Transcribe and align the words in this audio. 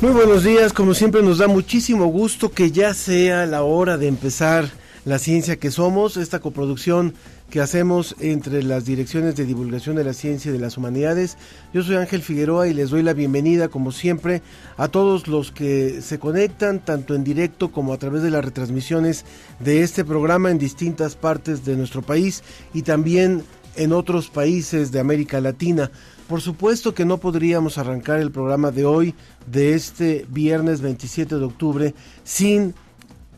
Muy 0.00 0.12
buenos 0.12 0.44
días, 0.44 0.72
como 0.72 0.94
siempre 0.94 1.24
nos 1.24 1.38
da 1.38 1.48
muchísimo 1.48 2.06
gusto 2.06 2.52
que 2.52 2.70
ya 2.70 2.94
sea 2.94 3.46
la 3.46 3.64
hora 3.64 3.98
de 3.98 4.06
empezar 4.06 4.70
la 5.04 5.18
ciencia 5.18 5.56
que 5.56 5.72
somos, 5.72 6.16
esta 6.16 6.38
coproducción 6.38 7.14
que 7.50 7.60
hacemos 7.60 8.14
entre 8.20 8.62
las 8.62 8.84
direcciones 8.84 9.34
de 9.34 9.44
divulgación 9.44 9.96
de 9.96 10.04
la 10.04 10.12
ciencia 10.12 10.50
y 10.50 10.52
de 10.52 10.60
las 10.60 10.76
humanidades. 10.76 11.36
Yo 11.74 11.82
soy 11.82 11.96
Ángel 11.96 12.22
Figueroa 12.22 12.68
y 12.68 12.74
les 12.74 12.90
doy 12.90 13.02
la 13.02 13.12
bienvenida, 13.12 13.70
como 13.70 13.90
siempre, 13.90 14.40
a 14.76 14.86
todos 14.86 15.26
los 15.26 15.50
que 15.50 16.00
se 16.00 16.20
conectan, 16.20 16.78
tanto 16.78 17.16
en 17.16 17.24
directo 17.24 17.72
como 17.72 17.92
a 17.92 17.98
través 17.98 18.22
de 18.22 18.30
las 18.30 18.44
retransmisiones 18.44 19.24
de 19.58 19.82
este 19.82 20.04
programa 20.04 20.52
en 20.52 20.58
distintas 20.58 21.16
partes 21.16 21.64
de 21.64 21.74
nuestro 21.74 22.02
país 22.02 22.44
y 22.72 22.82
también 22.82 23.42
en 23.74 23.92
otros 23.92 24.28
países 24.28 24.92
de 24.92 25.00
América 25.00 25.40
Latina. 25.40 25.90
Por 26.28 26.42
supuesto 26.42 26.94
que 26.94 27.06
no 27.06 27.16
podríamos 27.16 27.78
arrancar 27.78 28.20
el 28.20 28.30
programa 28.30 28.70
de 28.70 28.84
hoy, 28.84 29.14
de 29.46 29.72
este 29.72 30.26
viernes 30.28 30.82
27 30.82 31.36
de 31.36 31.44
octubre, 31.44 31.94
sin 32.22 32.74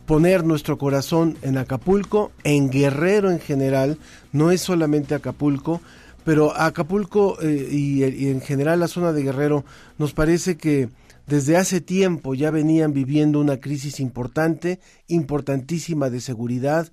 poner 0.05 0.43
nuestro 0.43 0.77
corazón 0.77 1.37
en 1.41 1.57
Acapulco, 1.57 2.33
en 2.43 2.69
Guerrero 2.69 3.31
en 3.31 3.39
general, 3.39 3.97
no 4.33 4.51
es 4.51 4.59
solamente 4.59 5.15
Acapulco, 5.15 5.79
pero 6.25 6.53
Acapulco 6.53 7.37
eh, 7.41 7.69
y, 7.71 8.03
en 8.27 8.41
general 8.41 8.81
la 8.81 8.89
zona 8.89 9.13
de 9.13 9.23
Guerrero 9.23 9.63
nos 9.97 10.11
parece 10.11 10.57
que 10.57 10.89
desde 11.27 11.55
hace 11.55 11.79
tiempo 11.79 12.33
ya 12.33 12.51
venían 12.51 12.91
viviendo 12.91 13.39
una 13.39 13.61
crisis 13.61 14.01
importante, 14.01 14.81
importantísima 15.07 16.09
de 16.09 16.19
seguridad, 16.19 16.91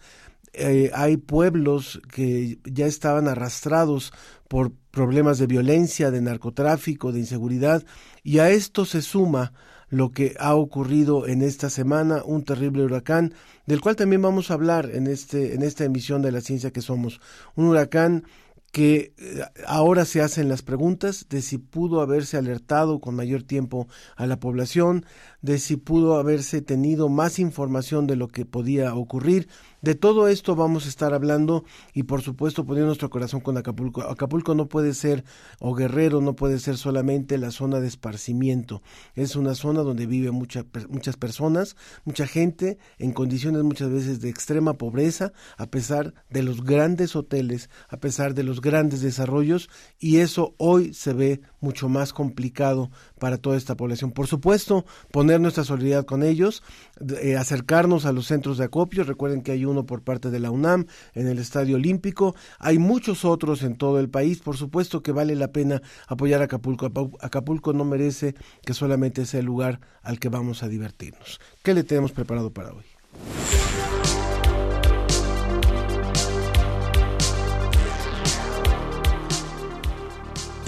eh, 0.53 0.91
hay 0.95 1.17
pueblos 1.17 2.01
que 2.13 2.59
ya 2.65 2.87
estaban 2.87 3.29
arrastrados 3.29 4.13
por 4.49 4.73
problemas 4.91 5.39
de 5.39 5.47
violencia, 5.47 6.11
de 6.11 6.21
narcotráfico, 6.21 7.13
de 7.13 7.21
inseguridad, 7.21 7.85
y 8.23 8.39
a 8.39 8.51
esto 8.51 8.85
se 8.85 9.03
suma 9.03 9.53
lo 9.91 10.11
que 10.11 10.35
ha 10.39 10.55
ocurrido 10.55 11.27
en 11.27 11.43
esta 11.43 11.71
semana, 11.71 12.23
un 12.25 12.45
terrible 12.45 12.85
huracán, 12.85 13.35
del 13.67 13.81
cual 13.81 13.97
también 13.97 14.23
vamos 14.23 14.51
a 14.51 14.55
hablar 14.55 14.91
en, 14.93 15.07
este, 15.07 15.55
en 15.55 15.63
esta 15.63 15.85
emisión 15.85 16.21
de 16.23 16.33
la 16.33 16.41
ciencia 16.41 16.73
que 16.73 16.83
somos. 16.83 17.21
Un 17.55 17.67
huracán 17.67 18.25
que 18.73 19.15
eh, 19.17 19.43
ahora 19.67 20.05
se 20.05 20.21
hacen 20.21 20.49
las 20.49 20.63
preguntas 20.63 21.27
de 21.31 21.41
si 21.41 21.59
pudo 21.59 22.01
haberse 22.01 22.37
alertado 22.37 23.01
con 23.01 23.15
mayor 23.15 23.43
tiempo 23.43 23.89
a 24.17 24.27
la 24.27 24.39
población, 24.39 25.07
de 25.43 25.59
si 25.59 25.77
pudo 25.77 26.19
haberse 26.19 26.63
tenido 26.63 27.09
más 27.09 27.39
información 27.39 28.07
de 28.07 28.17
lo 28.17 28.29
que 28.29 28.45
podía 28.45 28.95
ocurrir. 28.95 29.49
De 29.81 29.95
todo 29.95 30.27
esto 30.27 30.57
vamos 30.57 30.87
a 30.87 30.89
estar 30.89 31.15
hablando 31.15 31.65
y 31.95 32.03
por 32.03 32.23
supuesto 32.23 32.67
poniendo 32.67 32.89
nuestro 32.89 33.11
corazón 33.11 33.41
con 33.41 33.57
Acapulco. 33.57 34.03
Acapulco 34.03 34.57
no 34.57 34.69
puede 34.69 34.93
ser, 34.93 35.25
o 35.61 35.75
Guerrero 35.75 36.21
no 36.21 36.35
puede 36.35 36.59
ser 36.59 36.77
solamente 36.77 37.39
la 37.39 37.53
zona 37.53 37.79
de 37.79 37.87
esparcimiento. 37.87 38.83
Es 39.15 39.37
una 39.37 39.55
zona 39.55 39.83
donde 39.83 40.07
vive 40.07 40.33
mucha, 40.33 40.65
muchas 40.89 41.17
personas, 41.17 41.77
mucha 42.05 42.27
gente 42.27 42.79
en 42.99 43.13
condiciones 43.13 43.63
muchas 43.63 43.91
veces 43.91 44.21
de 44.21 44.31
extrema 44.31 44.75
pobreza, 44.75 45.33
a 45.57 45.67
pesar 45.67 46.15
de 46.29 46.43
los 46.43 46.65
grandes 46.65 47.15
hoteles, 47.15 47.71
a 47.89 47.99
pesar 47.99 48.35
de 48.35 48.43
los 48.43 48.61
grandes 48.61 49.01
desarrollos 49.01 49.71
y 50.01 50.19
eso 50.19 50.55
hoy 50.59 50.93
se 50.93 51.13
ve 51.13 51.41
mucho 51.61 51.89
más 51.89 52.13
complicado 52.13 52.91
para 53.19 53.39
toda 53.39 53.57
esta 53.57 53.77
población. 53.77 54.13
Por 54.13 54.27
supuesto, 54.27 54.85
poner 55.11 55.41
nuestra 55.41 55.65
solidaridad 55.65 56.05
con 56.05 56.23
ellos, 56.23 56.63
eh, 57.21 57.37
acercarnos 57.37 58.07
a 58.07 58.13
los 58.13 58.27
centros 58.27 58.59
de 58.59 58.65
acopio. 58.65 59.05
Recuerden 59.05 59.43
que 59.43 59.53
hay 59.53 59.65
uno 59.65 59.87
por 59.87 60.03
parte 60.03 60.31
de 60.31 60.41
la 60.41 60.51
UNAM 60.51 60.87
en 61.15 61.29
el 61.29 61.39
Estadio 61.39 61.77
Olímpico. 61.77 62.35
Hay 62.59 62.79
muchos 62.79 63.25
otros 63.25 63.63
en 63.63 63.77
todo 63.77 64.01
el 64.01 64.09
país. 64.09 64.41
Por 64.41 64.57
supuesto 64.57 65.03
que 65.03 65.13
vale 65.13 65.35
la 65.35 65.53
pena 65.53 65.83
apoyar 66.07 66.41
a 66.41 66.45
Acapulco. 66.45 66.91
Acapulco 67.21 67.73
no 67.73 67.85
merece 67.85 68.35
que 68.65 68.75
solamente 68.75 69.27
sea 69.27 69.41
el 69.41 69.47
lugar 69.47 69.81
al 70.03 70.19
que 70.19 70.29
vamos 70.29 70.63
a 70.63 70.69
divertirnos. 70.69 71.41
¿Qué 71.63 71.75
le 71.75 71.85
tenemos 71.85 72.13
preparado 72.13 72.53
para 72.53 72.73
hoy? 72.73 72.85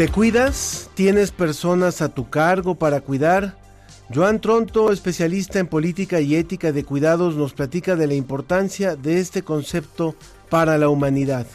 ¿Te 0.00 0.08
cuidas? 0.08 0.88
¿Tienes 0.94 1.30
personas 1.30 2.00
a 2.00 2.08
tu 2.08 2.30
cargo 2.30 2.74
para 2.74 3.02
cuidar? 3.02 3.58
Joan 4.08 4.40
Tronto, 4.40 4.92
especialista 4.92 5.58
en 5.58 5.66
política 5.66 6.22
y 6.22 6.36
ética 6.36 6.72
de 6.72 6.84
cuidados, 6.84 7.36
nos 7.36 7.52
platica 7.52 7.96
de 7.96 8.06
la 8.06 8.14
importancia 8.14 8.96
de 8.96 9.20
este 9.20 9.42
concepto 9.42 10.14
para 10.48 10.78
la 10.78 10.88
humanidad. 10.88 11.46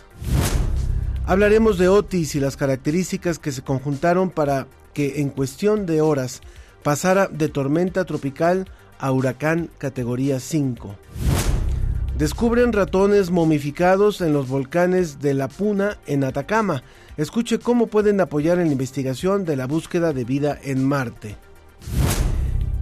Hablaremos 1.25 1.79
de 1.79 1.87
Otis 1.87 2.35
y 2.35 2.39
las 2.39 2.55
características 2.55 3.39
que 3.39 3.51
se 3.51 3.63
conjuntaron 3.63 4.29
para 4.29 4.67
que 4.93 5.21
en 5.21 5.29
cuestión 5.29 5.87
de 5.87 6.01
horas 6.01 6.41
pasara 6.83 7.25
de 7.25 7.49
tormenta 7.49 8.05
tropical 8.05 8.69
a 8.99 9.11
huracán 9.11 9.71
categoría 9.79 10.39
5. 10.39 10.95
Descubren 12.15 12.73
ratones 12.73 13.31
momificados 13.31 14.21
en 14.21 14.33
los 14.33 14.47
volcanes 14.47 15.19
de 15.19 15.33
La 15.33 15.47
Puna 15.47 15.97
en 16.05 16.23
Atacama. 16.23 16.83
Escuche 17.17 17.59
cómo 17.59 17.87
pueden 17.87 18.19
apoyar 18.19 18.59
en 18.59 18.67
la 18.67 18.73
investigación 18.73 19.45
de 19.45 19.55
la 19.55 19.67
búsqueda 19.67 20.11
de 20.11 20.25
vida 20.25 20.59
en 20.61 20.83
Marte. 20.83 21.37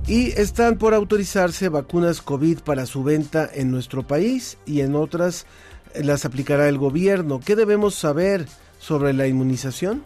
Y 0.07 0.31
están 0.31 0.79
por 0.79 0.95
autorizarse 0.95 1.69
vacunas 1.69 2.21
COVID 2.21 2.59
para 2.59 2.87
su 2.87 3.03
venta 3.03 3.47
en 3.53 3.69
nuestro 3.69 4.01
país 4.01 4.57
y 4.65 4.81
en 4.81 4.95
otras 4.95 5.45
las 5.95 6.25
aplicará 6.25 6.67
el 6.67 6.79
gobierno. 6.79 7.39
¿Qué 7.39 7.55
debemos 7.55 7.93
saber 7.93 8.47
sobre 8.79 9.13
la 9.13 9.27
inmunización? 9.27 10.03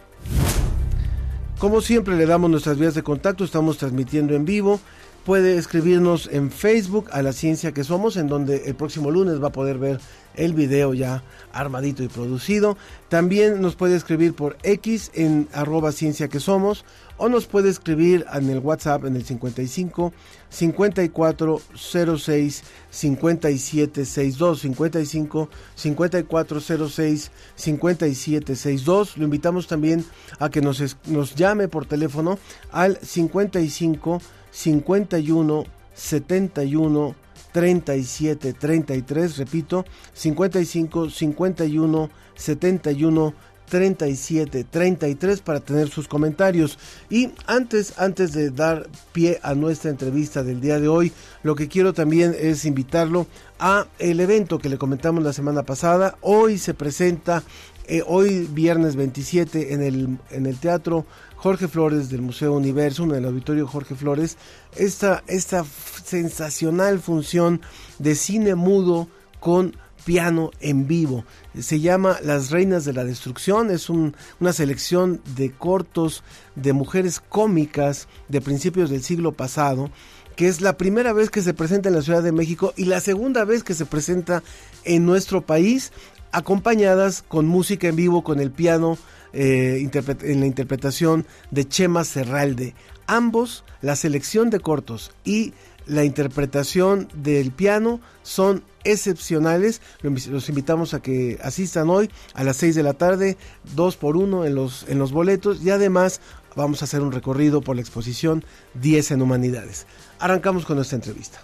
Como 1.58 1.80
siempre 1.80 2.18
le 2.18 2.26
damos 2.26 2.50
nuestras 2.50 2.78
vías 2.78 2.96
de 2.96 3.04
contacto, 3.04 3.46
estamos 3.46 3.78
transmitiendo 3.78 4.36
en 4.36 4.44
vivo 4.44 4.82
puede 5.28 5.58
escribirnos 5.58 6.30
en 6.32 6.52
Facebook 6.52 7.10
a 7.12 7.22
la 7.22 7.34
ciencia 7.34 7.74
que 7.74 7.84
somos, 7.84 8.16
en 8.16 8.28
donde 8.28 8.64
el 8.68 8.76
próximo 8.76 9.12
lunes 9.12 9.44
va 9.44 9.50
a 9.50 9.52
poder 9.52 9.78
ver 9.78 10.00
el 10.36 10.54
video 10.54 10.94
ya 10.94 11.22
armadito 11.52 12.02
y 12.02 12.08
producido. 12.08 12.78
También 13.10 13.60
nos 13.60 13.76
puede 13.76 13.98
escribir 13.98 14.34
por 14.36 14.56
X 14.64 15.12
en 15.16 15.50
arroba 15.52 15.92
ciencia 15.92 16.30
que 16.30 16.40
somos 16.40 16.86
o 17.18 17.28
nos 17.28 17.46
puede 17.46 17.68
escribir 17.68 18.26
en 18.32 18.50
el 18.50 18.60
WhatsApp 18.60 19.04
en 19.04 19.18
el 19.18 19.26
55 19.26 20.14
54 20.48 21.62
06 21.76 22.64
57 22.90 24.06
62 24.06 24.62
55 24.62 25.50
54 25.76 26.62
06 26.90 27.32
57 27.54 28.56
62. 28.56 29.18
Lo 29.18 29.26
invitamos 29.26 29.68
también 29.68 30.06
a 30.40 30.48
que 30.50 30.62
nos, 30.62 30.96
nos 31.08 31.36
llame 31.36 31.68
por 31.68 31.86
teléfono 31.86 32.40
al 32.72 32.98
55 33.02 34.22
51 34.58 35.66
71 35.94 37.16
37 37.52 38.54
33, 38.54 39.38
repito, 39.38 39.86
55 40.14 41.10
51 41.12 42.10
71 42.36 43.34
37 43.70 44.64
33 44.64 45.42
para 45.42 45.60
tener 45.60 45.90
sus 45.90 46.08
comentarios. 46.08 46.80
Y 47.08 47.34
antes, 47.46 48.00
antes 48.00 48.34
de 48.34 48.50
dar 48.50 48.88
pie 49.12 49.40
a 49.44 49.54
nuestra 49.54 49.92
entrevista 49.92 50.42
del 50.42 50.60
día 50.60 50.80
de 50.80 50.88
hoy, 50.88 51.12
lo 51.44 51.54
que 51.54 51.68
quiero 51.68 51.94
también 51.94 52.36
es 52.40 52.66
invitarlo 52.66 53.28
a 53.60 53.86
el 54.00 54.20
evento 54.20 54.58
que 54.58 54.70
le 54.70 54.80
comentamos 54.80 55.24
la 55.24 55.34
semana 55.34 55.64
pasada. 55.64 56.18
Hoy 56.22 56.58
se 56.58 56.74
presenta, 56.74 57.44
eh, 57.86 58.02
hoy 58.08 58.48
viernes 58.52 58.96
27 58.96 59.74
en 59.74 59.84
el, 59.84 60.18
en 60.32 60.48
el 60.48 60.58
Teatro 60.58 61.06
Jorge 61.38 61.68
Flores 61.68 62.10
del 62.10 62.22
Museo 62.22 62.54
Universo, 62.54 63.04
en 63.04 63.12
el 63.12 63.26
auditorio 63.26 63.68
Jorge 63.68 63.96
Flores, 63.96 64.38
esta, 64.76 65.24
esta 65.28 65.64
sensacional 66.04 67.00
función 67.00 67.62
de 68.00 68.16
cine 68.16 68.56
mudo 68.56 69.08
con 69.40 69.76
piano 70.04 70.52
en 70.62 70.88
vivo. 70.88 71.26
Se 71.60 71.80
llama 71.80 72.18
Las 72.24 72.50
Reinas 72.50 72.86
de 72.86 72.94
la 72.94 73.04
Destrucción, 73.04 73.72
es 73.72 73.90
una 73.90 74.54
selección 74.54 75.22
de 75.36 75.52
cortos 75.52 76.24
de 76.56 76.74
mujeres 76.74 77.20
cómicas 77.20 78.08
de 78.30 78.42
principios 78.42 78.90
del 78.90 79.04
siglo 79.04 79.32
pasado 79.34 79.92
que 80.38 80.48
es 80.48 80.62
la 80.62 80.78
primera 80.78 81.14
vez 81.14 81.32
que 81.32 81.42
se 81.42 81.56
presenta 81.56 81.90
en 81.90 81.96
la 81.96 82.04
Ciudad 82.04 82.22
de 82.22 82.32
México 82.32 82.72
y 82.78 82.86
la 82.86 83.02
segunda 83.02 83.44
vez 83.44 83.64
que 83.64 83.74
se 83.74 83.88
presenta 83.88 84.44
en 84.84 85.04
nuestro 85.04 85.42
país, 85.42 85.92
acompañadas 86.32 87.24
con 87.28 87.48
música 87.48 87.88
en 87.88 87.96
vivo, 87.96 88.24
con 88.24 88.40
el 88.40 88.52
piano 88.52 89.00
eh, 89.34 89.90
en 90.22 90.40
la 90.40 90.46
interpretación 90.46 91.26
de 91.52 91.68
Chema 91.68 92.04
Serralde. 92.04 92.76
Ambos, 93.08 93.64
la 93.82 93.96
selección 93.96 94.50
de 94.50 94.60
cortos 94.60 95.12
y 95.24 95.54
la 95.86 96.04
interpretación 96.04 97.08
del 97.14 97.52
piano 97.52 98.02
son 98.24 98.64
excepcionales. 98.84 99.82
Los 100.02 100.50
invitamos 100.50 100.94
a 100.94 101.02
que 101.02 101.40
asistan 101.42 101.90
hoy 101.90 102.10
a 102.34 102.44
las 102.44 102.58
6 102.58 102.76
de 102.76 102.84
la 102.84 102.94
tarde, 102.94 103.38
2 103.76 103.98
por 103.98 104.18
1 104.18 104.46
en 104.46 104.56
los, 104.56 104.86
en 104.90 105.00
los 105.00 105.12
boletos 105.12 105.64
y 105.64 105.70
además 105.70 106.20
vamos 106.56 106.82
a 106.82 106.86
hacer 106.86 107.02
un 107.02 107.12
recorrido 107.12 107.62
por 107.62 107.76
la 107.76 107.82
exposición 107.82 108.44
10 108.76 109.12
en 109.12 109.22
Humanidades. 109.22 109.88
Arrancamos 110.20 110.66
con 110.66 110.76
nuestra 110.76 110.98
entrevista. 110.98 111.42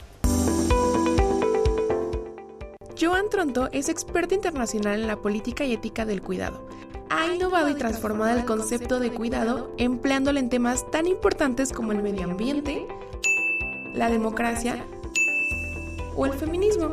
Joan 2.99 3.29
Tronto 3.29 3.69
es 3.71 3.89
experta 3.89 4.35
internacional 4.35 5.01
en 5.01 5.07
la 5.07 5.17
política 5.17 5.65
y 5.65 5.73
ética 5.73 6.05
del 6.05 6.21
cuidado. 6.21 6.67
Ha 7.15 7.27
innovado 7.27 7.69
y 7.69 7.75
transformado 7.75 8.35
el 8.35 8.43
concepto 8.43 8.99
de 8.99 9.11
cuidado 9.11 9.71
empleándolo 9.77 10.39
en 10.39 10.49
temas 10.49 10.89
tan 10.89 11.05
importantes 11.05 11.71
como 11.71 11.91
el 11.91 12.01
medio 12.01 12.23
ambiente, 12.23 12.87
la 13.93 14.09
democracia 14.09 14.83
o 16.15 16.25
el 16.25 16.33
feminismo. 16.33 16.91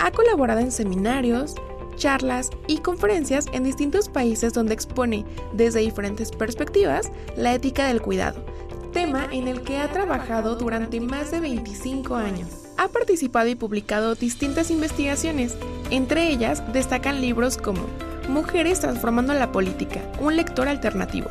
Ha 0.00 0.10
colaborado 0.10 0.58
en 0.58 0.72
seminarios, 0.72 1.54
charlas 1.94 2.50
y 2.66 2.78
conferencias 2.78 3.46
en 3.52 3.62
distintos 3.62 4.08
países 4.08 4.54
donde 4.54 4.74
expone 4.74 5.24
desde 5.52 5.78
diferentes 5.78 6.32
perspectivas 6.32 7.12
la 7.36 7.54
ética 7.54 7.86
del 7.86 8.02
cuidado, 8.02 8.44
tema 8.92 9.28
en 9.30 9.46
el 9.46 9.62
que 9.62 9.78
ha 9.78 9.92
trabajado 9.92 10.56
durante 10.56 11.00
más 11.00 11.30
de 11.30 11.38
25 11.38 12.16
años. 12.16 12.48
Ha 12.76 12.88
participado 12.88 13.48
y 13.50 13.54
publicado 13.54 14.16
distintas 14.16 14.68
investigaciones, 14.68 15.54
entre 15.90 16.28
ellas 16.28 16.60
destacan 16.72 17.20
libros 17.20 17.56
como 17.56 17.86
Mujeres 18.30 18.78
transformando 18.78 19.34
la 19.34 19.50
política, 19.50 20.00
un 20.20 20.36
lector 20.36 20.68
alternativo. 20.68 21.28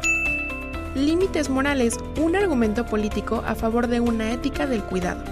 Límites 0.95 1.49
morales, 1.49 1.95
un 2.21 2.35
argumento 2.35 2.85
político 2.85 3.41
a 3.47 3.55
favor 3.55 3.87
de 3.87 4.01
una 4.01 4.33
ética 4.33 4.67
del 4.67 4.83
cuidado. 4.83 5.23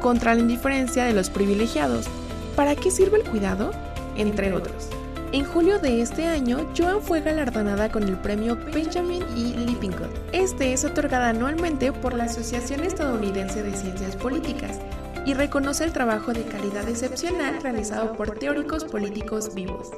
Contra 0.00 0.36
la 0.36 0.40
indiferencia 0.40 1.06
de 1.06 1.12
los 1.12 1.28
privilegiados, 1.28 2.06
¿para 2.54 2.76
qué 2.76 2.92
sirve 2.92 3.18
el 3.18 3.28
cuidado? 3.28 3.72
Entre 4.16 4.52
otros. 4.52 4.90
En 5.32 5.44
julio 5.44 5.80
de 5.80 6.02
este 6.02 6.28
año, 6.28 6.68
Joan 6.78 7.02
fue 7.02 7.20
galardonada 7.20 7.90
con 7.90 8.04
el 8.04 8.16
premio 8.16 8.56
Benjamin 8.72 9.24
E. 9.36 9.58
Lippincott. 9.66 10.16
Este 10.30 10.72
es 10.72 10.84
otorgado 10.84 11.24
anualmente 11.24 11.90
por 11.90 12.14
la 12.14 12.24
Asociación 12.24 12.84
Estadounidense 12.84 13.64
de 13.64 13.74
Ciencias 13.74 14.14
Políticas 14.14 14.78
y 15.24 15.34
reconoce 15.34 15.84
el 15.84 15.92
trabajo 15.92 16.32
de 16.32 16.44
calidad 16.44 16.88
excepcional 16.88 17.62
realizado 17.62 18.14
por 18.14 18.38
teóricos 18.38 18.84
políticos 18.84 19.54
vivos. 19.54 19.90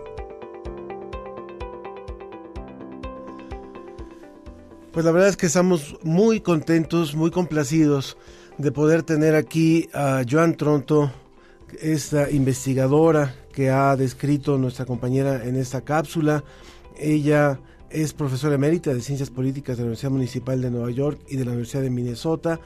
Pues 4.93 5.05
la 5.05 5.11
verdad 5.11 5.29
es 5.29 5.37
que 5.37 5.47
estamos 5.47 5.97
muy 6.03 6.41
contentos, 6.41 7.15
muy 7.15 7.31
complacidos 7.31 8.17
de 8.59 8.71
poder 8.71 9.03
tener 9.03 9.35
aquí 9.35 9.89
a 9.93 10.23
Joan 10.29 10.57
Tronto, 10.57 11.11
esta 11.81 12.31
investigadora 12.31 13.35
que 13.53 13.71
ha 13.71 13.97
descrito 13.97 14.59
nuestra 14.59 14.85
compañera 14.85 15.45
en 15.45 15.57
esta 15.57 15.81
cápsula. 15.81 16.45
Ella 16.97 17.59
es 17.91 18.13
profesora 18.13 18.55
emérita 18.55 18.95
de 18.95 19.01
Ciencias 19.01 19.31
Políticas 19.31 19.77
de 19.77 19.83
la 19.83 19.87
Universidad 19.87 20.13
Municipal 20.13 20.61
de 20.61 20.71
Nueva 20.71 20.91
York 20.91 21.19
y 21.29 21.37
de 21.37 21.45
la 21.45 21.51
Universidad 21.51 21.83
de 21.83 21.91
Minnesota 21.91 22.61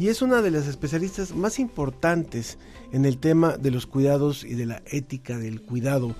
y 0.00 0.08
es 0.08 0.22
una 0.22 0.40
de 0.40 0.50
las 0.50 0.66
especialistas 0.66 1.34
más 1.34 1.58
importantes 1.58 2.56
en 2.90 3.04
el 3.04 3.18
tema 3.18 3.58
de 3.58 3.70
los 3.70 3.84
cuidados 3.84 4.44
y 4.44 4.54
de 4.54 4.64
la 4.64 4.80
ética 4.86 5.36
del 5.36 5.60
cuidado. 5.60 6.14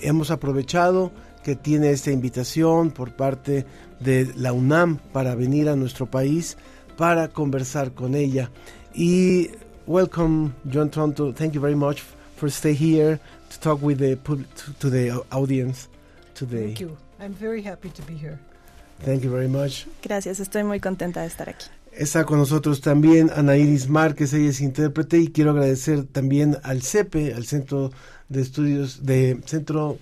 Hemos 0.00 0.30
aprovechado 0.30 1.10
que 1.42 1.56
tiene 1.56 1.90
esta 1.90 2.12
invitación 2.12 2.92
por 2.92 3.16
parte 3.16 3.66
de 3.98 4.32
la 4.36 4.52
UNAM 4.52 4.98
para 5.12 5.34
venir 5.34 5.68
a 5.68 5.74
nuestro 5.74 6.06
país 6.06 6.56
para 6.96 7.26
conversar 7.26 7.92
con 7.92 8.14
ella. 8.14 8.52
Y 8.94 9.50
welcome, 9.88 10.52
John 10.72 10.88
Tronto. 10.88 11.34
Thank 11.34 11.54
you 11.54 11.60
very 11.60 11.74
much 11.74 12.00
for 12.36 12.48
stay 12.48 12.76
here 12.76 13.18
to 13.50 13.58
talk 13.58 13.82
with 13.82 13.98
the 13.98 14.16
to 14.78 14.90
the 14.90 15.10
audience 15.32 15.88
today. 16.34 16.66
Thank 16.66 16.80
you. 16.82 16.96
I'm 17.18 17.34
very 17.34 17.64
happy 17.64 17.90
to 17.90 18.02
be 18.02 18.14
here. 18.14 18.38
Thank 19.04 19.24
you 19.24 19.30
very 19.32 19.48
much. 19.48 19.88
Gracias, 20.04 20.38
estoy 20.38 20.62
muy 20.62 20.78
contenta 20.78 21.22
de 21.22 21.26
estar 21.26 21.48
aquí. 21.48 21.66
Está 21.98 22.24
con 22.24 22.38
nosotros 22.38 22.80
también 22.80 23.28
Ana 23.34 23.56
Iris 23.56 23.88
Márquez, 23.88 24.32
ella 24.32 24.50
es 24.50 24.60
intérprete 24.60 25.18
y 25.18 25.32
quiero 25.32 25.50
agradecer 25.50 26.04
también 26.04 26.56
al 26.62 26.82
CEPE, 26.82 27.34
al 27.34 27.44
Centro 27.44 27.90
de 28.28 28.40
Estudios 28.40 29.04
de 29.04 29.40
Centro 29.44 29.98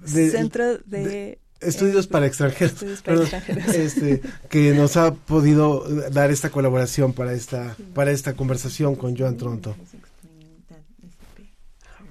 de, 0.00 0.30
Centro 0.30 0.78
de, 0.86 1.38
Estudios 1.60 2.06
para 2.06 2.24
extranjeros, 2.24 2.82
Este, 3.74 4.22
que 4.48 4.72
nos 4.72 4.96
ha 4.96 5.12
podido 5.12 5.84
dar 6.10 6.30
esta 6.30 6.48
colaboración 6.48 7.12
para 7.12 7.34
esta 7.34 7.76
para 7.92 8.12
esta 8.12 8.32
conversación 8.32 8.96
con 8.96 9.14
Joan 9.14 9.36
Tronto. 9.36 9.76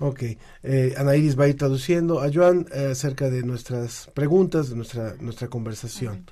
Ok, 0.01 0.21
eh, 0.61 0.93
Ana 0.97 1.15
Iris 1.15 1.37
va 1.37 1.45
a 1.45 1.47
ir 1.47 1.57
traduciendo 1.57 2.21
a 2.21 2.31
Joan 2.31 2.67
eh, 2.71 2.89
acerca 2.91 3.31
de 3.31 3.41
nuestras 3.41 4.07
preguntas, 4.13 4.69
de 4.69 4.75
nuestra, 4.75 5.15
nuestra 5.19 5.47
conversación. 5.47 6.25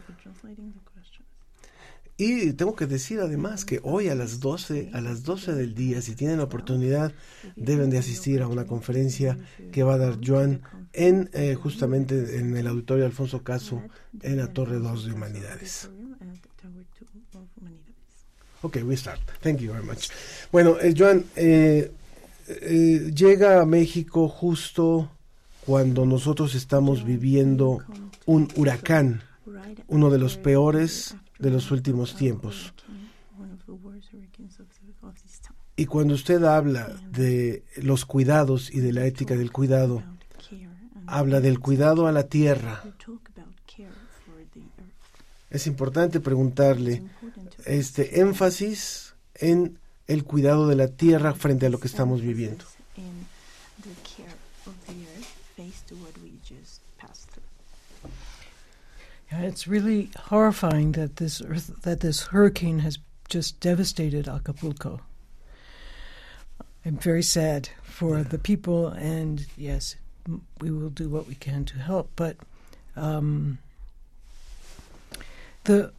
Y 2.18 2.54
tengo 2.54 2.76
que 2.76 2.88
decir 2.88 3.20
además 3.20 3.64
que 3.64 3.80
hoy 3.84 4.10
a 4.10 4.16
las 4.16 4.40
12, 4.40 4.90
a 4.94 5.02
las 5.02 5.22
12 5.24 5.54
del 5.54 5.76
día, 5.76 6.02
si 6.02 6.16
tienen 6.16 6.38
la 6.38 6.46
oportunidad, 6.46 7.14
deben 7.56 7.92
de 7.92 8.00
asistir 8.00 8.42
a 8.42 8.48
una 8.48 8.66
conferencia 8.66 9.38
que 9.72 9.84
va 9.84 9.94
a 9.94 9.98
dar 9.98 10.18
Joan 10.26 10.62
en 10.94 11.30
eh, 11.34 11.54
justamente 11.54 12.40
en 12.40 12.58
el 12.58 12.66
auditorio 12.66 13.06
Alfonso 13.06 13.44
Caso 13.44 13.84
en 14.22 14.38
la 14.38 14.48
Torre 14.48 14.80
2 14.80 15.06
de 15.06 15.14
Humanidades. 15.14 15.90
Ok, 18.64 18.78
we 18.84 18.98
start. 18.98 19.20
Thank 19.42 19.60
you 19.60 19.72
very 19.72 19.86
much. 19.86 20.10
Bueno, 20.52 20.78
eh, 20.82 20.94
Joan, 20.98 21.24
eh, 21.36 21.92
eh, 22.48 23.12
llega 23.14 23.62
a 23.62 23.66
México 23.66 24.28
justo 24.28 25.12
cuando 25.66 26.06
nosotros 26.06 26.56
estamos 26.56 27.06
viviendo 27.06 27.84
un 28.26 28.48
huracán, 28.56 29.22
uno 29.88 30.10
de 30.10 30.18
los 30.18 30.38
peores 30.38 31.16
de 31.40 31.52
los 31.52 31.72
últimos 31.72 32.16
tiempos. 32.16 32.74
Y 35.76 35.86
cuando 35.86 36.16
usted 36.16 36.44
habla 36.44 36.88
de 37.12 37.64
los 37.78 38.06
cuidados 38.06 38.74
y 38.74 38.80
de 38.80 38.94
la 38.94 39.06
ética 39.06 39.36
del 39.36 39.52
cuidado, 39.52 40.04
habla 41.06 41.40
del 41.40 41.60
cuidado 41.60 42.08
a 42.08 42.12
la 42.12 42.24
tierra. 42.24 42.84
Es 45.50 45.68
importante 45.68 46.20
preguntarle 46.20 47.04
este 47.66 48.20
énfasis 48.22 49.14
en 49.36 49.78
el 50.08 50.24
cuidado 50.24 50.68
de 50.68 50.76
la 50.76 50.88
tierra 50.88 51.34
frente 51.34 51.68
a 51.68 51.70
lo 51.70 51.80
que 51.80 51.88
estamos 51.88 52.22
viviendo. 52.22 52.66
Yeah, 59.32 59.42
it's 59.42 59.68
really 59.68 60.10
horrifying 60.18 60.94
that 60.94 61.18
this 61.18 61.42
earth, 61.42 61.82
that 61.82 62.00
this 62.00 62.28
hurricane 62.28 62.80
has 62.80 62.98
just 63.28 63.60
devastated 63.60 64.28
Acapulco. 64.28 65.02
I'm 66.86 66.98
very 66.98 67.24
sad 67.24 67.70
for 67.84 68.24
the 68.24 68.38
people, 68.38 68.88
and 68.88 69.46
yes, 69.58 69.96
we 70.62 70.72
will 70.72 70.90
do 70.90 71.10
what 71.10 71.28
we 71.28 71.36
can 71.36 71.66
to 71.66 71.78
help. 71.78 72.10
But 72.16 72.38
um, 72.96 73.58
the 75.66 75.92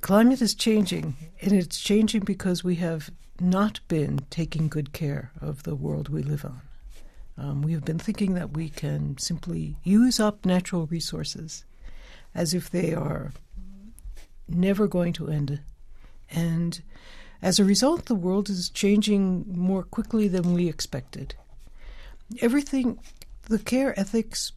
climate 0.00 0.40
is 0.40 0.54
changing, 0.54 1.16
and 1.40 1.52
it's 1.52 1.80
changing 1.80 2.20
because 2.20 2.62
we 2.62 2.76
have 2.76 3.10
not 3.40 3.80
been 3.88 4.20
taking 4.30 4.68
good 4.68 4.92
care 4.92 5.32
of 5.40 5.64
the 5.64 5.74
world 5.74 6.08
we 6.08 6.22
live 6.22 6.44
on. 6.44 6.60
Um, 7.38 7.62
we 7.62 7.72
have 7.72 7.84
been 7.84 7.98
thinking 7.98 8.34
that 8.34 8.52
we 8.52 8.68
can 8.68 9.18
simply 9.18 9.76
use 9.82 10.20
up 10.20 10.46
natural 10.46 10.86
resources 10.86 11.64
as 12.36 12.52
if 12.54 12.70
they 12.70 12.94
are 12.94 13.32
never 14.46 14.86
going 14.86 15.12
to 15.14 15.28
end. 15.28 15.60
And 16.30 16.80
as 17.42 17.58
a 17.58 17.64
result, 17.64 18.04
the 18.04 18.14
world 18.14 18.48
is 18.50 18.68
changing 18.68 19.46
more 19.48 19.82
quickly 19.82 20.28
than 20.28 20.52
we 20.52 20.68
expected. 20.68 21.34
Everything, 22.40 23.00
the 23.48 23.58
care 23.58 23.98
ethics 23.98 24.52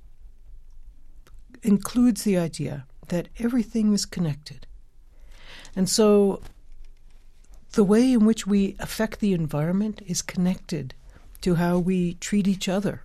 includes 1.63 2.23
the 2.23 2.37
idea 2.37 2.85
that 3.07 3.29
everything 3.39 3.93
is 3.93 4.05
connected. 4.05 4.67
And 5.75 5.89
so 5.89 6.41
the 7.73 7.83
way 7.83 8.11
in 8.11 8.25
which 8.25 8.45
we 8.45 8.75
affect 8.79 9.19
the 9.19 9.33
environment 9.33 10.01
is 10.05 10.21
connected 10.21 10.93
to 11.41 11.55
how 11.55 11.79
we 11.79 12.15
treat 12.15 12.47
each 12.47 12.67
other. 12.67 13.03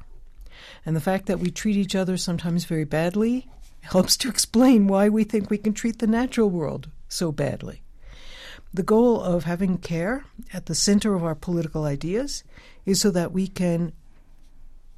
And 0.84 0.96
the 0.96 1.00
fact 1.00 1.26
that 1.26 1.38
we 1.38 1.50
treat 1.50 1.76
each 1.76 1.94
other 1.94 2.16
sometimes 2.16 2.64
very 2.64 2.84
badly 2.84 3.48
helps 3.84 4.16
to 4.16 4.28
explain 4.28 4.86
why 4.86 5.08
we 5.08 5.24
think 5.24 5.50
we 5.50 5.58
can 5.58 5.72
treat 5.72 5.98
the 5.98 6.06
natural 6.06 6.50
world 6.50 6.90
so 7.08 7.30
badly. 7.30 7.82
the 8.74 8.82
goal 8.82 9.20
of 9.20 9.44
having 9.44 9.78
care 9.78 10.24
at 10.52 10.66
the 10.66 10.74
center 10.74 11.14
of 11.14 11.22
our 11.22 11.36
political 11.36 11.84
ideas 11.84 12.42
is 12.84 13.00
so 13.00 13.08
that 13.08 13.30
we 13.30 13.46
can 13.46 13.92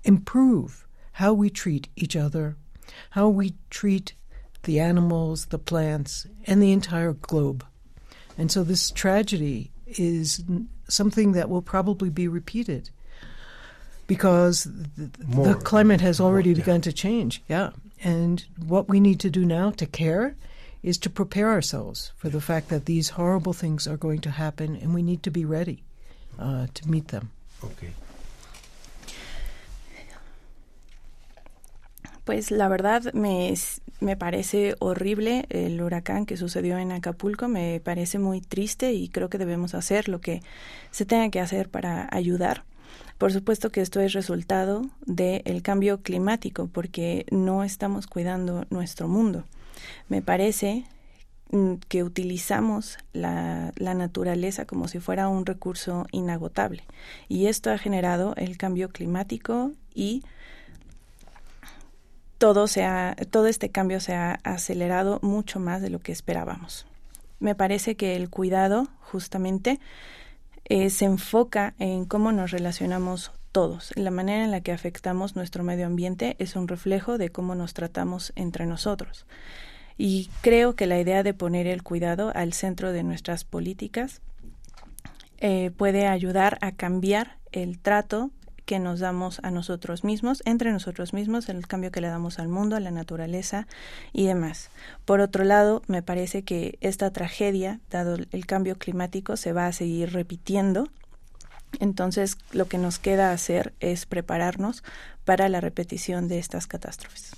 improve 0.03 0.87
how 1.13 1.35
we 1.35 1.51
treat 1.51 1.89
each 1.95 2.17
other, 2.17 2.57
how 3.11 3.29
we 3.29 3.55
treat 3.69 4.15
the 4.63 4.81
animals, 4.81 5.47
the 5.47 5.59
plants, 5.59 6.27
and 6.47 6.63
the 6.63 6.73
entire 6.73 7.13
globe. 7.13 7.65
And 8.39 8.51
so 8.51 8.65
this 8.65 8.91
tragedy 8.91 9.71
is 9.87 10.43
something 10.89 11.33
that 11.33 11.51
will 11.51 11.63
probably 11.63 12.09
be 12.09 12.29
repeated 12.29 12.91
because 14.07 14.65
the, 14.65 15.11
the 15.27 15.55
climate 15.55 16.01
has 16.01 16.21
already 16.21 16.51
More, 16.51 16.59
yeah. 16.59 16.65
begun 16.65 16.81
to 16.83 16.93
change. 16.93 17.43
Yeah. 17.49 17.71
And 18.03 18.45
what 18.67 18.89
we 18.89 19.01
need 19.01 19.21
to 19.21 19.31
do 19.31 19.45
now 19.45 19.71
to 19.73 19.87
care 19.87 20.37
is 20.83 20.99
to 20.99 21.11
prepare 21.11 21.51
ourselves 21.51 22.13
for 22.17 22.29
the 22.29 22.41
fact 22.41 22.69
that 22.69 22.87
these 22.87 23.11
horrible 23.11 23.53
things 23.53 23.89
are 23.89 23.97
going 23.97 24.21
to 24.21 24.31
happen 24.31 24.77
and 24.77 24.95
we 24.95 25.03
need 25.03 25.23
to 25.25 25.31
be 25.31 25.45
ready 25.45 25.83
uh, 26.39 26.67
to 26.75 26.89
meet 26.89 27.09
them. 27.09 27.31
Okay. 27.65 27.93
Pues 32.25 32.51
la 32.51 32.69
verdad 32.69 33.15
me, 33.15 33.55
me 34.01 34.17
parece 34.17 34.75
horrible 34.81 35.47
el 35.49 35.81
huracán 35.81 36.27
que 36.27 36.37
sucedió 36.37 36.77
en 36.77 36.91
Acapulco, 36.91 37.47
me 37.47 37.81
parece 37.81 38.19
muy 38.19 38.41
triste 38.41 38.93
y 38.93 39.09
creo 39.09 39.29
que 39.29 39.39
debemos 39.39 39.75
hacer 39.75 40.09
lo 40.09 40.21
que 40.21 40.43
se 40.91 41.05
tenga 41.05 41.31
que 41.31 41.41
hacer 41.41 41.69
para 41.69 42.09
ayudar. 42.11 42.65
Por 43.19 43.33
supuesto 43.33 43.71
que 43.71 43.81
esto 43.81 44.01
es 44.01 44.13
resultado 44.13 44.83
del 45.07 45.63
cambio 45.63 46.03
climático 46.03 46.69
porque 46.73 47.27
no 47.31 47.65
estamos 47.65 48.07
cuidando 48.07 48.67
nuestro 48.71 49.09
mundo. 49.09 49.45
Me 50.09 50.23
parece 50.23 50.85
mm, 51.51 51.75
que 51.89 52.03
utilizamos 52.03 52.99
la, 53.13 53.73
la, 53.77 53.95
naturaleza 53.95 54.67
como 54.67 54.89
si 54.89 55.01
fuera 55.01 55.29
un 55.29 55.47
recurso 55.47 56.07
inagotable 56.13 56.85
y 57.29 57.47
esto 57.47 57.71
ha 57.71 57.79
generado 57.79 58.35
el 58.37 58.57
cambio 58.57 58.91
climático 58.91 59.73
y 59.95 60.23
todo, 62.39 62.67
se 62.67 62.87
todo 63.31 63.47
este 63.47 63.71
cambio 63.71 64.01
se 64.01 64.15
ha 64.15 64.41
acelerado 64.45 65.19
mucho 65.23 65.61
más 65.61 65.81
de 65.81 65.91
lo 65.91 66.01
que 66.01 66.13
esperábamos. 66.13 66.87
Me 67.39 67.55
parece 67.55 67.97
que 67.97 68.17
el 68.17 68.31
cuidado 68.31 68.89
justamente 69.01 69.81
eh, 70.69 70.91
se 70.91 71.05
enfoca 71.05 71.75
en 71.79 72.05
cómo 72.05 72.33
nos 72.33 72.51
relacionamos 72.51 73.31
todos. 73.53 73.93
La 73.95 74.11
manera 74.11 74.45
en 74.45 74.51
la 74.51 74.61
que 74.61 74.73
afectamos 74.73 75.37
nuestro 75.37 75.63
medio 75.63 75.87
ambiente 75.87 76.35
es 76.39 76.57
un 76.57 76.67
reflejo 76.69 77.19
de 77.19 77.31
cómo 77.31 77.55
nos 77.55 77.73
tratamos 77.73 78.33
entre 78.35 78.67
nosotros. 78.67 79.27
Y 79.97 80.29
creo 80.43 80.75
que 80.75 80.87
la 80.87 81.01
idea 81.01 81.23
de 81.23 81.35
poner 81.35 81.67
el 81.67 81.83
cuidado 81.83 82.33
al 82.35 82.53
centro 82.53 82.93
de 82.93 83.03
nuestras 83.03 83.45
políticas 83.45 84.21
eh, 85.39 85.71
puede 85.77 86.07
ayudar 86.07 86.59
a 86.61 86.73
cambiar 86.73 87.39
el 87.53 87.79
trato 87.79 88.31
que 88.67 88.81
nos 88.81 89.01
damos 89.01 89.39
a 89.45 89.51
nosotros 89.51 90.05
mismos, 90.05 90.43
entre 90.45 90.73
nosotros 90.73 91.13
mismos, 91.15 91.49
el 91.49 91.67
cambio 91.67 91.93
que 91.93 92.01
le 92.01 92.09
damos 92.09 92.39
al 92.39 92.49
mundo, 92.49 92.77
a 92.77 92.81
la 92.81 92.91
naturaleza 92.91 93.67
y 94.13 94.27
demás. 94.27 94.71
Por 95.05 95.21
otro 95.21 95.45
lado, 95.45 95.83
me 95.87 96.03
parece 96.03 96.43
que 96.43 96.77
esta 96.81 97.11
tragedia, 97.13 97.81
dado 97.91 98.17
el 98.31 98.47
cambio 98.47 98.77
climático, 98.77 99.37
se 99.37 99.53
va 99.53 99.69
a 99.69 99.73
seguir 99.73 100.13
repitiendo. 100.13 100.89
Entonces, 101.79 102.39
lo 102.53 102.67
que 102.67 102.79
nos 102.79 102.99
queda 102.99 103.31
hacer 103.31 103.73
es 103.81 104.05
prepararnos 104.05 104.83
para 105.25 105.49
la 105.49 105.61
repetición 105.61 106.27
de 106.27 106.39
estas 106.39 106.67
catástrofes. 106.67 107.33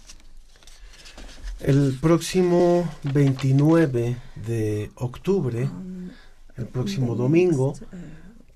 El 1.60 1.98
próximo 2.00 2.88
29 3.02 4.16
de 4.46 4.90
octubre, 4.94 5.68
el 6.56 6.66
próximo 6.66 7.16
domingo, 7.16 7.74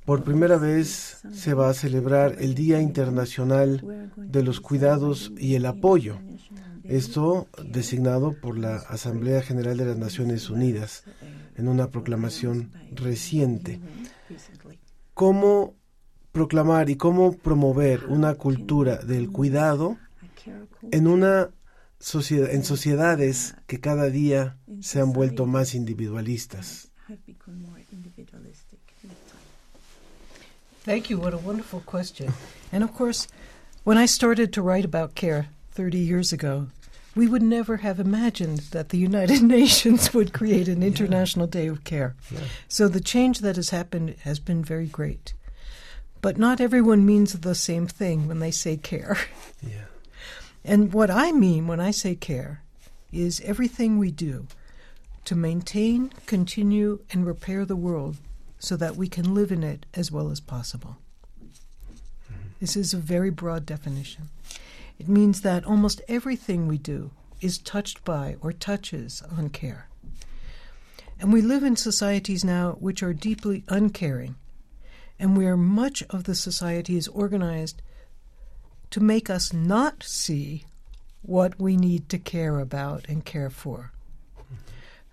por 0.05 0.25
primera 0.25 0.57
vez 0.57 1.23
se 1.33 1.55
va 1.55 1.71
a 1.71 1.75
celebrar 1.75 2.37
el 2.41 2.55
Día 2.55 2.81
Internacional 2.81 4.11
de 4.17 4.43
los 4.43 4.61
Cuidados 4.61 5.33
y 5.39 5.55
el 5.55 5.67
Apoyo. 5.67 6.19
Esto 6.85 7.47
designado 7.65 8.33
por 8.41 8.59
la 8.59 8.77
Asamblea 8.77 9.43
General 9.43 9.77
de 9.77 9.87
las 9.87 9.99
Naciones 9.99 10.51
Unidas 10.51 11.05
en 11.57 11.69
una 11.69 11.89
proclamación 11.89 12.73
reciente. 12.93 13.81
¿Cómo 15.15 15.77
proclamar 16.33 16.91
y 16.91 16.97
cómo 16.97 17.33
promover 17.33 18.07
una 18.07 18.35
cultura 18.35 18.97
del 18.97 19.31
cuidado 19.31 19.99
en 20.91 21.07
una 21.07 21.51
sociedad, 22.01 22.51
en 22.51 22.65
sociedades 22.65 23.55
que 23.69 23.79
cada 23.79 24.07
día 24.11 24.59
se 24.81 25.01
han 25.01 25.13
vuelto 25.13 25.47
más 25.47 25.75
individualistas? 25.75 26.91
Thank 30.85 31.09
you. 31.11 31.19
What 31.19 31.35
a 31.35 31.39
wonderful 31.39 31.81
question. 31.87 32.33
And 32.73 32.83
of 32.83 32.93
course, 32.95 33.29
when 33.85 33.99
I 33.99 34.07
started 34.07 34.53
to 34.53 34.63
write 34.63 34.85
about 34.85 35.15
care 35.15 35.49
30 35.73 35.99
years 35.99 36.33
ago, 36.33 36.69
we 37.15 37.29
would 37.29 37.43
never 37.43 37.79
have 37.79 38.01
imagined 38.01 38.59
that 38.73 38.89
the 38.89 38.99
United 38.99 39.43
Nations 39.59 40.13
would 40.13 40.33
create 40.33 40.67
an 40.67 40.83
International 40.83 41.47
yeah. 41.47 41.53
Day 41.53 41.67
of 41.69 41.85
Care. 41.85 42.17
Yeah. 42.31 42.41
So 42.69 42.89
the 42.89 43.01
change 43.01 43.41
that 43.41 43.57
has 43.57 43.71
happened 43.71 44.17
has 44.23 44.41
been 44.41 44.65
very 44.65 44.87
great. 44.87 45.35
But 46.21 46.39
not 46.39 46.61
everyone 46.61 47.07
means 47.07 47.33
the 47.33 47.55
same 47.55 47.87
thing 47.87 48.27
when 48.27 48.41
they 48.41 48.51
say 48.51 48.77
care. 48.77 49.19
Yeah. 49.65 49.85
And 50.65 50.93
what 50.93 51.09
I 51.09 51.31
mean 51.31 51.69
when 51.69 51.79
I 51.79 51.93
say 51.93 52.17
care 52.17 52.63
is 53.13 53.41
everything 53.45 53.99
we 53.99 54.11
do 54.11 54.49
to 55.25 55.37
maintain, 55.37 56.13
continue, 56.27 57.01
and 57.13 57.25
repair 57.25 57.65
the 57.65 57.77
world 57.77 58.17
so 58.63 58.77
that 58.77 58.95
we 58.95 59.09
can 59.09 59.35
live 59.35 59.51
in 59.51 59.65
it 59.65 59.85
as 59.93 60.13
well 60.13 60.31
as 60.31 60.39
possible. 60.39 60.97
Mm-hmm. 61.43 62.49
This 62.61 62.77
is 62.77 62.95
a 62.95 62.99
very 62.99 63.29
broad 63.29 63.67
definition. 63.67 64.29
It 65.01 65.09
means 65.09 65.41
that 65.41 65.65
almost 65.65 66.01
everything 66.07 66.69
we 66.69 66.79
do 66.79 67.11
is 67.41 67.59
touched 67.59 68.05
by 68.05 68.37
or 68.41 68.53
touches 68.53 69.21
on 69.37 69.49
care. 69.49 69.89
And 71.19 71.33
we 71.33 71.43
live 71.43 71.65
in 71.65 71.75
societies 71.75 72.45
now 72.45 72.77
which 72.79 73.03
are 73.03 73.13
deeply 73.13 73.65
uncaring, 73.67 74.37
and 75.19 75.37
where 75.37 75.57
much 75.57 76.05
of 76.11 76.23
the 76.25 76.37
society 76.37 76.97
is 76.97 77.09
organized 77.09 77.83
to 78.91 79.01
make 79.01 79.29
us 79.29 79.53
not 79.53 80.05
see 80.05 80.67
what 81.23 81.59
we 81.61 81.77
need 81.77 82.09
to 82.11 82.19
care 82.19 82.61
about 82.61 83.07
and 83.09 83.25
care 83.25 83.51
for. 83.51 83.91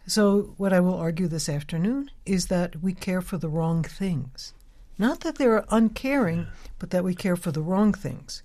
So, 0.10 0.56
what 0.58 0.74
I 0.74 0.80
will 0.80 0.96
argue 0.96 1.28
this 1.28 1.48
afternoon 1.48 2.10
is 2.26 2.48
that 2.48 2.82
we 2.82 2.94
care 2.94 3.22
for 3.22 3.38
the 3.38 3.48
wrong 3.48 3.84
things. 3.84 4.56
Not 4.98 5.20
that 5.20 5.38
they're 5.38 5.66
uncaring, 5.70 6.48
but 6.80 6.90
that 6.90 7.04
we 7.04 7.14
care 7.14 7.36
for 7.36 7.52
the 7.52 7.62
wrong 7.62 7.94
things. 7.94 8.42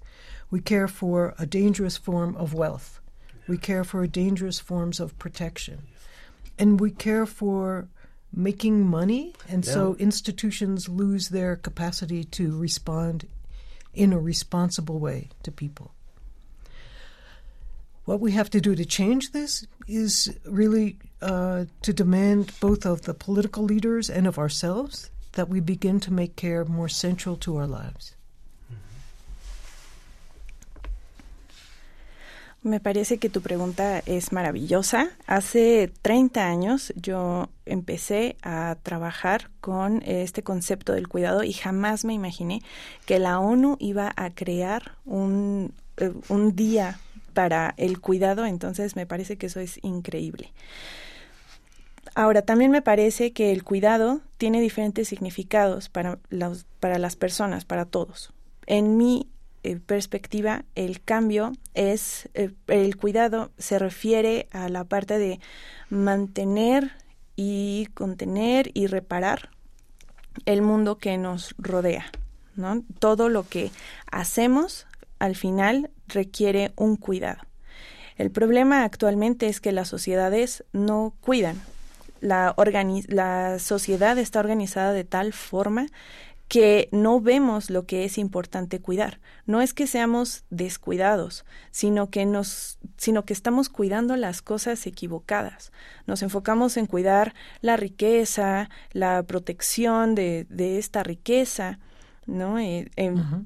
We 0.50 0.61
care 0.61 0.88
for 0.88 1.35
a 1.38 1.47
dangerous 1.47 1.97
form 1.97 2.37
of 2.37 2.52
wealth. 2.52 3.00
We 3.49 3.56
care 3.56 3.83
for 3.83 4.06
dangerous 4.06 4.61
forms 4.61 5.00
of 5.00 5.18
protection. 5.18 5.87
And 6.59 6.78
we 6.78 6.90
care 6.90 7.25
for 7.25 7.88
making 8.30 8.85
money, 8.85 9.33
and 9.49 9.64
yeah. 9.64 9.73
so 9.73 9.97
institutions 9.97 10.90
lose 10.90 11.30
their 11.30 11.56
capacity 11.56 12.25
to 12.25 12.59
respond 12.59 13.26
in 13.94 14.12
a 14.12 14.18
responsible 14.18 14.99
way 14.99 15.30
to 15.44 15.50
people. 15.50 15.94
What 18.04 18.20
we 18.20 18.32
have 18.32 18.50
to 18.50 18.61
do 18.61 18.75
to 18.75 18.84
change 18.84 19.32
this 19.32 19.66
is 19.88 20.30
really 20.44 20.99
uh, 21.23 21.64
to 21.80 21.92
demand 21.92 22.52
both 22.61 22.84
of 22.84 23.02
the 23.02 23.14
political 23.14 23.64
leaders 23.64 24.11
and 24.11 24.26
of 24.26 24.38
ourselves 24.38 25.11
that 25.32 25.49
we 25.49 25.61
begin 25.61 26.00
to 26.00 26.12
make 26.12 26.37
care 26.37 26.64
more 26.66 26.88
central 26.88 27.37
to 27.37 27.56
our 27.56 27.66
lives. 27.66 28.14
Me 32.62 32.80
parece 32.80 33.18
que 33.18 33.28
tu 33.28 33.42
pregunta 33.42 34.02
es 34.06 34.32
maravillosa. 34.32 35.11
Hace 35.26 35.92
30 36.00 36.49
años 36.49 36.94
yo 36.96 37.50
empecé 37.66 38.37
a 38.42 38.76
trabajar 38.82 39.50
con 39.61 40.02
este 40.02 40.42
concepto 40.42 40.94
del 40.94 41.08
cuidado 41.08 41.42
y 41.42 41.52
jamás 41.52 42.06
me 42.06 42.14
imaginé 42.14 42.62
que 43.04 43.18
la 43.18 43.38
ONU 43.38 43.76
iba 43.80 44.12
a 44.16 44.30
crear 44.30 44.92
un, 45.04 45.75
eh, 45.99 46.12
un 46.30 46.56
día 46.56 46.99
para 47.35 47.75
el 47.76 48.00
cuidado, 48.00 48.47
entonces 48.47 48.97
me 48.97 49.07
parece 49.07 49.37
que 49.37 49.47
eso 49.47 49.61
es 49.61 49.79
increíble. 49.83 50.53
Ahora, 52.14 52.43
también 52.43 52.71
me 52.71 52.83
parece 52.83 53.33
que 53.33 53.50
el 53.50 53.64
cuidado 53.64 54.21
tiene 54.38 54.61
diferentes 54.61 55.09
significados 55.09 55.88
para, 55.88 56.19
para 56.81 56.99
las 56.99 57.17
personas, 57.17 57.64
para 57.64 57.87
todos. 57.87 58.33
En 58.67 58.97
mi 58.97 59.29
eh, 59.64 59.76
perspectiva, 59.76 60.64
el 60.75 61.03
cambio 61.03 61.53
es, 61.75 62.29
eh, 62.35 62.53
el 62.69 62.97
cuidado 62.97 63.50
se 63.59 63.79
refiere 63.79 64.47
a 64.53 64.69
la 64.69 64.85
parte 64.85 65.19
de 65.19 65.41
mantener 65.91 66.93
y 67.35 67.88
contener 67.95 68.71
y 68.75 68.87
reparar 68.87 69.50
el 70.47 70.62
mundo 70.62 70.99
que 70.99 71.19
nos 71.19 71.55
rodea. 71.59 72.07
¿no? 72.57 72.85
Todo 72.99 73.29
lo 73.29 73.49
que 73.49 73.71
hacemos 74.11 74.87
al 75.25 75.37
final 75.37 75.90
requiere 76.07 76.73
un 76.76 76.97
cuidado. 76.97 77.43
El 78.16 78.31
problema 78.31 78.85
actualmente 78.85 79.49
es 79.49 79.61
que 79.61 79.73
las 79.73 79.88
sociedades 79.88 80.64
no 80.73 81.14
cuidan 81.21 81.61
la, 82.25 83.59
sociedad 83.59 84.19
está 84.19 84.40
organizada 84.40 84.93
de 84.93 85.04
tal 85.04 85.33
forma 85.33 85.87
que 86.49 86.88
no 86.93 87.21
vemos 87.21 87.71
lo 87.71 87.87
que 87.87 88.04
es 88.04 88.19
importante 88.19 88.81
cuidar. 88.81 89.21
No 89.47 89.61
es 89.61 89.73
que 89.73 89.87
seamos 89.87 90.45
descuidados, 90.50 91.45
sino 91.71 92.11
que 92.11 92.26
nos, 92.26 92.78
sino 92.97 93.25
que 93.25 93.33
estamos 93.33 93.69
cuidando 93.69 94.16
las 94.16 94.43
cosas 94.43 94.87
equivocadas. 94.87 95.73
Nos 96.07 96.23
enfocamos 96.23 96.76
en 96.76 96.87
cuidar 96.87 97.35
la 97.61 97.76
riqueza, 97.76 98.69
la 98.93 99.23
protección 99.23 100.14
de 100.14 100.47
esta 100.78 101.02
riqueza, 101.02 101.78
¿no? 102.26 102.59
Eh, 102.59 102.90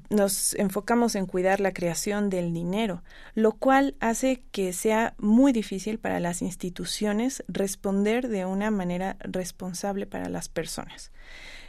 nos 0.09 0.53
enfocamos 0.55 1.15
en 1.15 1.25
cuidar 1.25 1.59
la 1.59 1.73
creación 1.73 2.29
del 2.29 2.53
dinero, 2.53 3.03
lo 3.35 3.53
cual 3.53 3.95
hace 3.99 4.43
que 4.51 4.73
sea 4.73 5.13
muy 5.17 5.51
difícil 5.51 5.99
para 5.99 6.19
las 6.19 6.41
instituciones 6.41 7.43
responder 7.47 8.27
de 8.27 8.45
una 8.45 8.71
manera 8.71 9.17
responsable 9.19 10.05
para 10.05 10.29
las 10.29 10.49
personas. 10.49 11.11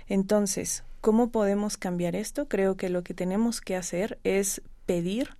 Entonces, 0.08 0.84
¿cómo 1.00 1.30
podemos 1.30 1.76
cambiar 1.76 2.16
esto? 2.16 2.48
Creo 2.48 2.76
que 2.76 2.88
lo 2.88 3.02
que 3.02 3.14
tenemos 3.14 3.60
que 3.60 3.76
hacer 3.76 4.18
es 4.24 4.62
pedir 4.86 5.30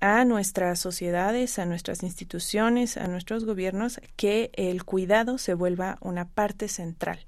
a 0.00 0.24
nuestras 0.24 0.80
sociedades, 0.80 1.58
a 1.58 1.64
nuestras 1.64 2.02
instituciones, 2.02 2.96
a 2.96 3.06
nuestros 3.06 3.44
gobiernos, 3.44 4.00
que 4.16 4.50
el 4.54 4.84
cuidado 4.84 5.38
se 5.38 5.54
vuelva 5.54 5.96
una 6.00 6.26
parte 6.26 6.66
central 6.66 7.20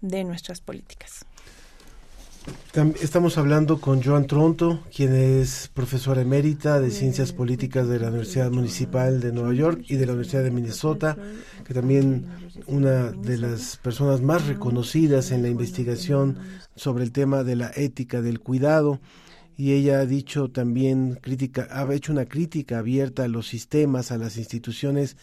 de 0.00 0.24
nuestras 0.24 0.60
políticas. 0.60 1.26
Estamos 3.00 3.38
hablando 3.38 3.80
con 3.80 4.02
Joan 4.02 4.26
Tronto, 4.26 4.82
quien 4.92 5.14
es 5.14 5.70
profesora 5.72 6.22
emérita 6.22 6.80
de 6.80 6.90
Ciencias 6.90 7.32
Políticas 7.32 7.88
de 7.88 8.00
la 8.00 8.08
Universidad 8.08 8.50
Municipal 8.50 9.20
de 9.20 9.30
Nueva 9.30 9.54
York 9.54 9.84
y 9.86 9.94
de 9.94 10.06
la 10.06 10.12
Universidad 10.12 10.42
de 10.42 10.50
Minnesota, 10.50 11.16
que 11.64 11.72
también 11.72 12.26
una 12.66 13.12
de 13.12 13.38
las 13.38 13.76
personas 13.76 14.22
más 14.22 14.48
reconocidas 14.48 15.30
en 15.30 15.42
la 15.42 15.48
investigación 15.48 16.38
sobre 16.74 17.04
el 17.04 17.12
tema 17.12 17.44
de 17.44 17.54
la 17.54 17.70
ética 17.76 18.22
del 18.22 18.40
cuidado. 18.40 19.00
Y 19.56 19.72
ella 19.74 20.00
ha 20.00 20.06
dicho 20.06 20.50
también 20.50 21.20
crítica, 21.22 21.68
ha 21.70 21.94
hecho 21.94 22.10
una 22.10 22.24
crítica 22.24 22.80
abierta 22.80 23.22
a 23.22 23.28
los 23.28 23.46
sistemas, 23.46 24.10
a 24.10 24.18
las 24.18 24.36
instituciones 24.36 25.16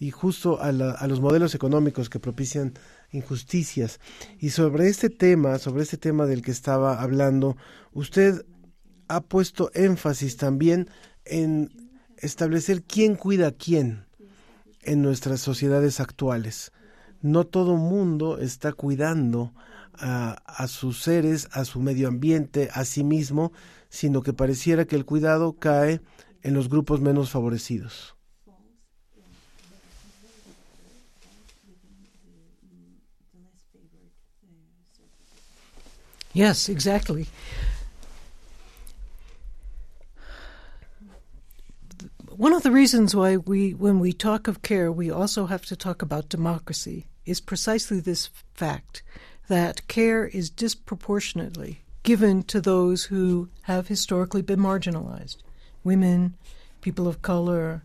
y 0.00 0.10
justo 0.10 0.60
a, 0.60 0.70
a 0.70 1.06
los 1.06 1.20
modelos 1.20 1.54
económicos 1.54 2.10
que 2.10 2.18
propician 2.18 2.74
injusticias. 3.12 4.00
Y 4.38 4.50
sobre 4.50 4.88
este 4.88 5.10
tema, 5.10 5.58
sobre 5.58 5.82
este 5.82 5.96
tema 5.96 6.26
del 6.26 6.42
que 6.42 6.50
estaba 6.50 7.00
hablando, 7.00 7.56
usted 7.92 8.44
ha 9.08 9.20
puesto 9.20 9.70
énfasis 9.74 10.36
también 10.36 10.90
en 11.24 11.70
establecer 12.18 12.82
quién 12.82 13.16
cuida 13.16 13.48
a 13.48 13.52
quién 13.52 14.06
en 14.82 15.02
nuestras 15.02 15.40
sociedades 15.40 16.00
actuales. 16.00 16.72
No 17.20 17.44
todo 17.44 17.76
mundo 17.76 18.38
está 18.38 18.72
cuidando 18.72 19.52
a, 19.94 20.32
a, 20.46 20.68
sus 20.68 21.02
seres, 21.02 21.48
a 21.52 21.64
su 21.64 21.80
medio 21.80 22.08
ambiente, 22.08 22.68
a 22.72 22.84
sí 22.84 23.02
mismo, 23.02 23.52
sino 23.88 24.22
que 24.22 24.32
pareciera 24.32 24.84
que 24.84 24.96
el 24.96 25.04
cuidado 25.04 25.54
cae 25.54 26.00
en 26.42 26.54
los 26.54 26.68
grupos 26.68 27.00
menos 27.00 27.30
favorecidos. 27.30 28.15
Yes, 36.36 36.68
exactly. 36.68 37.28
One 42.28 42.52
of 42.52 42.62
the 42.62 42.70
reasons 42.70 43.16
why 43.16 43.38
we, 43.38 43.72
when 43.72 44.00
we 44.00 44.12
talk 44.12 44.46
of 44.46 44.60
care, 44.60 44.92
we 44.92 45.10
also 45.10 45.46
have 45.46 45.64
to 45.64 45.74
talk 45.74 46.02
about 46.02 46.28
democracy 46.28 47.06
is 47.24 47.40
precisely 47.40 48.00
this 48.00 48.28
fact 48.52 49.02
that 49.48 49.88
care 49.88 50.26
is 50.26 50.50
disproportionately 50.50 51.80
given 52.02 52.42
to 52.42 52.60
those 52.60 53.04
who 53.04 53.48
have 53.62 53.88
historically 53.88 54.42
been 54.42 54.60
marginalized 54.60 55.38
women, 55.84 56.34
people 56.82 57.08
of 57.08 57.22
color, 57.22 57.82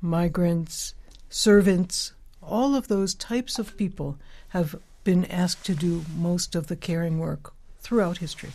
migrants, 0.00 0.94
servants, 1.28 2.14
all 2.42 2.74
of 2.74 2.88
those 2.88 3.12
types 3.14 3.58
of 3.58 3.76
people 3.76 4.16
have 4.48 4.74
been 5.04 5.26
asked 5.26 5.66
to 5.66 5.74
do 5.74 6.02
most 6.16 6.54
of 6.54 6.68
the 6.68 6.76
caring 6.76 7.18
work 7.18 7.52
throughout 7.80 8.18
history. 8.18 8.50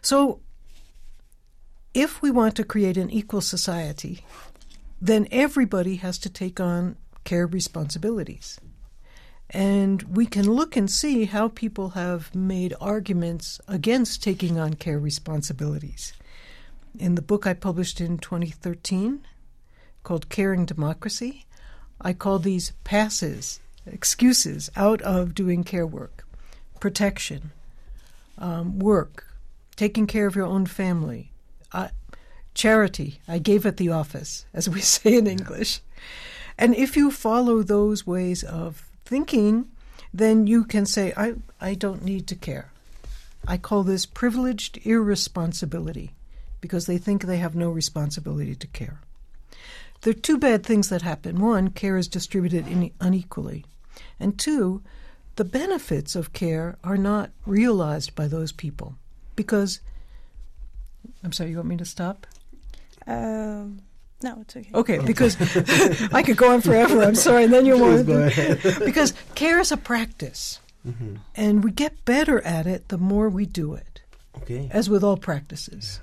So, 0.00 0.40
if 1.94 2.22
we 2.22 2.30
want 2.30 2.56
to 2.56 2.64
create 2.64 2.96
an 2.96 3.10
equal 3.10 3.40
society, 3.40 4.24
then 5.00 5.28
everybody 5.30 5.96
has 5.96 6.18
to 6.18 6.30
take 6.30 6.58
on 6.58 6.96
care 7.24 7.46
responsibilities. 7.46 8.58
And 9.50 10.02
we 10.04 10.24
can 10.24 10.50
look 10.50 10.76
and 10.76 10.90
see 10.90 11.26
how 11.26 11.48
people 11.48 11.90
have 11.90 12.34
made 12.34 12.74
arguments 12.80 13.60
against 13.68 14.22
taking 14.22 14.58
on 14.58 14.74
care 14.74 14.98
responsibilities. 14.98 16.14
In 16.98 17.14
the 17.14 17.22
book 17.22 17.46
I 17.46 17.52
published 17.52 18.00
in 18.00 18.18
2013 18.18 19.26
called 20.02 20.30
Caring 20.30 20.64
Democracy, 20.64 21.46
I 22.00 22.12
call 22.12 22.38
these 22.38 22.72
passes 22.82 23.60
excuses 23.86 24.70
out 24.76 25.02
of 25.02 25.34
doing 25.34 25.64
care 25.64 25.86
work, 25.86 26.26
protection, 26.80 27.50
um, 28.38 28.78
work, 28.78 29.26
taking 29.76 30.06
care 30.06 30.26
of 30.26 30.36
your 30.36 30.46
own 30.46 30.66
family, 30.66 31.32
uh, 31.72 31.88
charity. 32.54 33.20
I 33.26 33.38
gave 33.38 33.66
at 33.66 33.76
the 33.76 33.90
office, 33.90 34.44
as 34.52 34.68
we 34.68 34.80
say 34.94 35.16
in 35.16 35.26
English. 35.26 35.80
And 36.58 36.74
if 36.74 36.96
you 36.96 37.10
follow 37.10 37.62
those 37.62 38.06
ways 38.06 38.44
of 38.44 38.88
thinking, 39.04 39.66
then 40.12 40.46
you 40.46 40.64
can 40.64 40.86
say, 40.86 41.12
I, 41.16 41.34
I 41.60 41.74
don't 41.74 42.04
need 42.04 42.26
to 42.28 42.36
care. 42.36 42.70
I 43.46 43.56
call 43.56 43.82
this 43.82 44.06
privileged 44.06 44.78
irresponsibility 44.86 46.12
because 46.60 46.86
they 46.86 46.98
think 46.98 47.22
they 47.22 47.38
have 47.38 47.56
no 47.56 47.70
responsibility 47.70 48.54
to 48.54 48.66
care. 48.68 49.00
There 50.02 50.10
are 50.10 50.14
two 50.14 50.38
bad 50.38 50.64
things 50.64 50.88
that 50.88 51.02
happen. 51.02 51.40
One, 51.40 51.70
care 51.70 51.96
is 51.96 52.08
distributed 52.08 52.66
in, 52.66 52.90
unequally. 53.00 53.64
And 54.18 54.38
two, 54.38 54.82
the 55.36 55.44
benefits 55.44 56.14
of 56.16 56.32
care 56.32 56.76
are 56.84 56.96
not 56.96 57.30
realized 57.46 58.14
by 58.14 58.28
those 58.28 58.52
people 58.52 58.96
because. 59.36 59.80
I'm 61.24 61.32
sorry, 61.32 61.50
you 61.50 61.56
want 61.56 61.68
me 61.68 61.76
to 61.76 61.84
stop? 61.84 62.26
Um, 63.06 63.82
no, 64.22 64.38
it's 64.40 64.56
okay. 64.56 64.70
Okay, 64.74 64.98
because 64.98 65.36
I 66.12 66.22
could 66.22 66.36
go 66.36 66.52
on 66.52 66.60
forever. 66.60 67.02
I'm 67.02 67.14
sorry, 67.14 67.44
and 67.44 67.52
then 67.52 67.66
you'll 67.66 67.80
want 67.80 68.06
because 68.84 69.14
care 69.34 69.58
is 69.58 69.72
a 69.72 69.76
practice, 69.76 70.60
mm-hmm. 70.86 71.16
and 71.34 71.64
we 71.64 71.72
get 71.72 72.04
better 72.04 72.40
at 72.42 72.66
it 72.66 72.88
the 72.88 72.98
more 72.98 73.28
we 73.28 73.46
do 73.46 73.74
it. 73.74 74.00
Okay. 74.38 74.68
As 74.70 74.88
with 74.88 75.02
all 75.04 75.16
practices, 75.16 76.00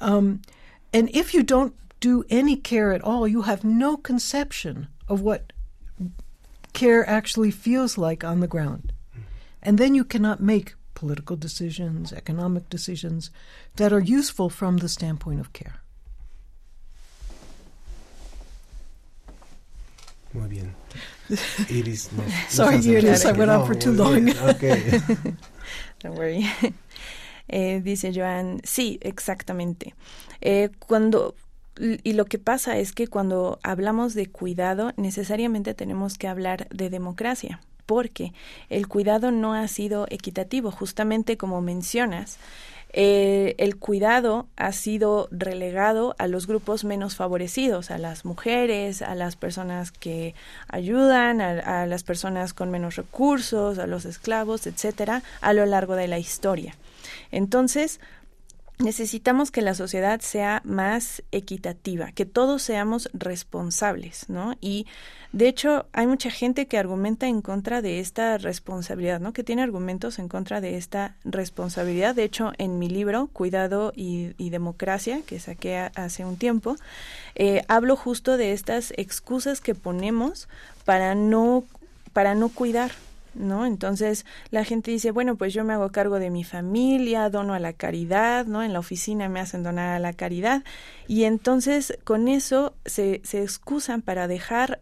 um, 0.00 0.42
and 0.92 1.10
if 1.10 1.34
you 1.34 1.42
don't 1.42 1.74
do 2.00 2.24
any 2.30 2.56
care 2.56 2.92
at 2.92 3.02
all, 3.02 3.26
you 3.26 3.42
have 3.42 3.64
no 3.64 3.96
conception 3.96 4.88
of 5.08 5.20
what 5.20 5.52
care 6.72 7.08
actually 7.08 7.50
feels 7.50 7.98
like 7.98 8.22
on 8.22 8.40
the 8.40 8.46
ground. 8.46 8.92
And 9.62 9.78
then 9.78 9.94
you 9.94 10.04
cannot 10.04 10.40
make 10.40 10.74
political 10.94 11.36
decisions, 11.36 12.12
economic 12.12 12.68
decisions 12.68 13.30
that 13.76 13.92
are 13.92 14.00
useful 14.00 14.50
from 14.50 14.78
the 14.78 14.88
standpoint 14.88 15.40
of 15.40 15.52
care. 15.52 15.80
Muy 20.34 20.48
bien. 20.48 20.74
Iris, 21.70 22.12
no, 22.12 22.24
Sorry, 22.48 22.76
Iris, 22.76 23.24
I 23.24 23.32
went 23.32 23.50
on 23.50 23.66
for 23.66 23.74
too 23.74 23.92
long. 23.92 24.28
Okay. 24.54 25.00
Don't 26.00 26.14
worry. 26.14 26.46
Eh, 27.50 27.80
dice 27.82 28.12
Joan, 28.12 28.60
sí, 28.62 28.98
exactamente. 29.00 29.94
Eh, 30.42 30.68
cuando 30.78 31.34
y 31.78 32.12
lo 32.12 32.24
que 32.24 32.38
pasa 32.38 32.78
es 32.78 32.92
que 32.92 33.06
cuando 33.06 33.58
hablamos 33.62 34.14
de 34.14 34.26
cuidado, 34.26 34.92
necesariamente 34.96 35.74
tenemos 35.74 36.18
que 36.18 36.28
hablar 36.28 36.68
de 36.68 36.90
democracia, 36.90 37.60
porque 37.86 38.32
el 38.68 38.88
cuidado 38.88 39.30
no 39.30 39.54
ha 39.54 39.66
sido 39.68 40.06
equitativo, 40.10 40.70
justamente 40.70 41.36
como 41.36 41.60
mencionas. 41.60 42.38
Eh, 42.94 43.54
el 43.58 43.76
cuidado 43.76 44.46
ha 44.56 44.72
sido 44.72 45.28
relegado 45.30 46.14
a 46.18 46.26
los 46.26 46.46
grupos 46.46 46.84
menos 46.84 47.16
favorecidos, 47.16 47.90
a 47.90 47.98
las 47.98 48.24
mujeres, 48.24 49.02
a 49.02 49.14
las 49.14 49.36
personas 49.36 49.92
que 49.92 50.34
ayudan, 50.68 51.42
a, 51.42 51.82
a 51.82 51.86
las 51.86 52.02
personas 52.02 52.54
con 52.54 52.70
menos 52.70 52.96
recursos, 52.96 53.78
a 53.78 53.86
los 53.86 54.06
esclavos, 54.06 54.66
etcétera, 54.66 55.22
a 55.42 55.52
lo 55.52 55.66
largo 55.66 55.96
de 55.96 56.08
la 56.08 56.18
historia. 56.18 56.76
Entonces, 57.30 58.00
necesitamos 58.78 59.50
que 59.50 59.62
la 59.62 59.74
sociedad 59.74 60.20
sea 60.20 60.62
más 60.64 61.22
equitativa, 61.32 62.12
que 62.12 62.26
todos 62.26 62.62
seamos 62.62 63.10
responsables, 63.12 64.28
¿no? 64.28 64.54
Y 64.60 64.86
de 65.32 65.48
hecho 65.48 65.86
hay 65.92 66.06
mucha 66.06 66.30
gente 66.30 66.66
que 66.66 66.78
argumenta 66.78 67.26
en 67.26 67.42
contra 67.42 67.82
de 67.82 68.00
esta 68.00 68.38
responsabilidad, 68.38 69.20
¿no? 69.20 69.32
Que 69.32 69.44
tiene 69.44 69.62
argumentos 69.62 70.18
en 70.18 70.28
contra 70.28 70.60
de 70.60 70.76
esta 70.76 71.16
responsabilidad. 71.24 72.14
De 72.14 72.24
hecho, 72.24 72.52
en 72.58 72.78
mi 72.78 72.88
libro 72.88 73.28
Cuidado 73.32 73.92
y, 73.94 74.32
Democracia, 74.50 75.20
que 75.26 75.40
saqué 75.40 75.90
hace 75.94 76.24
un 76.24 76.36
tiempo, 76.36 76.76
eh, 77.34 77.62
hablo 77.68 77.96
justo 77.96 78.36
de 78.36 78.52
estas 78.52 78.92
excusas 78.96 79.60
que 79.60 79.74
ponemos 79.74 80.48
para 80.84 81.14
no 81.14 81.64
para 82.12 82.34
no 82.34 82.48
cuidar, 82.48 82.90
¿no? 83.38 83.66
Entonces 83.66 84.26
la 84.50 84.64
gente 84.64 84.90
dice, 84.90 85.10
bueno, 85.10 85.36
pues 85.36 85.54
yo 85.54 85.64
me 85.64 85.72
hago 85.72 85.90
cargo 85.90 86.18
de 86.18 86.30
mi 86.30 86.44
familia, 86.44 87.30
dono 87.30 87.54
a 87.54 87.58
la 87.58 87.72
caridad, 87.72 88.46
¿no? 88.46 88.62
En 88.62 88.72
la 88.72 88.80
oficina 88.80 89.28
me 89.28 89.40
hacen 89.40 89.62
donar 89.62 89.94
a 89.94 89.98
la 89.98 90.12
caridad 90.12 90.64
y 91.06 91.24
entonces 91.24 91.98
con 92.04 92.28
eso 92.28 92.74
se, 92.84 93.20
se 93.24 93.42
excusan 93.42 94.02
para 94.02 94.28
dejar 94.28 94.80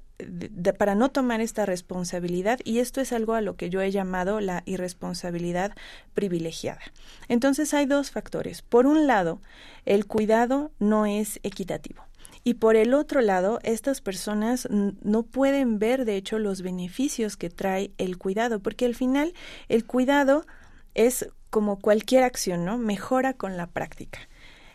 para 0.78 0.94
no 0.94 1.10
tomar 1.10 1.40
esta 1.40 1.66
responsabilidad 1.66 2.60
y 2.64 2.78
esto 2.78 3.00
es 3.02 3.12
algo 3.12 3.34
a 3.34 3.42
lo 3.42 3.56
que 3.56 3.68
yo 3.68 3.82
he 3.82 3.90
llamado 3.90 4.40
la 4.40 4.62
irresponsabilidad 4.64 5.72
privilegiada. 6.14 6.80
Entonces 7.28 7.74
hay 7.74 7.84
dos 7.86 8.10
factores. 8.10 8.62
Por 8.62 8.86
un 8.86 9.06
lado, 9.06 9.40
el 9.84 10.06
cuidado 10.06 10.70
no 10.78 11.04
es 11.04 11.38
equitativo. 11.42 12.02
Y 12.46 12.54
por 12.54 12.76
el 12.76 12.94
otro 12.94 13.22
lado, 13.22 13.58
estas 13.64 14.00
personas 14.00 14.68
no 14.70 15.24
pueden 15.24 15.80
ver, 15.80 16.04
de 16.04 16.14
hecho, 16.14 16.38
los 16.38 16.62
beneficios 16.62 17.36
que 17.36 17.50
trae 17.50 17.90
el 17.98 18.18
cuidado, 18.18 18.60
porque 18.60 18.86
al 18.86 18.94
final 18.94 19.34
el 19.68 19.84
cuidado 19.84 20.46
es 20.94 21.28
como 21.50 21.80
cualquier 21.80 22.22
acción, 22.22 22.64
¿no? 22.64 22.78
Mejora 22.78 23.32
con 23.32 23.56
la 23.56 23.66
práctica. 23.66 24.20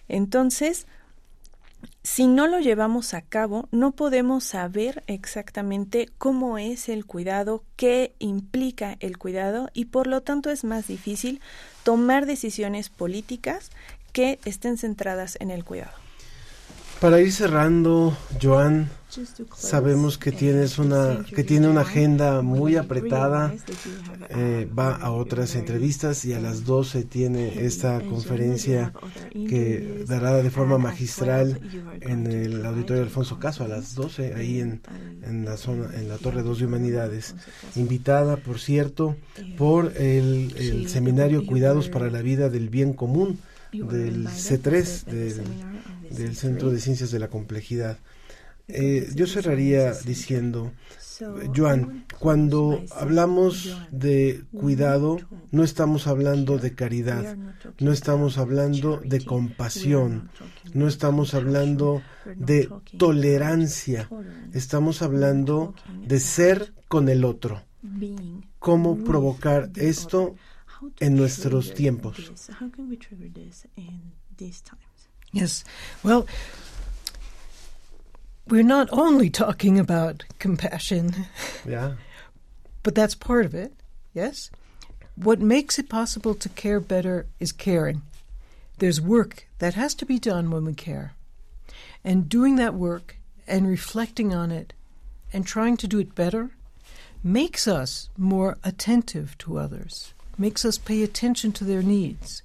Entonces, 0.10 0.86
si 2.04 2.28
no 2.28 2.46
lo 2.46 2.60
llevamos 2.60 3.14
a 3.14 3.22
cabo, 3.22 3.70
no 3.72 3.94
podemos 3.94 4.44
saber 4.44 5.02
exactamente 5.08 6.10
cómo 6.18 6.58
es 6.58 6.90
el 6.90 7.06
cuidado, 7.06 7.64
qué 7.78 8.14
implica 8.20 8.98
el 9.00 9.18
cuidado 9.18 9.70
y 9.74 9.86
por 9.86 10.08
lo 10.08 10.20
tanto 10.20 10.50
es 10.50 10.66
más 10.66 10.88
difícil 10.88 11.40
tomar 11.84 12.26
decisiones 12.26 12.90
políticas 12.90 13.72
que 14.12 14.40
estén 14.44 14.78
centradas 14.78 15.38
en 15.40 15.52
el 15.52 15.64
cuidado. 15.64 16.01
Para 17.02 17.20
ir 17.20 17.32
cerrando, 17.32 18.16
Joan, 18.40 18.88
sabemos 19.58 20.20
que 20.20 20.32
tienes 20.32 20.78
una 20.78 21.26
que 21.26 21.44
tiene 21.44 21.68
una 21.68 21.82
agenda 21.82 22.44
muy 22.44 22.76
apretada, 22.76 23.56
eh, 24.30 24.70
va 24.78 24.98
a 24.98 25.10
otras 25.10 25.56
entrevistas 25.56 26.24
y 26.26 26.34
a 26.34 26.40
las 26.40 26.64
12 26.64 27.04
tiene 27.06 27.66
esta 27.66 28.02
conferencia 28.02 28.94
que 29.32 30.06
dará 30.08 30.44
de 30.44 30.52
forma 30.52 30.78
magistral 30.78 31.60
en 32.02 32.28
el 32.28 32.64
auditorio 32.64 33.02
Alfonso 33.02 33.40
Caso 33.40 33.64
a 33.64 33.68
las 33.68 33.96
12 33.96 34.36
ahí 34.36 34.60
en, 34.60 34.82
en 35.24 35.44
la 35.44 35.58
zona 35.58 35.90
en 35.96 36.08
la 36.08 36.20
Torre 36.20 36.44
2 36.44 36.60
de 36.60 36.66
Humanidades, 36.68 37.34
invitada 37.76 38.38
por 38.38 38.60
cierto 38.60 39.16
por 39.58 39.92
el, 39.98 40.54
el 40.56 40.88
seminario 40.88 41.48
Cuidados 41.48 41.90
para 41.90 42.12
la 42.12 42.22
vida 42.22 42.50
del 42.50 42.70
bien 42.70 42.94
común 42.94 43.40
del 43.72 44.28
C3 44.28 45.06
del 45.06 45.42
del 46.16 46.36
Centro 46.36 46.72
de 46.72 46.80
Ciencias 46.80 47.12
de 47.12 47.20
la 47.20 47.30
Complejidad. 47.30 47.98
Eh, 48.68 49.10
yo 49.16 49.28
cerraría 49.28 49.94
diciendo, 49.94 50.72
Joan, 51.56 52.06
cuando 52.20 52.82
hablamos 52.92 53.78
de 53.92 54.44
cuidado, 54.52 55.20
no 55.52 55.64
estamos 55.64 56.08
hablando 56.08 56.58
de 56.58 56.74
caridad, 56.74 57.36
no 57.80 57.92
estamos 57.92 58.38
hablando 58.38 59.02
de 59.04 59.24
compasión, 59.24 60.30
no 60.74 60.88
estamos 60.88 61.34
hablando 61.34 62.02
de 62.38 62.70
tolerancia, 62.98 64.10
estamos 64.54 65.02
hablando 65.02 65.76
de 66.08 66.20
ser 66.20 66.74
con 66.88 67.10
el 67.10 67.26
otro. 67.26 67.62
¿Cómo 68.60 69.04
provocar 69.04 69.72
esto 69.76 70.36
en 71.00 71.16
nuestros 71.16 71.74
tiempos? 71.74 72.32
Yes. 75.32 75.64
Well, 76.04 76.28
we're 78.48 78.64
not 78.64 78.90
only 78.92 79.30
talking 79.30 79.80
about 79.80 80.24
compassion. 80.40 81.28
Yeah. 81.68 81.94
But 82.84 82.96
that's 82.96 83.14
part 83.14 83.46
of 83.46 83.54
it. 83.54 83.74
Yes. 84.12 84.50
What 85.16 85.40
makes 85.40 85.78
it 85.78 85.88
possible 85.88 86.34
to 86.34 86.50
care 86.50 86.80
better 86.80 87.28
is 87.40 87.52
caring. 87.52 88.02
There's 88.80 89.00
work 89.00 89.48
that 89.60 89.76
has 89.76 89.94
to 89.96 90.06
be 90.08 90.18
done 90.18 90.50
when 90.50 90.66
we 90.66 90.74
care. 90.74 91.14
And 92.04 92.28
doing 92.28 92.56
that 92.56 92.74
work 92.74 93.18
and 93.48 93.68
reflecting 93.68 94.34
on 94.34 94.50
it 94.50 94.74
and 95.32 95.46
trying 95.46 95.78
to 95.78 95.88
do 95.88 96.00
it 96.00 96.16
better 96.16 96.50
makes 97.24 97.68
us 97.68 98.10
more 98.18 98.58
attentive 98.64 99.38
to 99.40 99.60
others, 99.60 100.14
makes 100.38 100.66
us 100.66 100.80
pay 100.80 101.04
attention 101.04 101.52
to 101.52 101.64
their 101.64 101.84
needs, 101.84 102.42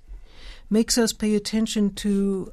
makes 0.68 0.98
us 0.98 1.12
pay 1.12 1.34
attention 1.34 1.94
to 1.94 2.52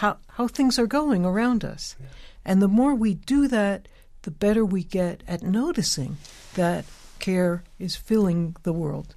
how 0.00 0.16
how 0.36 0.48
things 0.48 0.78
are 0.78 0.86
going 0.86 1.24
around 1.24 1.64
us. 1.64 1.96
Yeah. 2.00 2.06
And 2.44 2.60
the 2.60 2.68
more 2.68 2.94
we 2.94 3.14
do 3.14 3.48
that, 3.48 3.86
the 4.22 4.30
better 4.30 4.64
we 4.64 4.82
get 4.84 5.22
at 5.28 5.42
noticing 5.42 6.16
that 6.54 6.84
care 7.18 7.62
is 7.78 7.96
filling 7.96 8.56
the 8.62 8.72
world. 8.72 9.14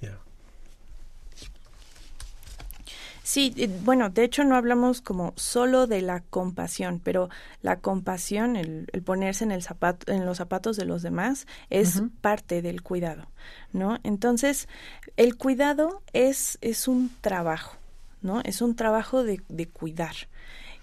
Yeah. 0.00 0.18
Sí, 3.22 3.52
bueno, 3.84 4.08
de 4.08 4.24
hecho 4.24 4.42
no 4.42 4.56
hablamos 4.56 5.02
como 5.02 5.34
solo 5.36 5.86
de 5.86 6.00
la 6.02 6.20
compasión, 6.20 6.98
pero 6.98 7.28
la 7.62 7.76
compasión, 7.76 8.56
el, 8.56 8.88
el 8.92 9.02
ponerse 9.02 9.44
en 9.44 9.52
el 9.52 9.62
zapato, 9.62 10.10
en 10.10 10.24
los 10.24 10.38
zapatos 10.38 10.76
de 10.76 10.86
los 10.86 11.02
demás, 11.02 11.46
es 11.68 11.96
uh 11.96 12.04
-huh. 12.04 12.10
parte 12.22 12.62
del 12.62 12.80
cuidado, 12.82 13.28
¿no? 13.72 13.98
Entonces, 14.02 14.66
el 15.16 15.36
cuidado 15.36 16.02
es, 16.12 16.58
es 16.60 16.88
un 16.88 17.10
trabajo. 17.20 17.76
¿No? 18.22 18.40
Es 18.44 18.62
un 18.62 18.76
trabajo 18.76 19.24
de, 19.24 19.42
de 19.48 19.68
cuidar. 19.68 20.14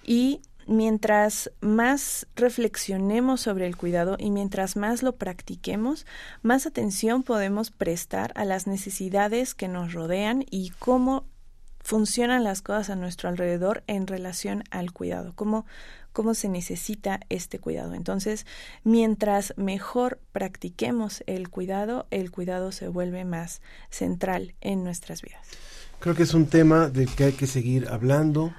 Y 0.04 0.42
mientras 0.68 1.52
más 1.62 2.28
reflexionemos 2.36 3.42
sobre 3.42 3.68
el 3.68 3.78
cuidado 3.78 4.16
y 4.20 4.32
mientras 4.32 4.76
más 4.76 5.04
lo 5.04 5.16
practiquemos, 5.16 6.06
más 6.42 6.66
atención 6.66 7.24
podemos 7.24 7.72
prestar 7.72 8.32
a 8.36 8.46
las 8.46 8.68
necesidades 8.68 9.54
que 9.54 9.68
nos 9.68 9.94
rodean 9.94 10.46
y 10.50 10.72
cómo 10.80 11.26
funcionan 11.86 12.44
las 12.44 12.64
cosas 12.64 12.90
a 12.90 12.96
nuestro 12.96 13.30
alrededor 13.30 13.84
en 13.86 14.08
relación 14.08 14.64
al 14.72 14.92
cuidado, 14.92 15.34
cómo, 15.36 15.68
cómo 16.14 16.34
se 16.34 16.50
necesita 16.50 17.20
este 17.30 17.60
cuidado. 17.60 17.94
Entonces, 17.94 18.48
mientras 18.84 19.54
mejor 19.56 20.20
practiquemos 20.32 21.24
el 21.28 21.50
cuidado, 21.50 22.08
el 22.10 22.32
cuidado 22.32 22.72
se 22.72 22.88
vuelve 22.88 23.24
más 23.24 23.62
central 23.92 24.56
en 24.62 24.84
nuestras 24.84 25.22
vidas. 25.22 25.48
Creo 26.00 26.16
que 26.16 26.24
es 26.24 26.34
un 26.34 26.46
tema 26.46 26.90
del 26.90 27.10
que 27.10 27.26
hay 27.26 27.32
que 27.34 27.48
seguir 27.48 27.88
hablando, 27.90 28.54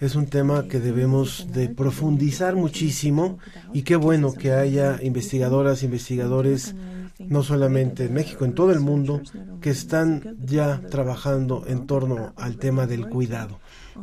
es 0.00 0.14
un 0.14 0.26
tema 0.26 0.66
que 0.68 0.80
debemos 0.80 1.48
de 1.52 1.68
profundizar 1.68 2.56
muchísimo. 2.56 3.38
Y 3.72 3.82
qué 3.82 3.96
bueno 3.96 4.32
que 4.32 4.52
haya 4.52 4.98
investigadoras, 5.02 5.82
investigadores, 5.82 6.74
no 7.18 7.42
solamente 7.42 8.06
en 8.06 8.14
México, 8.14 8.44
en 8.44 8.54
todo 8.54 8.72
el 8.72 8.80
mundo, 8.80 9.20
que 9.60 9.70
están 9.70 10.36
ya 10.44 10.80
trabajando 10.90 11.64
en 11.66 11.86
torno 11.86 12.32
al 12.36 12.56
tema 12.56 12.86
del 12.86 13.08
cuidado. 13.08 13.60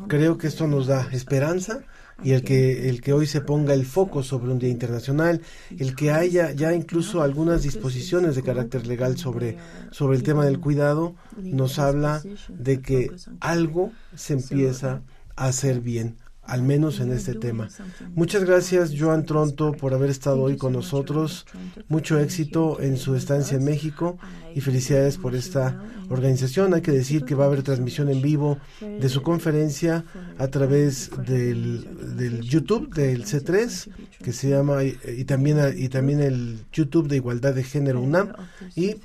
Creo 0.08 0.38
que 0.38 0.48
esto 0.48 0.68
nos 0.68 0.88
da 0.88 1.08
esperanza 1.12 1.82
y 2.24 2.32
el 2.32 2.44
que 2.44 2.90
el 2.90 3.02
que 3.02 3.14
hoy 3.14 3.28
se 3.28 3.42
ponga 3.42 3.74
el 3.74 3.86
foco 3.86 4.24
sobre 4.24 4.52
un 4.52 4.60
día 4.60 4.70
internacional, 4.70 5.42
el 5.78 5.96
que 5.96 6.12
haya 6.12 6.52
ya 6.52 6.74
incluso 6.74 7.22
algunas 7.22 7.64
disposiciones 7.64 8.36
de 8.36 8.44
carácter 8.44 8.88
legal 8.88 9.18
sobre 9.18 9.58
sobre 9.92 10.18
el 10.18 10.24
tema 10.24 10.46
del 10.46 10.60
cuidado 10.60 11.16
nos 11.38 11.80
habla 11.80 12.22
de 12.50 12.82
que 12.82 13.12
algo 13.40 13.92
se 14.16 14.34
empieza 14.34 15.02
a 15.36 15.48
hacer 15.48 15.82
bien 15.82 16.16
al 16.48 16.64
menos 16.64 17.00
en 17.00 17.12
este 17.12 17.34
tema. 17.36 17.70
Muchas 18.14 18.44
gracias, 18.44 18.94
Joan 18.98 19.26
Tronto, 19.26 19.72
por 19.74 19.94
haber 19.94 20.10
estado 20.10 20.42
hoy 20.42 20.58
con 20.58 20.74
nosotros. 20.74 21.46
Mucho 21.88 22.20
éxito 22.20 22.80
en 22.82 22.98
su 22.98 23.16
estancia 23.16 23.58
en 23.58 23.64
México 23.64 24.18
y 24.54 24.62
felicidades 24.62 25.18
por 25.18 25.36
esta 25.36 25.84
organización. 26.10 26.74
Hay 26.74 26.82
que 26.82 26.92
decir 26.92 27.26
que 27.26 27.36
va 27.36 27.46
a 27.46 27.48
haber 27.48 27.64
transmisión 27.64 28.10
en 28.10 28.22
vivo 28.22 28.58
de 28.80 29.10
su 29.10 29.22
conferencia 29.22 30.06
a 30.38 30.48
través 30.48 31.12
del, 31.26 32.16
del 32.16 32.42
YouTube 32.42 32.94
del 32.94 33.26
C3, 33.26 33.90
que 34.24 34.34
se 34.34 34.50
llama, 34.50 34.84
y, 34.84 35.26
también, 35.26 35.58
y 35.76 35.90
también 35.90 36.22
el 36.22 36.60
YouTube 36.72 37.08
de 37.08 37.18
Igualdad 37.18 37.54
de 37.54 37.64
Género 37.64 38.02
UNAM, 38.02 38.34
y 38.76 38.96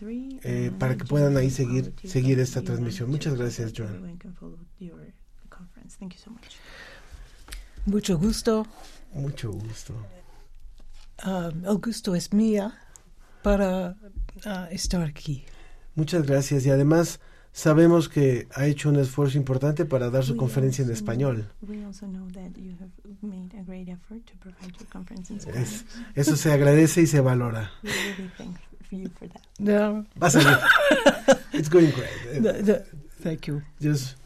eh, 0.43 0.71
para 0.79 0.97
que 0.97 1.05
puedan 1.05 1.37
ahí 1.37 1.51
seguir, 1.51 1.95
seguir 2.05 2.39
esta 2.41 2.63
transmisión. 2.63 3.11
Muchas 3.11 3.35
gracias, 3.35 3.73
Joan. 3.77 4.19
Mucho 7.87 8.19
gusto. 8.19 8.67
Mucho 9.13 9.53
gusto. 9.53 9.95
Uh, 11.25 11.71
el 11.71 11.79
gusto 11.79 12.15
es 12.15 12.33
mía 12.33 12.79
para 13.43 13.97
uh, 14.47 14.67
estar 14.71 15.03
aquí. 15.03 15.45
Muchas 15.95 16.27
gracias 16.27 16.65
y 16.67 16.71
además 16.71 17.21
sabemos 17.53 18.09
que 18.09 18.49
ha 18.55 18.67
hecho 18.67 18.89
un 18.89 18.97
esfuerzo 18.97 19.37
importante 19.39 19.85
para 19.85 20.11
dar 20.11 20.25
su 20.25 20.37
conferencia 20.37 20.85
en 20.85 20.91
español. 20.91 21.51
eso 26.15 26.37
se 26.37 26.53
agradece 26.53 27.03
y 27.03 27.07
se 27.07 27.21
valora. 27.21 27.71
No. 29.59 30.07
Va 30.21 30.29
It's 31.53 31.69
going 31.69 31.91
great. 31.91 32.85
thank 33.23 33.47
you. 33.47 33.63
Just 33.81 34.17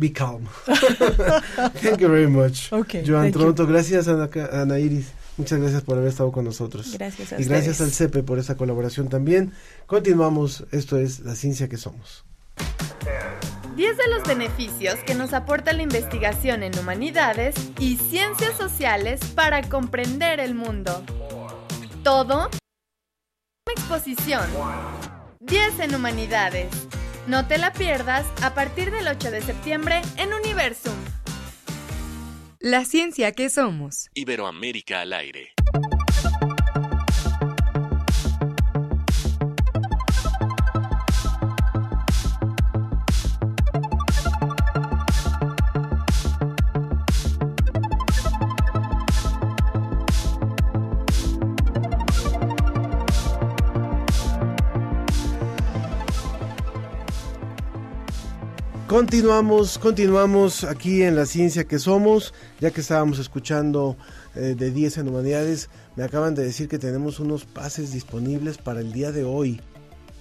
be 0.00 0.10
calm. 0.10 0.48
thank 0.64 2.00
you 2.00 2.08
very 2.08 2.26
much. 2.26 2.72
Okay. 2.72 3.04
Joan 3.06 3.30
Toronto, 3.30 3.66
gracias 3.66 4.08
Ana, 4.08 4.28
Ana 4.52 4.78
Iris. 4.78 5.12
Muchas 5.36 5.60
gracias 5.60 5.82
por 5.82 5.96
haber 5.96 6.08
estado 6.08 6.32
con 6.32 6.44
nosotros. 6.44 6.92
Gracias 6.92 7.32
a 7.32 7.40
Y 7.40 7.44
gracias 7.44 7.80
al 7.80 7.92
CEPE 7.92 8.22
por 8.22 8.38
esa 8.38 8.56
colaboración 8.56 9.08
también. 9.08 9.52
Continuamos, 9.86 10.64
esto 10.72 10.98
es 10.98 11.20
La 11.20 11.34
Ciencia 11.34 11.68
que 11.68 11.76
Somos. 11.76 12.24
10 13.76 13.96
de 13.96 14.08
los 14.08 14.22
beneficios 14.24 14.96
que 15.06 15.14
nos 15.14 15.32
aporta 15.32 15.72
la 15.72 15.82
investigación 15.82 16.62
en 16.62 16.78
humanidades 16.78 17.54
y 17.78 17.96
ciencias 17.96 18.56
sociales 18.58 19.20
para 19.34 19.62
comprender 19.62 20.40
el 20.40 20.54
mundo. 20.54 21.02
Todo 22.02 22.50
exposición. 23.70 24.46
10 25.40 25.80
en 25.80 25.94
humanidades. 25.94 26.68
No 27.30 27.46
te 27.46 27.58
la 27.58 27.72
pierdas 27.72 28.26
a 28.42 28.54
partir 28.54 28.90
del 28.90 29.06
8 29.06 29.30
de 29.30 29.40
septiembre 29.40 30.02
en 30.16 30.32
Universum. 30.32 30.96
La 32.58 32.84
ciencia 32.84 33.30
que 33.30 33.48
somos. 33.50 34.10
Iberoamérica 34.14 35.02
al 35.02 35.12
aire. 35.12 35.54
Continuamos, 58.90 59.78
continuamos 59.78 60.64
aquí 60.64 61.04
en 61.04 61.14
la 61.14 61.24
ciencia 61.24 61.62
que 61.62 61.78
somos, 61.78 62.34
ya 62.58 62.72
que 62.72 62.80
estábamos 62.80 63.20
escuchando 63.20 63.96
eh, 64.34 64.56
de 64.58 64.72
10 64.72 64.98
en 64.98 65.08
humanidades, 65.08 65.70
me 65.94 66.02
acaban 66.02 66.34
de 66.34 66.42
decir 66.42 66.68
que 66.68 66.80
tenemos 66.80 67.20
unos 67.20 67.44
pases 67.44 67.92
disponibles 67.92 68.58
para 68.58 68.80
el 68.80 68.92
día 68.92 69.12
de 69.12 69.22
hoy. 69.22 69.60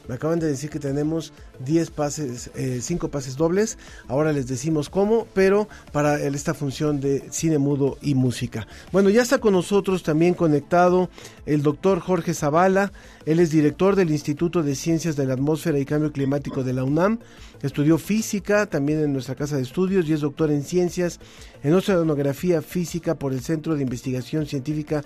Me 0.09 0.15
acaban 0.15 0.39
de 0.39 0.47
decir 0.47 0.71
que 0.71 0.79
tenemos 0.79 1.33
10 1.63 1.91
pases, 1.91 2.49
5 2.81 3.05
eh, 3.05 3.09
pases 3.11 3.37
dobles. 3.37 3.77
Ahora 4.07 4.33
les 4.33 4.47
decimos 4.47 4.89
cómo, 4.89 5.27
pero 5.35 5.69
para 5.91 6.19
esta 6.19 6.55
función 6.55 6.99
de 6.99 7.25
cine 7.29 7.59
mudo 7.59 7.99
y 8.01 8.15
música. 8.15 8.65
Bueno, 8.91 9.11
ya 9.11 9.21
está 9.21 9.37
con 9.37 9.53
nosotros 9.53 10.01
también 10.01 10.33
conectado 10.33 11.11
el 11.45 11.61
doctor 11.61 11.99
Jorge 11.99 12.33
Zavala. 12.33 12.91
Él 13.27 13.39
es 13.39 13.51
director 13.51 13.95
del 13.95 14.09
Instituto 14.09 14.63
de 14.63 14.73
Ciencias 14.73 15.15
de 15.15 15.27
la 15.27 15.35
Atmósfera 15.35 15.77
y 15.77 15.85
Cambio 15.85 16.11
Climático 16.11 16.63
de 16.63 16.73
la 16.73 16.83
UNAM. 16.83 17.19
Estudió 17.61 17.99
física 17.99 18.65
también 18.65 19.03
en 19.03 19.13
nuestra 19.13 19.35
casa 19.35 19.57
de 19.57 19.61
estudios 19.61 20.09
y 20.09 20.13
es 20.13 20.21
doctor 20.21 20.49
en 20.49 20.63
ciencias 20.63 21.19
en 21.61 21.75
oceanografía 21.75 22.63
física 22.63 23.13
por 23.13 23.31
el 23.31 23.41
Centro 23.41 23.75
de 23.75 23.83
Investigación 23.83 24.47
Científica 24.47 25.03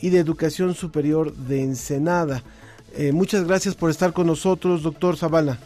y 0.00 0.10
de 0.10 0.18
Educación 0.18 0.74
Superior 0.74 1.32
de 1.32 1.62
Ensenada. 1.62 2.42
Eh, 2.92 3.12
muchas 3.12 3.44
gracias 3.44 3.74
por 3.74 3.90
estar 3.90 4.12
con 4.12 4.26
nosotros, 4.26 4.82
doctor 4.82 5.16
Zavala. 5.16 5.58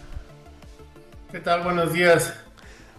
¿Qué 1.33 1.41
tal? 1.41 1.63
Buenos 1.63 1.93
días. 1.93 2.35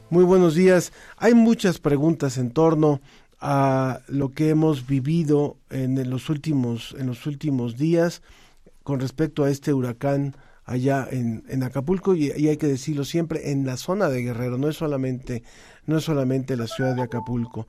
Muy 0.09 0.23
buenos 0.23 0.55
días. 0.55 0.91
Hay 1.17 1.33
muchas 1.33 1.79
preguntas 1.79 2.38
en 2.38 2.51
torno 2.51 3.01
a 3.39 4.01
lo 4.07 4.29
que 4.29 4.49
hemos 4.49 4.88
vivido 4.88 5.57
en 5.69 6.09
los 6.09 6.29
últimos, 6.29 6.95
en 6.97 7.07
los 7.07 7.25
últimos 7.25 7.77
días 7.77 8.21
con 8.83 8.99
respecto 8.99 9.43
a 9.43 9.49
este 9.49 9.73
huracán 9.73 10.35
allá 10.63 11.07
en, 11.09 11.43
en 11.47 11.63
Acapulco 11.63 12.15
y, 12.15 12.31
y, 12.35 12.47
hay 12.47 12.57
que 12.57 12.67
decirlo 12.67 13.03
siempre 13.03 13.51
en 13.51 13.65
la 13.65 13.77
zona 13.77 14.09
de 14.09 14.21
Guerrero, 14.21 14.57
no 14.57 14.67
es 14.67 14.77
solamente, 14.77 15.43
no 15.85 15.97
es 15.97 16.03
solamente 16.03 16.55
la 16.55 16.67
ciudad 16.67 16.95
de 16.95 17.03
Acapulco. 17.03 17.67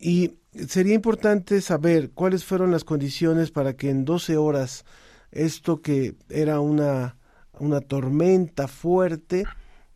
Y 0.00 0.34
sería 0.68 0.94
importante 0.94 1.60
saber 1.60 2.10
cuáles 2.10 2.44
fueron 2.44 2.70
las 2.70 2.84
condiciones 2.84 3.50
para 3.50 3.74
que 3.74 3.90
en 3.90 4.04
12 4.04 4.36
horas 4.36 4.84
esto 5.30 5.82
que 5.82 6.14
era 6.28 6.60
una, 6.60 7.16
una 7.58 7.80
tormenta 7.80 8.68
fuerte 8.68 9.44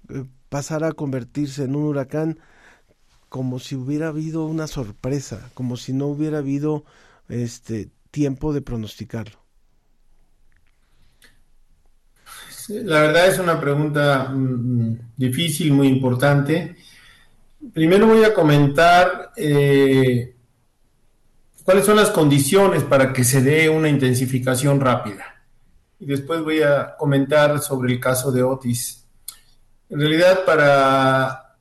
eh, 0.08 0.24
pasara 0.48 0.88
a 0.88 0.92
convertirse 0.92 1.64
en 1.64 1.76
un 1.76 1.84
huracán 1.84 2.38
como 3.28 3.58
si 3.58 3.76
hubiera 3.76 4.08
habido 4.08 4.44
una 4.44 4.66
sorpresa, 4.66 5.50
como 5.54 5.78
si 5.78 5.94
no 5.94 6.06
hubiera 6.06 6.38
habido 6.38 6.84
este 7.28 7.88
tiempo 8.10 8.52
de 8.52 8.60
pronosticarlo. 8.60 9.38
La 12.68 13.00
verdad 13.00 13.28
es 13.28 13.38
una 13.38 13.58
pregunta 13.58 14.28
mm, 14.28 14.98
difícil, 15.16 15.72
muy 15.72 15.88
importante. 15.88 16.76
Primero 17.72 18.06
voy 18.06 18.24
a 18.24 18.34
comentar 18.34 19.32
eh, 19.36 20.31
cuáles 21.64 21.84
son 21.84 21.96
las 21.96 22.10
condiciones 22.10 22.82
para 22.84 23.12
que 23.12 23.24
se 23.24 23.42
dé 23.42 23.68
una 23.68 23.88
intensificación 23.88 24.80
rápida. 24.80 25.44
Y 26.00 26.06
después 26.06 26.42
voy 26.42 26.62
a 26.62 26.96
comentar 26.96 27.60
sobre 27.60 27.92
el 27.92 28.00
caso 28.00 28.32
de 28.32 28.42
Otis. 28.42 29.04
En 29.88 30.00
realidad, 30.00 30.44
para 30.44 31.56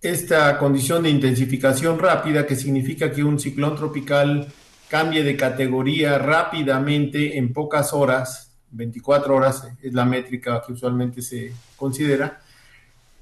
esta 0.00 0.58
condición 0.58 1.02
de 1.02 1.10
intensificación 1.10 1.98
rápida, 1.98 2.46
que 2.46 2.56
significa 2.56 3.10
que 3.12 3.24
un 3.24 3.38
ciclón 3.38 3.76
tropical 3.76 4.48
cambie 4.88 5.22
de 5.22 5.36
categoría 5.36 6.18
rápidamente 6.18 7.38
en 7.38 7.52
pocas 7.52 7.92
horas, 7.92 8.52
24 8.70 9.34
horas 9.34 9.68
es 9.82 9.94
la 9.94 10.04
métrica 10.04 10.62
que 10.66 10.72
usualmente 10.72 11.22
se 11.22 11.52
considera, 11.76 12.40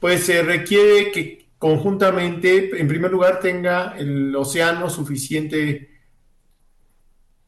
pues 0.01 0.25
se 0.25 0.43
requiere 0.43 1.13
que 1.13 1.42
conjuntamente, 1.63 2.81
en 2.81 2.89
primer 2.89 3.13
lugar, 3.13 3.39
tenga 3.39 3.95
el 3.97 4.35
océano 4.35 4.91
suficiente 4.91 5.91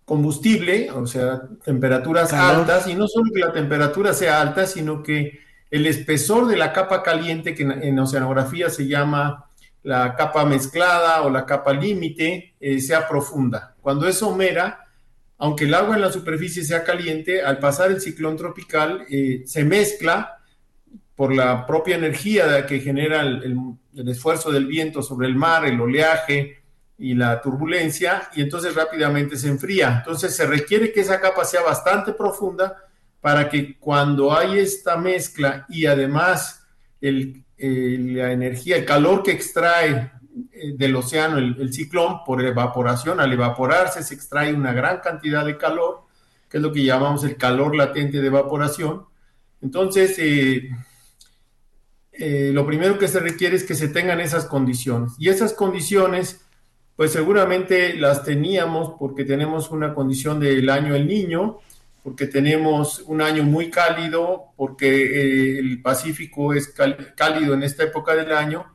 combustible, 0.04 0.88
o 0.92 1.04
sea, 1.04 1.42
temperaturas 1.64 2.32
altas, 2.32 2.86
y 2.86 2.94
no 2.94 3.08
solo 3.08 3.32
que 3.34 3.40
la 3.40 3.52
temperatura 3.52 4.14
sea 4.14 4.40
alta, 4.40 4.68
sino 4.68 5.02
que 5.02 5.40
el 5.68 5.84
espesor 5.88 6.46
de 6.46 6.56
la 6.56 6.72
capa 6.72 7.02
caliente, 7.02 7.56
que 7.56 7.64
en, 7.64 7.98
oceanografía 7.98 8.70
se 8.70 8.86
llama 8.86 9.50
la 9.82 10.14
capa 10.14 10.44
mezclada 10.44 11.22
o 11.22 11.28
la 11.28 11.44
capa 11.44 11.72
límite, 11.72 12.54
eh, 12.60 12.80
sea 12.80 13.08
profunda. 13.08 13.74
Cuando 13.80 14.06
es 14.06 14.18
somera, 14.18 14.92
aunque 15.38 15.64
el 15.64 15.74
agua 15.74 15.96
en 15.96 16.02
la 16.02 16.12
superficie 16.12 16.62
sea 16.62 16.84
caliente, 16.84 17.42
al 17.42 17.58
pasar 17.58 17.90
el 17.90 18.00
ciclón 18.00 18.36
tropical 18.36 19.06
eh, 19.10 19.42
se 19.44 19.64
mezcla 19.64 20.38
por 21.16 21.34
la 21.34 21.66
propia 21.66 21.96
energía 21.96 22.64
que 22.66 22.78
genera 22.78 23.22
el, 23.22 23.56
esfuerzo 24.08 24.50
del 24.50 24.66
viento 24.66 25.02
sobre 25.02 25.26
el 25.26 25.36
mar, 25.36 25.64
el 25.64 25.80
oleaje 25.80 26.62
y 26.98 27.14
la 27.14 27.40
turbulencia, 27.40 28.28
y 28.34 28.42
entonces 28.42 28.74
rápidamente 28.74 29.36
se 29.36 29.48
enfría. 29.48 29.98
Entonces 29.98 30.34
se 30.34 30.46
requiere 30.46 30.92
que 30.92 31.00
esa 31.00 31.20
capa 31.20 31.44
sea 31.44 31.62
bastante 31.62 32.12
profunda 32.12 32.76
para 33.20 33.48
que 33.48 33.78
cuando 33.78 34.36
hay 34.36 34.58
esta 34.58 34.96
mezcla 34.96 35.66
y 35.68 35.86
además 35.86 36.66
la 37.00 38.32
energía, 38.32 38.76
el 38.76 38.84
calor 38.84 39.22
que 39.22 39.32
extrae 39.32 40.12
eh, 40.52 40.72
del 40.76 40.96
océano 40.96 41.38
el, 41.38 41.72
ciclón 41.72 42.24
por 42.24 42.44
evaporación, 42.44 43.20
al 43.20 43.32
evaporarse 43.32 44.02
se 44.02 44.14
extrae 44.14 44.52
una 44.52 44.72
gran 44.72 44.98
cantidad 44.98 45.44
de 45.44 45.56
calor, 45.56 46.02
que 46.48 46.56
es 46.56 46.62
lo 46.62 46.72
que 46.72 46.84
llamamos 46.84 47.24
el 47.24 47.36
calor 47.36 47.76
latente 47.76 48.20
de 48.20 48.26
evaporación. 48.26 49.06
Entonces, 49.62 50.16
eh, 50.18 50.70
eh, 52.16 52.50
lo 52.52 52.64
primero 52.64 52.98
que 52.98 53.08
se 53.08 53.18
requiere 53.18 53.56
es 53.56 53.64
que 53.64 53.74
se 53.74 53.88
tengan 53.88 54.20
esas 54.20 54.46
condiciones. 54.46 55.12
Y 55.18 55.28
esas 55.28 55.52
condiciones, 55.52 56.44
pues 56.96 57.12
seguramente 57.12 57.94
las 57.94 58.24
teníamos 58.24 58.94
porque 58.98 59.24
tenemos 59.24 59.70
una 59.70 59.94
condición 59.94 60.38
del 60.38 60.70
año 60.70 60.94
el 60.94 61.08
niño, 61.08 61.58
porque 62.04 62.26
tenemos 62.26 63.00
un 63.06 63.20
año 63.20 63.42
muy 63.42 63.70
cálido, 63.70 64.44
porque 64.56 64.88
eh, 64.88 65.58
el 65.58 65.82
Pacífico 65.82 66.54
es 66.54 66.72
cálido 67.16 67.54
en 67.54 67.62
esta 67.62 67.82
época 67.82 68.14
del 68.14 68.32
año, 68.32 68.66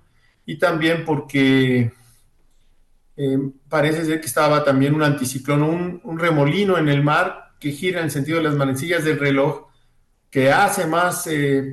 y 0.45 0.58
también 0.58 1.06
porque 1.06 1.93
eh, 3.15 3.38
parece 3.69 4.04
ser 4.04 4.19
que 4.19 4.28
estaba 4.28 4.63
también 4.65 4.95
un 4.95 5.04
anticiclón, 5.04 6.02
un, 6.04 6.19
remolino 6.19 6.78
en 6.78 6.89
el 6.89 7.04
mar 7.04 7.52
que 7.60 7.71
gira 7.71 7.99
en 7.99 8.06
el 8.06 8.12
sentido 8.12 8.39
de 8.39 8.45
las 8.45 8.56
manecillas 8.56 9.06
del 9.06 9.19
reloj, 9.19 9.67
que 10.30 10.52
hace 10.52 10.88
más 10.88 11.28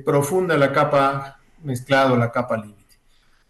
profunda 0.05 0.57
la 0.57 0.71
capa 0.71 1.37
mezclado 1.63 2.15
la 2.15 2.31
capa 2.31 2.57
límite. 2.57 2.77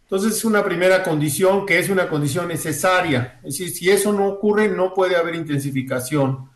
Entonces 0.04 0.38
es 0.38 0.46
una 0.46 0.64
primera 0.64 1.04
condición 1.04 1.66
que 1.66 1.80
es 1.80 1.90
una 1.90 2.08
condición 2.08 2.48
necesaria. 2.48 3.40
Es 3.44 3.58
decir, 3.58 3.70
si 3.72 3.90
eso 3.90 4.14
no 4.14 4.28
ocurre, 4.28 4.70
no 4.70 4.94
puede 4.94 5.18
haber 5.18 5.36
intensificación 5.36 6.50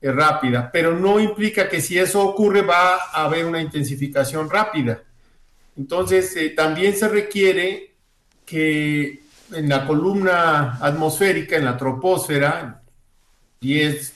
eh, 0.00 0.10
rápida, 0.10 0.70
pero 0.72 0.98
no 0.98 1.20
implica 1.20 1.68
que 1.68 1.80
si 1.80 1.98
eso 1.98 2.22
ocurre 2.24 2.62
va 2.62 2.96
a 3.12 3.24
haber 3.24 3.44
una 3.44 3.60
intensificación 3.60 4.50
rápida. 4.50 5.02
Entonces, 5.76 6.34
eh, 6.36 6.50
también 6.50 6.96
se 6.96 7.08
requiere 7.08 7.94
que 8.44 9.22
en 9.52 9.68
la 9.68 9.86
columna 9.86 10.78
atmosférica, 10.80 11.56
en 11.56 11.64
la 11.64 11.76
troposfera, 11.76 12.82
10, 13.60 14.12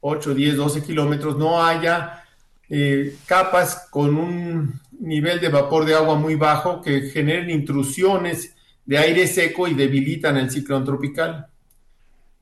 8, 0.00 0.34
10, 0.34 0.56
12 0.56 0.82
kilómetros, 0.82 1.36
no 1.36 1.64
haya 1.64 2.24
eh, 2.68 3.16
capas 3.26 3.86
con 3.90 4.16
un 4.16 4.80
nivel 5.00 5.40
de 5.40 5.48
vapor 5.48 5.84
de 5.84 5.94
agua 5.94 6.16
muy 6.16 6.34
bajo 6.34 6.80
que 6.80 7.02
generen 7.10 7.50
intrusiones 7.50 8.54
de 8.84 8.98
aire 8.98 9.26
seco 9.26 9.66
y 9.68 9.74
debilitan 9.74 10.36
el 10.36 10.50
ciclón 10.50 10.84
tropical. 10.84 11.46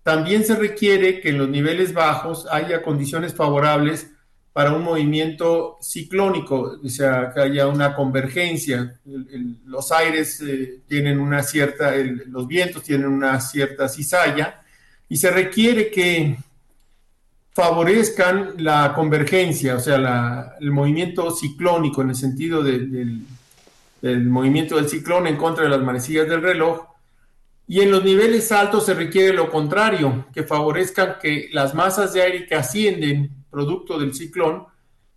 También 0.02 0.44
se 0.44 0.54
requiere 0.54 1.20
que 1.20 1.30
en 1.30 1.38
los 1.38 1.48
niveles 1.48 1.94
bajos 1.94 2.46
haya 2.50 2.82
condiciones 2.82 3.34
favorables 3.34 4.10
para 4.52 4.72
un 4.72 4.84
movimiento 4.84 5.78
ciclónico, 5.80 6.78
o 6.82 6.88
sea, 6.88 7.32
que 7.34 7.40
haya 7.40 7.66
una 7.66 7.94
convergencia. 7.94 9.00
los 9.64 9.90
aires 9.90 10.40
eh, 10.42 10.80
tienen 10.86 11.18
una 11.18 11.42
cierta, 11.42 11.92
los 12.28 12.46
vientos 12.46 12.84
tienen 12.84 13.08
una 13.08 13.40
cierta 13.40 13.88
cizalla 13.88 14.62
y 15.08 15.16
se 15.16 15.30
requiere 15.30 15.90
que 15.90 16.36
favorezcan 17.54 18.54
la 18.58 18.92
convergencia, 18.94 19.76
o 19.76 19.80
sea, 19.80 20.56
el 20.60 20.70
movimiento 20.72 21.30
ciclónico 21.30 22.02
en 22.02 22.10
el 22.10 22.16
sentido 22.16 22.62
del, 22.64 23.24
movimiento 24.02 24.76
del 24.76 24.88
ciclón 24.88 25.28
en 25.28 25.36
contra 25.36 25.64
de 25.64 25.70
las 25.70 25.80
manecillas 25.80 26.28
del 26.28 26.42
reloj 26.42 26.84
y 27.66 27.80
en 27.80 27.90
los 27.90 28.04
niveles 28.04 28.50
altos 28.52 28.84
se 28.84 28.92
requiere 28.92 29.32
lo 29.32 29.50
contrario, 29.50 30.26
que 30.34 30.42
favorezcan 30.42 31.16
que 31.22 31.48
las 31.52 31.74
masas 31.74 32.12
de 32.12 32.22
aire 32.22 32.46
que 32.46 32.56
ascienden 32.56 33.30
producto 33.50 33.98
del 33.98 34.14
ciclón 34.14 34.66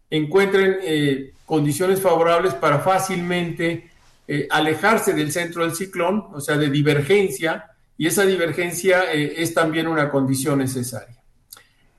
encuentren 0.10 0.78
eh, 0.84 1.34
condiciones 1.46 2.00
favorables 2.00 2.54
para 2.54 2.80
fácilmente 2.80 3.90
eh, 4.28 4.48
alejarse 4.50 5.14
del 5.14 5.32
centro 5.32 5.64
del 5.64 5.76
ciclón, 5.76 6.28
o 6.32 6.40
sea, 6.40 6.56
de 6.56 6.70
divergencia, 6.70 7.72
y 7.98 8.08
esa 8.08 8.26
divergencia 8.26 9.12
eh, 9.12 9.34
es 9.38 9.54
también 9.54 9.88
una 9.88 10.10
condición 10.10 10.60
necesaria. 10.60 11.17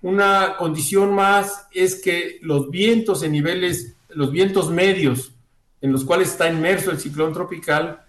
Una 0.03 0.57
condición 0.57 1.15
más 1.15 1.67
es 1.73 2.01
que 2.01 2.39
los 2.43 2.71
vientos 2.71 3.23
en 3.23 3.33
niveles, 3.33 3.97
los 4.11 4.31
vientos 4.31 4.71
medios 4.71 5.33
en 5.81 5.93
los 5.93 6.05
cuales 6.05 6.29
está 6.29 6.49
inmerso 6.49 6.91
el 6.91 6.99
ciclón 6.99 7.33
tropical, 7.33 8.03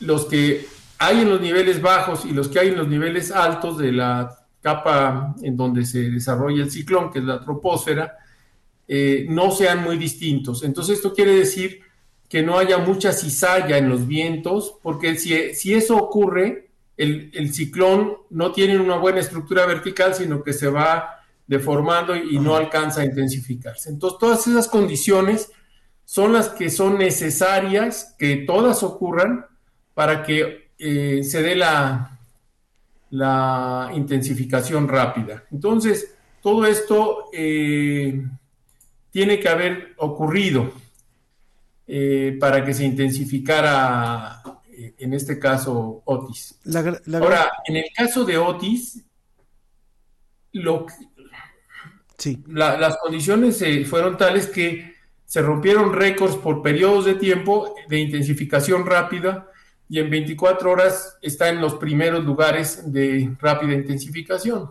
los 0.00 0.24
que 0.26 0.66
hay 0.98 1.20
en 1.20 1.30
los 1.30 1.40
niveles 1.40 1.80
bajos 1.80 2.24
y 2.24 2.32
los 2.32 2.48
que 2.48 2.58
hay 2.60 2.68
en 2.68 2.76
los 2.76 2.88
niveles 2.88 3.30
altos 3.30 3.78
de 3.78 3.92
la 3.92 4.40
capa 4.60 5.34
en 5.42 5.56
donde 5.56 5.84
se 5.84 6.10
desarrolla 6.10 6.62
el 6.62 6.70
ciclón, 6.70 7.10
que 7.10 7.20
es 7.20 7.24
la 7.24 7.40
troposfera, 7.40 8.18
eh, 8.86 9.26
no 9.28 9.50
sean 9.50 9.82
muy 9.82 9.96
distintos. 9.96 10.62
Entonces 10.62 10.96
esto 10.96 11.14
quiere 11.14 11.34
decir 11.34 11.80
que 12.28 12.42
no 12.42 12.58
haya 12.58 12.78
mucha 12.78 13.12
cizalla 13.12 13.78
en 13.78 13.88
los 13.88 14.06
vientos, 14.06 14.74
porque 14.82 15.16
si, 15.16 15.54
si 15.54 15.74
eso 15.74 15.96
ocurre, 15.96 16.69
el, 17.02 17.30
el, 17.34 17.54
ciclón 17.54 18.16
no 18.30 18.52
tiene 18.52 18.78
una 18.78 18.96
buena 18.96 19.20
estructura 19.20 19.66
vertical, 19.66 20.14
sino 20.14 20.42
que 20.42 20.52
se 20.52 20.68
va 20.68 21.20
deformando 21.46 22.14
y 22.14 22.38
no 22.38 22.54
alcanza 22.54 23.00
a 23.00 23.04
intensificarse. 23.04 23.90
Entonces 23.90 24.18
todas 24.18 24.46
esas 24.46 24.68
condiciones 24.68 25.50
son 26.04 26.32
las 26.32 26.48
que 26.48 26.70
son 26.70 26.98
necesarias 26.98 28.14
que 28.18 28.38
todas 28.38 28.82
ocurran 28.82 29.46
para 29.94 30.22
que 30.22 30.70
eh, 30.78 31.22
se 31.24 31.42
dé 31.42 31.56
la, 31.56 32.18
la 33.10 33.90
intensificación 33.94 34.88
rápida. 34.88 35.44
Entonces, 35.50 36.14
todo 36.42 36.66
esto 36.66 37.26
eh, 37.32 38.24
tiene 39.10 39.38
que 39.40 39.48
haber 39.48 39.94
ocurrido 39.98 40.72
eh, 41.86 42.36
para 42.40 42.64
que 42.64 42.72
se 42.72 42.84
intensificara, 42.84 44.39
en 44.98 45.14
este 45.14 45.38
caso, 45.38 46.02
Otis. 46.04 46.58
Ahora, 47.14 47.50
en 47.66 47.76
el 47.76 47.84
caso 47.94 48.24
de 48.24 48.38
Otis, 48.38 49.04
lo, 50.52 50.86
sí. 52.16 52.42
las 52.48 52.96
condiciones 52.98 53.62
fueron 53.88 54.16
tales 54.16 54.46
que 54.46 54.94
se 55.24 55.42
rompieron 55.42 55.92
récords 55.92 56.36
por 56.36 56.62
periodos 56.62 57.04
de 57.04 57.14
tiempo 57.14 57.74
de 57.88 58.00
intensificación 58.00 58.84
rápida 58.84 59.48
y 59.88 59.98
en 59.98 60.10
24 60.10 60.70
horas 60.70 61.18
está 61.22 61.48
en 61.48 61.60
los 61.60 61.74
primeros 61.74 62.24
lugares 62.24 62.92
de 62.92 63.34
rápida 63.40 63.74
intensificación. 63.74 64.70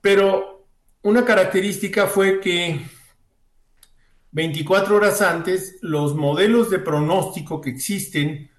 Pero 0.00 0.66
una 1.02 1.24
característica 1.24 2.06
fue 2.06 2.40
que 2.40 2.80
24 4.32 4.96
horas 4.96 5.20
antes 5.20 5.76
los 5.82 6.14
modelos 6.14 6.70
de 6.70 6.78
pronóstico 6.78 7.60
que 7.60 7.70
existen, 7.70 8.50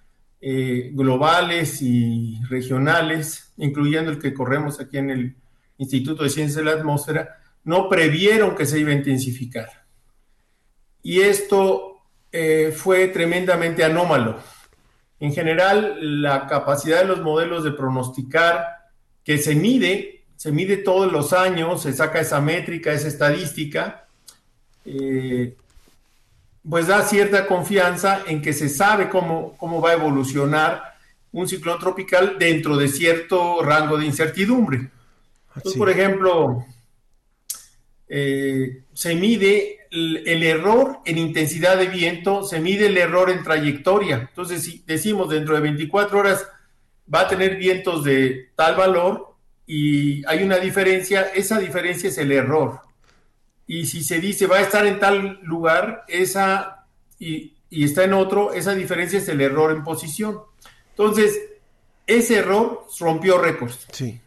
eh, 0.45 0.91
globales 0.93 1.81
y 1.81 2.37
regionales, 2.49 3.53
incluyendo 3.57 4.11
el 4.11 4.19
que 4.19 4.33
corremos 4.33 4.79
aquí 4.81 4.97
en 4.97 5.09
el 5.09 5.35
Instituto 5.77 6.23
de 6.23 6.29
Ciencias 6.29 6.57
de 6.57 6.69
la 6.69 6.77
Atmósfera, 6.77 7.39
no 7.63 7.87
previeron 7.87 8.55
que 8.55 8.65
se 8.65 8.79
iba 8.79 8.91
a 8.91 8.95
intensificar. 8.95 9.69
Y 11.01 11.21
esto 11.21 12.01
eh, 12.31 12.73
fue 12.75 13.07
tremendamente 13.07 13.83
anómalo 13.83 14.41
en 15.23 15.31
general, 15.31 16.21
la 16.21 16.47
capacidad 16.47 16.99
de 16.99 17.07
los 17.07 17.21
modelos 17.21 17.63
de 17.63 17.71
pronosticar, 17.71 18.89
que 19.23 19.37
se 19.37 19.55
mide, 19.55 20.25
se 20.35 20.51
mide 20.51 20.75
todos 20.75 21.09
los 21.09 21.31
años, 21.31 21.81
se 21.81 21.93
saca 21.93 22.19
esa 22.19 22.41
métrica, 22.41 22.91
esa 22.91 23.07
estadística, 23.07 24.05
eh, 24.83 25.55
pues 26.67 26.87
da 26.87 27.01
cierta 27.03 27.45
confianza 27.47 28.23
en 28.27 28.41
que 28.41 28.53
se 28.53 28.69
sabe 28.69 29.09
cómo, 29.09 29.55
cómo 29.57 29.81
va 29.81 29.91
a 29.91 29.93
evolucionar 29.93 30.93
un 31.31 31.47
ciclón 31.47 31.79
tropical 31.79 32.37
dentro 32.39 32.77
de 32.77 32.87
cierto 32.87 33.61
rango 33.61 33.97
de 33.97 34.05
incertidumbre. 34.05 34.89
Entonces, 35.55 35.77
por 35.77 35.89
ejemplo, 35.89 36.65
eh, 38.07 38.83
se 38.93 39.15
mide 39.15 39.87
el, 39.91 40.43
error 40.43 40.99
en 41.05 41.17
intensidad 41.17 41.77
de 41.77 41.87
viento, 41.87 42.43
se 42.43 42.59
mide 42.59 42.87
el 42.87 42.97
error 42.97 43.29
en 43.29 43.43
trayectoria. 43.43 44.27
Entonces, 44.29 44.63
si 44.63 44.83
decimos 44.85 45.29
dentro 45.29 45.55
de 45.55 45.61
24 45.61 46.19
horas 46.19 46.47
va 47.13 47.21
a 47.21 47.27
tener 47.27 47.57
vientos 47.57 48.03
de 48.03 48.51
tal 48.55 48.75
valor 48.75 49.35
y 49.67 50.25
hay 50.27 50.43
una 50.43 50.57
diferencia, 50.57 51.23
esa 51.35 51.59
diferencia 51.59 52.09
es 52.09 52.17
el 52.17 52.31
error. 52.31 52.81
Y 53.67 53.85
si 53.85 54.03
se 54.03 54.19
dice 54.19 54.47
va 54.47 54.57
a 54.57 54.61
estar 54.61 54.85
en 54.85 54.99
tal 54.99 55.39
lugar, 55.43 56.03
esa 56.07 56.85
y, 57.19 57.53
está 57.69 58.03
en 58.03 58.13
otro, 58.13 58.53
esa 58.53 58.75
diferencia 58.75 59.19
es 59.19 59.27
el 59.29 59.41
error 59.41 59.71
en 59.71 59.83
posición. 59.83 60.41
Entonces, 60.89 61.39
ese 62.05 62.37
error 62.37 62.85
rompió 62.99 63.37
récords. 63.37 63.87
Sí. 63.91 64.19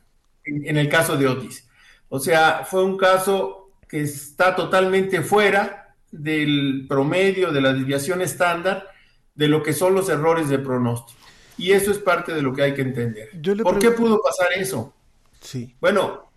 en 0.44 0.76
el 0.76 0.88
caso 0.88 1.16
de 1.16 1.26
Otis. 1.28 1.68
O 2.08 2.18
sea, 2.18 2.64
fue 2.64 2.84
un 2.84 2.96
caso 2.96 3.70
que 3.88 4.00
está 4.00 4.54
totalmente 4.54 5.22
fuera 5.22 5.94
del 6.10 6.86
promedio, 6.88 7.52
de 7.52 7.60
la 7.60 7.72
desviación 7.72 8.22
estándar, 8.22 8.88
de 9.34 9.48
lo 9.48 9.62
que 9.62 9.72
son 9.72 9.94
los 9.94 10.08
errores 10.08 10.48
de 10.48 10.58
pronóstico. 10.58 11.20
Y 11.58 11.72
eso 11.72 11.90
es 11.90 11.98
parte 11.98 12.32
de 12.32 12.42
lo 12.42 12.52
que 12.52 12.62
hay 12.62 12.74
que 12.74 12.82
entender. 12.82 13.30
¿Por 13.62 13.78
qué 13.78 13.90
pudo 13.90 14.20
pasar 14.22 14.52
eso? 14.52 14.94
Sí. 15.40 15.74
Bueno, 15.80 16.30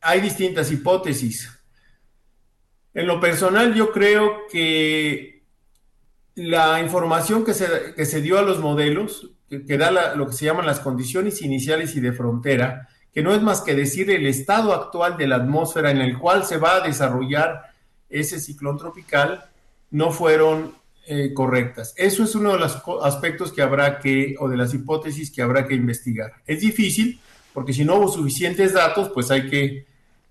hay 0.00 0.20
distintas 0.20 0.70
hipótesis. 0.70 1.50
En 2.94 3.06
lo 3.08 3.20
personal, 3.20 3.74
yo 3.74 3.90
creo 3.90 4.46
que 4.50 5.42
la 6.36 6.80
información 6.80 7.44
que 7.44 7.52
se, 7.52 7.94
que 7.94 8.06
se 8.06 8.20
dio 8.20 8.38
a 8.38 8.42
los 8.42 8.60
modelos, 8.60 9.30
que, 9.48 9.78
da 9.78 10.14
lo 10.14 10.26
que 10.28 10.32
se 10.32 10.46
llaman 10.46 10.66
las 10.66 10.80
condiciones 10.80 11.42
iniciales 11.42 11.94
y 11.96 12.00
de 12.00 12.12
frontera, 12.12 12.88
que 13.12 13.22
no 13.22 13.34
es 13.34 13.42
más 13.42 13.62
que 13.62 13.74
decir 13.74 14.10
el 14.10 14.26
estado 14.26 14.72
actual 14.72 15.16
de 15.16 15.28
la 15.28 15.36
atmósfera 15.36 15.90
en 15.90 15.98
el 15.98 16.18
cual 16.18 16.44
se 16.44 16.56
va 16.56 16.76
a 16.76 16.80
desarrollar 16.80 17.72
ese 18.08 18.40
ciclón 18.40 18.78
tropical, 18.78 19.44
no 19.90 20.10
fueron 20.10 20.74
eh, 21.06 21.32
correctas. 21.34 21.94
Eso 21.96 22.24
es 22.24 22.34
uno 22.34 22.52
de 22.52 22.58
los 22.58 22.80
aspectos 23.02 23.52
que 23.52 23.62
habrá 23.62 23.98
que, 23.98 24.36
o 24.38 24.48
de 24.48 24.56
las 24.56 24.72
hipótesis 24.72 25.30
que 25.30 25.42
habrá 25.42 25.66
que 25.66 25.74
investigar. 25.74 26.32
Es 26.46 26.60
difícil, 26.60 27.20
porque 27.52 27.72
si 27.72 27.84
no 27.84 27.96
hubo 27.96 28.08
suficientes 28.08 28.72
datos, 28.72 29.10
pues 29.12 29.30
hay 29.30 29.48
que 29.48 29.86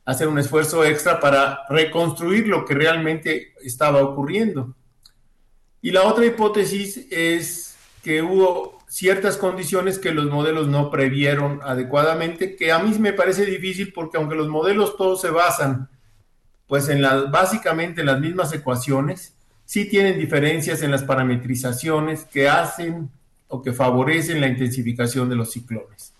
hacer 0.06 0.28
un 0.28 0.39
esfuerzo 0.39 0.84
extra 0.84 1.20
para 1.20 1.62
reconstruir 1.70 2.48
lo 2.48 2.66
que 2.66 2.74
realmente 2.74 3.54
estaba 3.63 4.02
ocurriendo. 4.02 4.76
Y 5.82 5.92
la 5.92 6.04
otra 6.04 6.26
hipótesis 6.26 7.08
es 7.12 7.76
que 8.04 8.22
hubo 8.22 8.80
ciertas 8.88 9.38
condiciones 9.38 9.98
que 9.98 10.12
los 10.12 10.26
modelos 10.26 10.67
no 10.67 10.92
previeron 10.92 11.62
adecuadamente, 11.63 12.56
que 12.56 12.71
a 12.71 12.80
mí 12.80 12.96
me 13.00 13.13
parece 13.13 13.46
difícil 13.46 13.92
porque 13.92 14.17
aunque 14.17 14.36
los 14.36 14.50
modelos 14.50 14.98
todos 14.98 15.21
se 15.21 15.30
basan 15.30 15.90
pues 16.67 16.90
en 16.90 17.02
las 17.02 17.30
básicamente 17.30 18.02
en 18.02 18.08
las 18.08 18.19
mismas 18.19 18.54
ecuaciones, 18.54 19.34
sí 19.65 19.86
tienen 19.86 20.19
diferencias 20.19 20.82
en 20.82 20.92
las 20.92 21.04
parametrizaciones 21.04 22.25
que 22.25 22.50
hacen 22.50 23.10
o 23.48 23.62
que 23.62 23.73
favorecen 23.73 24.42
la 24.42 24.48
intensificación 24.48 25.30
de 25.30 25.36
los 25.36 25.52
ciclones. 25.52 26.13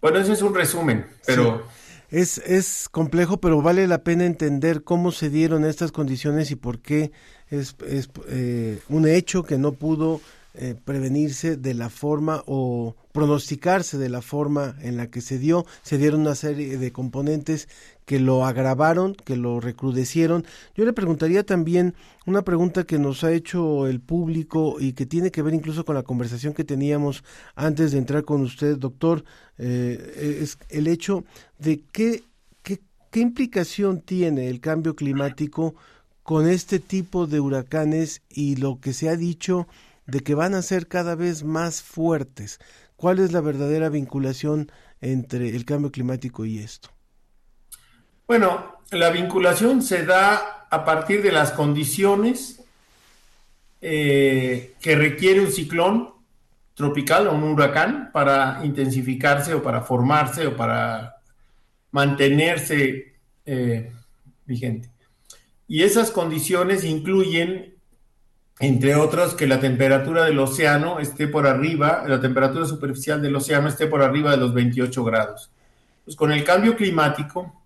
Bueno, 0.00 0.18
ese 0.18 0.32
es 0.32 0.42
un 0.42 0.54
resumen, 0.54 1.06
pero 1.26 1.66
es, 2.10 2.38
es 2.38 2.88
complejo, 2.88 3.40
pero 3.40 3.62
vale 3.62 3.86
la 3.86 4.02
pena 4.02 4.26
entender 4.26 4.82
cómo 4.82 5.12
se 5.12 5.30
dieron 5.30 5.64
estas 5.64 5.92
condiciones 5.92 6.50
y 6.50 6.56
por 6.56 6.80
qué 6.80 7.12
es, 7.50 7.76
es 7.86 8.10
eh, 8.28 8.80
un 8.88 9.06
hecho 9.06 9.44
que 9.44 9.58
no 9.58 9.72
pudo 9.72 10.20
eh, 10.54 10.74
prevenirse 10.84 11.56
de 11.56 11.74
la 11.74 11.90
forma 11.90 12.42
o 12.46 12.96
pronosticarse 13.12 13.98
de 13.98 14.08
la 14.08 14.20
forma 14.20 14.76
en 14.82 14.96
la 14.96 15.08
que 15.08 15.20
se 15.20 15.38
dio. 15.38 15.64
Se 15.82 15.96
dieron 15.96 16.22
una 16.22 16.34
serie 16.34 16.76
de 16.76 16.92
componentes 16.92 17.68
que 18.10 18.18
lo 18.18 18.44
agravaron, 18.44 19.14
que 19.14 19.36
lo 19.36 19.60
recrudecieron. 19.60 20.44
Yo 20.74 20.84
le 20.84 20.92
preguntaría 20.92 21.44
también 21.46 21.94
una 22.26 22.42
pregunta 22.42 22.82
que 22.82 22.98
nos 22.98 23.22
ha 23.22 23.30
hecho 23.30 23.86
el 23.86 24.00
público 24.00 24.78
y 24.80 24.94
que 24.94 25.06
tiene 25.06 25.30
que 25.30 25.42
ver 25.42 25.54
incluso 25.54 25.84
con 25.84 25.94
la 25.94 26.02
conversación 26.02 26.52
que 26.52 26.64
teníamos 26.64 27.22
antes 27.54 27.92
de 27.92 27.98
entrar 27.98 28.24
con 28.24 28.40
usted, 28.40 28.78
doctor, 28.78 29.22
eh, 29.58 30.40
es 30.42 30.58
el 30.70 30.88
hecho 30.88 31.22
de 31.60 31.84
qué, 31.92 32.24
qué, 32.64 32.80
qué 33.12 33.20
implicación 33.20 34.00
tiene 34.00 34.48
el 34.48 34.58
cambio 34.58 34.96
climático 34.96 35.76
con 36.24 36.48
este 36.48 36.80
tipo 36.80 37.28
de 37.28 37.38
huracanes 37.38 38.22
y 38.28 38.56
lo 38.56 38.80
que 38.80 38.92
se 38.92 39.08
ha 39.08 39.14
dicho 39.14 39.68
de 40.08 40.18
que 40.18 40.34
van 40.34 40.54
a 40.54 40.62
ser 40.62 40.88
cada 40.88 41.14
vez 41.14 41.44
más 41.44 41.80
fuertes. 41.80 42.58
¿Cuál 42.96 43.20
es 43.20 43.30
la 43.30 43.40
verdadera 43.40 43.88
vinculación 43.88 44.72
entre 45.00 45.50
el 45.54 45.64
cambio 45.64 45.92
climático 45.92 46.44
y 46.44 46.58
esto? 46.58 46.90
Bueno, 48.30 48.78
la 48.92 49.10
vinculación 49.10 49.82
se 49.82 50.06
da 50.06 50.68
a 50.70 50.84
partir 50.84 51.20
de 51.20 51.32
las 51.32 51.50
condiciones 51.50 52.62
eh, 53.80 54.74
que 54.80 54.94
requiere 54.94 55.40
un 55.40 55.50
ciclón 55.50 56.10
tropical 56.74 57.26
o 57.26 57.32
un 57.32 57.42
huracán 57.42 58.10
para 58.12 58.60
intensificarse 58.62 59.52
o 59.52 59.64
para 59.64 59.80
formarse 59.80 60.46
o 60.46 60.56
para 60.56 61.16
mantenerse 61.90 63.14
eh, 63.46 63.92
vigente. 64.46 64.88
Y 65.66 65.82
esas 65.82 66.12
condiciones 66.12 66.84
incluyen 66.84 67.74
entre 68.60 68.94
otros, 68.94 69.34
que 69.34 69.48
la 69.48 69.58
temperatura 69.58 70.26
del 70.26 70.38
océano 70.38 71.00
esté 71.00 71.26
por 71.26 71.48
arriba, 71.48 72.04
la 72.06 72.20
temperatura 72.20 72.64
superficial 72.64 73.20
del 73.20 73.34
océano 73.34 73.66
esté 73.66 73.88
por 73.88 74.02
arriba 74.02 74.30
de 74.30 74.36
los 74.36 74.54
28 74.54 75.02
grados. 75.02 75.50
Pues 76.04 76.14
con 76.14 76.30
el 76.30 76.44
cambio 76.44 76.76
climático, 76.76 77.59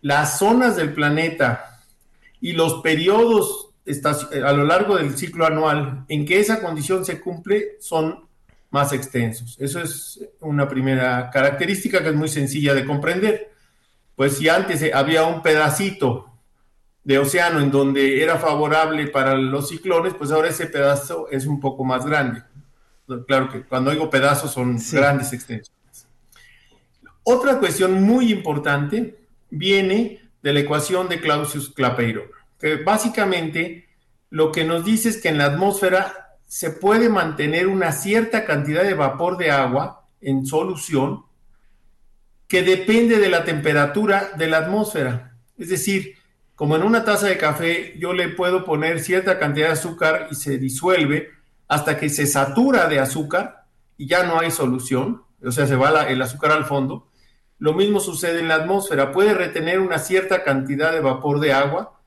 las 0.00 0.38
zonas 0.38 0.76
del 0.76 0.92
planeta 0.92 1.82
y 2.40 2.52
los 2.52 2.80
periodos 2.82 3.70
a 4.44 4.52
lo 4.52 4.64
largo 4.64 4.96
del 4.96 5.16
ciclo 5.16 5.46
anual 5.46 6.04
en 6.08 6.26
que 6.26 6.40
esa 6.40 6.60
condición 6.60 7.04
se 7.04 7.20
cumple 7.20 7.76
son 7.80 8.26
más 8.70 8.92
extensos. 8.92 9.56
Eso 9.58 9.80
es 9.80 10.20
una 10.40 10.68
primera 10.68 11.30
característica 11.30 12.02
que 12.02 12.10
es 12.10 12.14
muy 12.14 12.28
sencilla 12.28 12.74
de 12.74 12.84
comprender. 12.84 13.52
Pues 14.14 14.36
si 14.36 14.48
antes 14.48 14.92
había 14.92 15.24
un 15.24 15.42
pedacito 15.42 16.26
de 17.02 17.18
océano 17.18 17.60
en 17.60 17.70
donde 17.70 18.22
era 18.22 18.36
favorable 18.36 19.06
para 19.06 19.34
los 19.34 19.68
ciclones, 19.68 20.14
pues 20.14 20.30
ahora 20.30 20.48
ese 20.48 20.66
pedazo 20.66 21.28
es 21.30 21.46
un 21.46 21.58
poco 21.60 21.84
más 21.84 22.04
grande. 22.04 22.42
Claro 23.26 23.48
que 23.48 23.62
cuando 23.62 23.90
digo 23.90 24.10
pedazos 24.10 24.52
son 24.52 24.78
grandes 24.92 25.32
extensiones. 25.32 26.06
Otra 27.22 27.58
cuestión 27.58 28.02
muy 28.02 28.30
importante 28.30 29.18
viene 29.50 30.20
de 30.42 30.52
la 30.52 30.60
ecuación 30.60 31.08
de 31.08 31.20
Clausius-Clapeyron, 31.20 32.24
que 32.58 32.76
básicamente 32.76 33.88
lo 34.30 34.52
que 34.52 34.64
nos 34.64 34.84
dice 34.84 35.08
es 35.08 35.16
que 35.18 35.28
en 35.28 35.38
la 35.38 35.46
atmósfera 35.46 36.36
se 36.46 36.70
puede 36.70 37.08
mantener 37.08 37.66
una 37.66 37.92
cierta 37.92 38.44
cantidad 38.44 38.82
de 38.82 38.94
vapor 38.94 39.36
de 39.36 39.50
agua 39.50 40.06
en 40.20 40.46
solución 40.46 41.24
que 42.46 42.62
depende 42.62 43.18
de 43.18 43.28
la 43.28 43.44
temperatura 43.44 44.30
de 44.36 44.46
la 44.46 44.58
atmósfera. 44.58 45.36
Es 45.58 45.68
decir, 45.68 46.14
como 46.54 46.76
en 46.76 46.82
una 46.82 47.04
taza 47.04 47.26
de 47.26 47.36
café 47.36 47.94
yo 47.98 48.12
le 48.14 48.30
puedo 48.30 48.64
poner 48.64 49.00
cierta 49.00 49.38
cantidad 49.38 49.66
de 49.66 49.72
azúcar 49.74 50.28
y 50.30 50.34
se 50.34 50.58
disuelve 50.58 51.30
hasta 51.68 51.98
que 51.98 52.08
se 52.08 52.26
satura 52.26 52.88
de 52.88 52.98
azúcar 52.98 53.66
y 53.98 54.06
ya 54.06 54.24
no 54.24 54.40
hay 54.40 54.50
solución, 54.50 55.22
o 55.44 55.52
sea, 55.52 55.66
se 55.66 55.76
va 55.76 56.04
el 56.04 56.22
azúcar 56.22 56.52
al 56.52 56.64
fondo. 56.64 57.07
Lo 57.58 57.74
mismo 57.74 58.00
sucede 58.00 58.40
en 58.40 58.48
la 58.48 58.56
atmósfera, 58.56 59.12
puede 59.12 59.34
retener 59.34 59.80
una 59.80 59.98
cierta 59.98 60.44
cantidad 60.44 60.92
de 60.92 61.00
vapor 61.00 61.40
de 61.40 61.52
agua, 61.52 62.00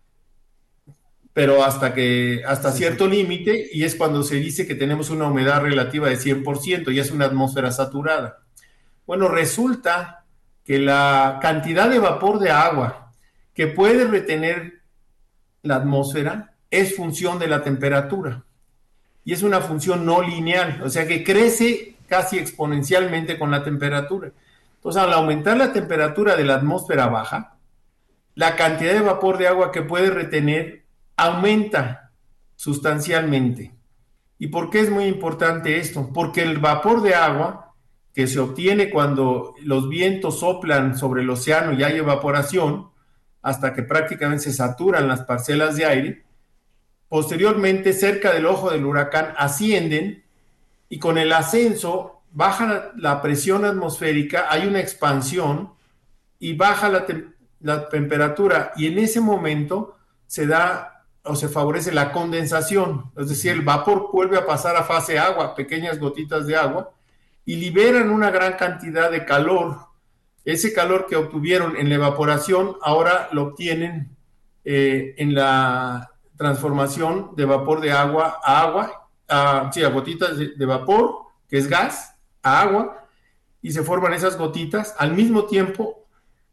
pero 1.34 1.64
hasta 1.64 1.94
que 1.94 2.42
hasta 2.46 2.72
cierto 2.72 3.08
límite 3.08 3.70
y 3.72 3.84
es 3.84 3.96
cuando 3.96 4.24
se 4.24 4.36
dice 4.36 4.68
que 4.68 4.76
tenemos 4.76 5.10
una 5.10 5.28
humedad 5.28 5.62
relativa 5.62 6.10
de 6.10 6.18
100% 6.18 6.94
y 6.94 7.00
es 7.00 7.12
una 7.12 7.26
atmósfera 7.26 7.72
saturada. 7.72 8.40
Bueno, 9.06 9.28
resulta 9.28 10.26
que 10.66 10.80
la 10.80 11.40
cantidad 11.42 11.90
de 11.90 12.00
vapor 12.00 12.40
de 12.40 12.52
agua 12.52 13.12
que 13.54 13.68
puede 13.68 14.06
retener 14.06 14.82
la 15.64 15.76
atmósfera 15.76 16.54
es 16.70 16.96
función 16.96 17.40
de 17.40 17.48
la 17.48 17.64
temperatura. 17.64 18.44
Y 19.24 19.34
es 19.34 19.44
una 19.44 19.62
función 19.62 20.06
no 20.06 20.22
lineal, 20.22 20.82
o 20.84 20.90
sea 20.90 21.06
que 21.06 21.24
crece 21.24 21.96
casi 22.08 22.40
exponencialmente 22.40 23.38
con 23.38 23.52
la 23.52 23.64
temperatura. 23.64 24.32
Entonces, 24.82 25.04
al 25.04 25.14
aumentar 25.14 25.58
la 25.58 25.74
temperatura 25.74 26.36
de 26.36 26.44
la 26.44 26.56
atmósfera 26.56 27.06
baja, 27.06 27.60
la 28.34 28.56
cantidad 28.56 28.94
de 28.94 29.02
vapor 29.02 29.38
de 29.38 29.48
agua 29.48 29.72
que 29.72 29.84
puede 29.84 30.10
retener 30.10 30.86
aumenta 31.16 32.10
sustancialmente. 32.56 33.76
¿Y 34.40 34.48
por 34.48 34.72
qué 34.72 34.80
es 34.80 34.90
muy 34.90 35.06
importante 35.06 35.78
esto? 35.78 36.10
Porque 36.12 36.42
el 36.42 36.58
vapor 36.58 37.04
de 37.04 37.14
agua 37.14 37.76
que 38.16 38.26
se 38.26 38.40
obtiene 38.40 38.90
cuando 38.90 39.54
los 39.62 39.88
vientos 39.88 40.40
soplan 40.40 40.98
sobre 40.98 41.22
el 41.22 41.30
océano 41.30 41.74
y 41.74 41.84
hay 41.84 41.98
evaporación, 41.98 42.90
hasta 43.44 43.76
que 43.76 43.84
prácticamente 43.84 44.46
se 44.46 44.54
saturan 44.54 45.08
las 45.08 45.22
parcelas 45.22 45.76
de 45.76 45.86
aire. 45.86 46.26
Posteriormente, 47.08 47.94
cerca 47.94 48.34
del 48.34 48.48
ojo 48.48 48.72
del 48.72 48.86
huracán, 48.86 49.36
ascienden 49.38 50.24
y 50.90 50.98
con 50.98 51.20
el 51.20 51.32
ascenso 51.34 52.21
baja 52.32 52.92
la, 52.96 53.22
presión 53.22 53.66
atmosférica, 53.66 54.48
hay 54.50 54.68
una 54.68 54.80
expansión 54.80 55.74
y 56.40 56.54
baja 56.54 56.90
la, 56.90 57.90
temperatura. 57.90 58.72
Y 58.76 58.88
en 58.88 59.00
ese 59.00 59.22
momento 59.22 59.96
se 60.28 60.48
da 60.48 61.06
o 61.24 61.36
se 61.36 61.50
favorece 61.50 61.92
la 61.92 62.12
condensación, 62.12 63.12
es 63.16 63.30
decir, 63.30 63.52
el 63.52 63.62
vapor 63.62 64.10
vuelve 64.12 64.38
a 64.38 64.46
pasar 64.46 64.76
a 64.76 64.84
fase 64.84 65.20
agua, 65.20 65.54
pequeñas 65.54 66.00
gotitas 66.00 66.48
de 66.48 66.56
agua, 66.56 66.92
y 67.46 67.58
liberan 67.58 68.10
una 68.10 68.32
gran 68.32 68.54
cantidad 68.54 69.12
de 69.12 69.24
calor. 69.24 69.78
Ese 70.44 70.74
calor 70.74 71.06
que 71.08 71.16
obtuvieron 71.16 71.78
en 71.78 71.90
la 71.90 71.96
evaporación 71.96 72.76
ahora 72.82 73.30
lo 73.32 73.44
obtienen 73.44 74.16
eh, 74.64 75.14
en 75.18 75.36
la 75.36 76.12
transformación 76.38 77.36
de 77.36 77.46
vapor 77.46 77.82
de 77.82 77.92
agua 77.92 78.40
a 78.44 78.62
agua, 78.62 79.10
a, 79.28 79.70
sí, 79.72 79.84
a 79.84 79.90
gotitas 79.90 80.38
de, 80.38 80.66
vapor, 80.66 81.20
que 81.48 81.58
es 81.58 81.68
gas, 81.68 82.11
a 82.44 82.62
agua, 82.62 83.08
y 83.62 83.72
se 83.72 83.84
forman 83.84 84.14
esas 84.14 84.38
gotitas. 84.38 84.96
Al 84.98 85.14
mismo 85.14 85.46
tiempo 85.46 86.08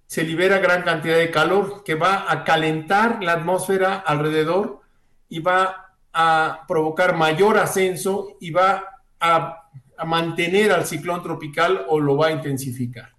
se 0.06 0.24
libera 0.24 0.58
gran 0.58 0.82
cantidad 0.82 1.16
de 1.16 1.30
calor 1.30 1.82
que 1.84 1.94
va 1.94 2.30
a 2.30 2.44
calentar 2.44 3.22
la 3.22 3.34
atmósfera 3.34 3.96
alrededor 3.96 4.80
y 5.28 5.40
va 5.40 5.94
a 6.12 6.64
provocar 6.66 7.16
mayor 7.16 7.58
ascenso 7.58 8.36
y 8.40 8.50
va 8.50 8.84
a 9.20 9.68
mantener 10.06 10.72
al 10.72 10.86
ciclón 10.86 11.22
tropical 11.22 11.86
o 11.88 12.00
lo 12.00 12.16
va 12.16 12.28
a 12.28 12.32
intensificar. 12.32 13.12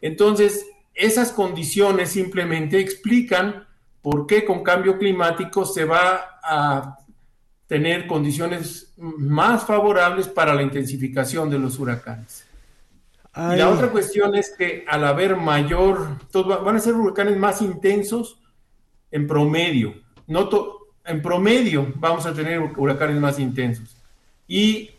Entonces, 0.00 0.66
esas 0.94 1.32
condiciones 1.32 2.10
simplemente 2.10 2.78
explican 2.78 3.66
por 4.02 4.26
qué 4.26 4.44
con 4.44 4.62
cambio 4.62 4.98
climático 4.98 5.64
se 5.64 5.84
va 5.84 6.40
a 6.42 6.98
tener 7.68 8.06
condiciones 8.06 8.92
más 8.96 9.64
favorables 9.64 10.26
para 10.26 10.54
la 10.54 10.62
intensificación 10.62 11.48
de 11.50 11.58
los 11.58 11.78
huracanes. 11.78 12.44
Y 13.36 13.56
la 13.56 13.68
otra 13.68 13.90
cuestión 13.90 14.34
es 14.34 14.52
que 14.56 14.84
al 14.88 15.04
haber 15.04 15.36
mayor, 15.36 16.18
van 16.64 16.74
a 16.74 16.80
ser 16.80 16.94
huracanes 16.94 17.36
más 17.36 17.62
intensos 17.62 18.40
en 19.12 19.28
promedio. 19.28 19.94
No 20.26 20.48
en 21.04 21.22
promedio 21.22 21.92
vamos 21.96 22.26
a 22.26 22.34
tener 22.34 22.58
huracanes 22.76 23.20
más 23.20 23.38
intensos. 23.38 23.96
Y 24.48 24.90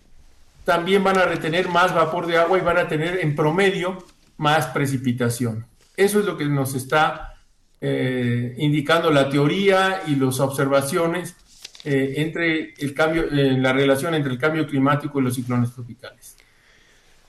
también 0.64 1.04
van 1.04 1.18
a 1.18 1.26
retener 1.26 1.68
más 1.68 1.94
vapor 1.94 2.28
de 2.28 2.38
agua 2.38 2.58
y 2.60 2.62
van 2.62 2.78
a 2.78 2.88
tener 2.88 3.20
en 3.20 3.36
promedio 3.36 3.98
más 4.38 4.68
precipitación. 4.68 5.66
Eso 5.98 6.20
es 6.20 6.26
lo 6.26 6.38
que 6.38 6.46
nos 6.46 6.76
está 6.76 7.34
eh, 7.82 8.56
indicando 8.58 9.12
la 9.12 9.30
teoría 9.30 10.04
y 10.08 10.16
las 10.16 10.40
observaciones 10.40 11.36
eh, 11.84 12.14
entre 12.18 12.74
el 12.78 12.94
cambio, 12.94 13.24
eh, 13.32 13.58
la 13.58 13.74
relación 13.74 14.16
entre 14.16 14.32
el 14.32 14.38
cambio 14.38 14.68
climático 14.68 15.20
y 15.20 15.24
los 15.24 15.36
ciclones 15.36 15.72
tropicales. 15.72 16.36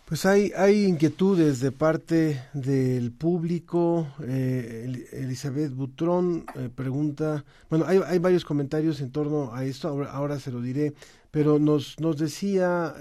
Pues 0.04 0.26
hay, 0.26 0.52
hay 0.56 0.86
inquietudes 0.86 1.60
de 1.60 1.70
parte 1.70 2.42
del 2.52 3.12
público. 3.12 4.08
Elizabeth 4.18 5.72
Butrón 5.72 6.46
pregunta, 6.74 7.44
bueno, 7.68 7.84
hay, 7.86 8.00
hay, 8.04 8.18
varios 8.18 8.44
comentarios 8.44 9.00
en 9.00 9.12
torno 9.12 9.54
a 9.54 9.64
esto, 9.64 9.86
ahora, 9.86 10.10
ahora 10.10 10.40
se 10.40 10.50
lo 10.50 10.60
diré, 10.60 10.94
pero 11.30 11.60
nos, 11.60 12.00
nos 12.00 12.16
decía 12.16 12.96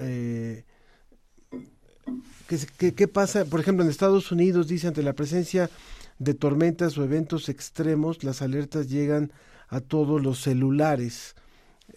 ¿Qué, 2.49 3.07
pasa? 3.07 3.45
Por 3.45 3.59
ejemplo, 3.59 3.83
en 3.83 3.91
Estados 3.91 4.31
Unidos 4.31 4.67
dice 4.67 4.87
ante 4.87 5.03
la 5.03 5.13
presencia 5.13 5.69
de 6.17 6.33
tormentas 6.33 6.97
o 6.97 7.03
eventos 7.03 7.47
extremos, 7.47 8.23
las 8.23 8.41
alertas 8.41 8.89
llegan 8.89 9.31
a 9.69 9.79
todos 9.79 10.21
los 10.21 10.41
celulares. 10.41 11.35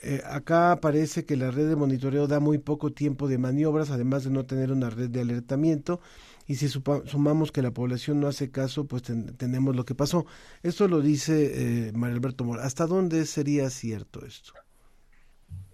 Eh, 0.02 0.22
acá 0.24 0.78
parece 0.80 1.24
que 1.24 1.36
la 1.36 1.50
red 1.50 1.68
de 1.68 1.76
monitoreo 1.76 2.26
da 2.26 2.40
muy 2.40 2.58
poco 2.58 2.92
tiempo 2.92 3.28
de 3.28 3.38
maniobras, 3.38 3.90
además 3.90 4.24
de 4.24 4.30
no 4.30 4.46
tener 4.46 4.72
una 4.72 4.90
red 4.90 5.10
de 5.10 5.20
alertamiento. 5.20 6.00
Y 6.46 6.56
si 6.56 6.68
sumamos 6.68 7.52
que 7.52 7.62
la 7.62 7.70
población 7.70 8.20
no 8.20 8.26
hace 8.26 8.50
caso, 8.50 8.86
pues 8.86 9.02
tenemos 9.36 9.76
lo 9.76 9.84
que 9.84 9.94
pasó. 9.94 10.26
Esto 10.62 10.88
lo 10.88 11.00
dice 11.00 11.88
eh, 11.88 11.92
María 11.92 12.16
Alberto 12.16 12.44
Mora. 12.44 12.64
¿Hasta 12.64 12.86
dónde 12.86 13.24
sería 13.26 13.70
cierto 13.70 14.24
esto? 14.26 14.52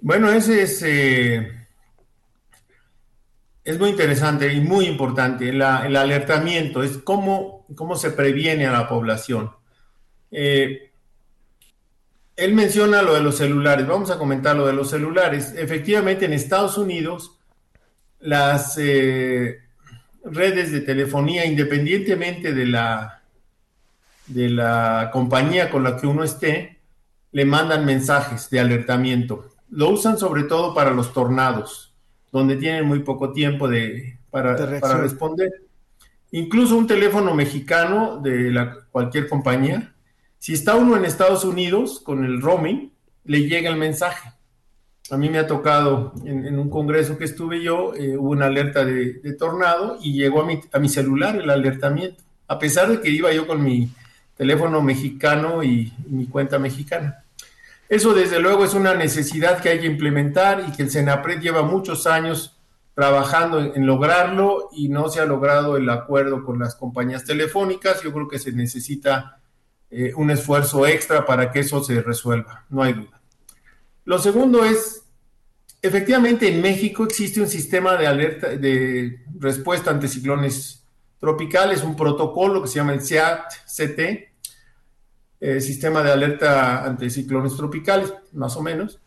Bueno, 0.00 0.30
ese 0.30 0.62
es, 0.62 0.82
eh, 0.82 1.50
es 3.64 3.78
muy 3.78 3.90
interesante 3.90 4.52
y 4.52 4.60
muy 4.60 4.86
importante. 4.86 5.48
el 5.48 5.62
alertamiento 5.62 6.82
es 6.82 6.98
cómo, 6.98 7.66
cómo 7.74 7.96
se 7.96 8.10
previene 8.10 8.66
a 8.66 8.72
la 8.72 8.88
población. 8.88 9.50
Eh, 10.30 10.87
él 12.38 12.54
menciona 12.54 13.02
lo 13.02 13.14
de 13.14 13.20
los 13.20 13.36
celulares. 13.36 13.86
Vamos 13.86 14.12
a 14.12 14.18
comentar 14.18 14.54
lo 14.54 14.64
de 14.64 14.72
los 14.72 14.90
celulares. 14.90 15.54
Efectivamente, 15.56 16.24
en 16.24 16.32
Estados 16.32 16.78
Unidos, 16.78 17.36
las 18.20 18.78
eh, 18.78 19.58
redes 20.22 20.70
de 20.70 20.80
telefonía, 20.82 21.44
independientemente 21.44 22.54
de 22.54 22.66
la, 22.66 23.22
de 24.28 24.50
la 24.50 25.10
compañía 25.12 25.68
con 25.68 25.82
la 25.82 25.96
que 25.96 26.06
uno 26.06 26.22
esté, 26.22 26.78
le 27.32 27.44
mandan 27.44 27.84
mensajes 27.84 28.48
de 28.50 28.60
alertamiento. 28.60 29.50
Lo 29.70 29.90
usan 29.90 30.16
sobre 30.16 30.44
todo 30.44 30.74
para 30.74 30.92
los 30.92 31.12
tornados, 31.12 31.92
donde 32.30 32.54
tienen 32.54 32.86
muy 32.86 33.00
poco 33.00 33.32
tiempo 33.32 33.66
de, 33.66 34.16
para, 34.30 34.56
para 34.78 34.98
responder. 34.98 35.50
Incluso 36.30 36.76
un 36.76 36.86
teléfono 36.86 37.34
mexicano 37.34 38.20
de 38.22 38.52
la, 38.52 38.78
cualquier 38.92 39.28
compañía 39.28 39.92
si 40.38 40.52
está 40.52 40.76
uno 40.76 40.96
en 40.96 41.04
Estados 41.04 41.44
Unidos 41.44 42.00
con 42.00 42.24
el 42.24 42.40
roaming, 42.40 42.92
le 43.24 43.42
llega 43.48 43.70
el 43.70 43.76
mensaje. 43.76 44.32
A 45.10 45.16
mí 45.16 45.30
me 45.30 45.38
ha 45.38 45.46
tocado 45.46 46.12
en, 46.24 46.58
un 46.58 46.68
congreso 46.68 47.16
que 47.16 47.24
estuve 47.24 47.62
yo, 47.62 47.94
eh, 47.94 48.16
hubo 48.16 48.30
una 48.30 48.46
alerta 48.46 48.84
de, 48.84 49.14
tornado 49.38 49.98
y 50.02 50.12
llegó 50.12 50.42
a 50.42 50.46
mi, 50.46 50.60
a 50.72 50.78
mi, 50.78 50.88
celular 50.88 51.36
el 51.36 51.48
alertamiento, 51.48 52.22
a 52.46 52.58
pesar 52.58 52.88
de 52.88 53.00
que 53.00 53.10
iba 53.10 53.32
yo 53.32 53.46
con 53.46 53.62
mi 53.62 53.90
teléfono 54.38 54.80
mexicano 54.80 55.62
y, 55.62 55.92
mi 56.06 56.26
cuenta 56.26 56.58
mexicana. 56.58 57.24
Eso 57.88 58.14
desde 58.14 58.38
luego 58.38 58.64
es 58.64 58.74
una 58.74 58.94
necesidad 58.94 59.60
que 59.60 59.70
hay 59.70 59.80
que 59.80 59.86
implementar 59.86 60.64
y 60.66 60.72
que 60.72 60.84
el 60.84 60.90
Senapred 60.90 61.40
lleva 61.40 61.62
muchos 61.62 62.06
años 62.06 62.56
trabajando 62.94 63.60
en 63.60 63.86
lograrlo 63.86 64.68
y 64.72 64.88
no 64.88 65.08
se 65.08 65.20
ha 65.20 65.24
logrado 65.24 65.76
el 65.76 65.88
acuerdo 65.88 66.44
con 66.44 66.58
las 66.58 66.74
compañías 66.76 67.24
telefónicas. 67.24 68.02
Yo 68.02 68.12
creo 68.12 68.28
que 68.28 68.38
se 68.38 68.52
necesita 68.52 69.40
eh, 69.90 70.12
un 70.16 70.30
esfuerzo 70.30 70.86
extra 70.86 71.24
para 71.24 71.50
que 71.50 71.60
eso 71.60 71.82
se 71.82 72.02
resuelva, 72.02 72.64
no 72.68 72.82
hay 72.82 72.92
duda. 72.92 73.20
Lo 74.04 74.18
segundo 74.18 74.64
es, 74.64 75.02
efectivamente 75.82 76.48
en 76.48 76.60
México 76.60 77.04
existe 77.04 77.40
un 77.40 77.48
sistema 77.48 77.96
de 77.96 78.06
alerta, 78.06 78.48
de 78.48 79.20
respuesta 79.38 79.90
ante 79.90 80.08
ciclones 80.08 80.84
tropicales, 81.20 81.82
un 81.82 81.96
protocolo 81.96 82.62
que 82.62 82.68
se 82.68 82.76
llama 82.76 82.92
el 82.92 83.00
SEAT-CT, 83.00 84.28
eh, 85.40 85.60
Sistema 85.60 86.02
de 86.02 86.12
Alerta 86.12 86.84
ante 86.84 87.10
Ciclones 87.10 87.56
Tropicales, 87.56 88.12
más 88.32 88.56
o 88.56 88.62
menos, 88.62 89.00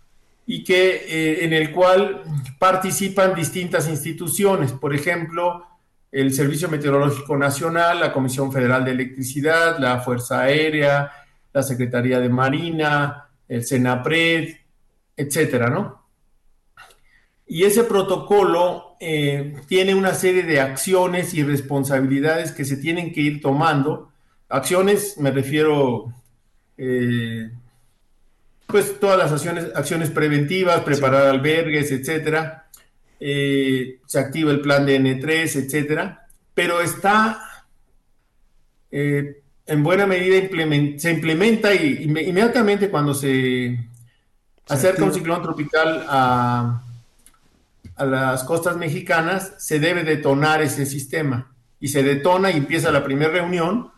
y 0.46 0.64
que 0.64 1.06
eh, 1.08 1.46
en 1.46 1.54
el 1.54 1.72
cual 1.72 2.24
participan 2.58 3.36
distintas 3.36 3.88
instituciones, 3.90 4.72
por 4.72 4.96
ejemplo, 4.96 5.66
el 6.12 6.34
Servicio 6.34 6.68
Meteorológico 6.68 7.38
Nacional, 7.38 8.00
la 8.02 8.12
Comisión 8.12 8.52
Federal 8.52 8.84
de 8.84 8.92
Electricidad, 8.92 9.80
la 9.80 10.02
Fuerza 10.02 10.42
Aérea, 10.42 11.12
la 11.54 11.64
Secretaría 11.64 12.20
de 12.20 12.30
Marina, 12.30 13.30
el 13.48 13.66
CENAPRED, 13.66 14.56
etcétera, 15.16 15.70
¿no? 15.70 16.02
Y 17.48 17.64
ese 17.64 17.84
protocolo 17.84 18.98
eh, 19.00 19.56
tiene 19.68 19.96
una 19.96 20.14
serie 20.14 20.44
de 20.44 20.60
acciones 20.60 21.34
y 21.34 21.44
responsabilidades 21.44 22.52
que 22.52 22.66
se 22.66 22.78
tienen 22.78 23.14
que 23.14 23.22
ir 23.22 23.42
tomando. 23.42 24.12
Acciones, 24.48 25.18
me 25.18 25.32
refiero, 25.32 26.14
eh, 26.78 27.52
pues 28.68 29.00
todas 29.00 29.18
las 29.18 29.32
acciones, 29.32 29.68
acciones 29.76 30.10
preventivas, 30.10 30.82
preparar 30.82 31.28
albergues, 31.28 31.92
etcétera 31.92 32.62
eh, 33.24 34.00
se 34.08 34.20
activa 34.20 34.52
el 34.52 34.62
plan 34.62 34.84
de 34.84 35.00
N3, 35.00 35.56
etcétera, 35.64 36.28
pero 36.56 36.82
está 36.82 37.40
eh, 38.90 39.42
en 39.68 39.84
buena 39.84 40.08
medida 40.08 40.38
se 40.98 41.12
implementa 41.12 41.74
y, 41.74 42.04
inmediatamente 42.04 42.90
cuando 42.90 43.14
se, 43.14 43.80
acerca 44.68 45.04
un 45.04 45.14
ciclón 45.14 45.44
tropical 45.44 46.04
a, 46.10 46.82
a 47.96 48.06
las 48.06 48.44
costas 48.44 48.76
mexicanas, 48.76 49.54
se 49.60 49.80
debe 49.80 50.04
detonar 50.04 50.64
ese 50.64 50.88
sistema. 50.88 51.54
Y 51.80 51.90
se 51.90 52.04
detona 52.04 52.52
y 52.52 52.58
empieza 52.58 52.92
la 52.92 53.04
primera 53.04 53.32
reunión, 53.32 53.92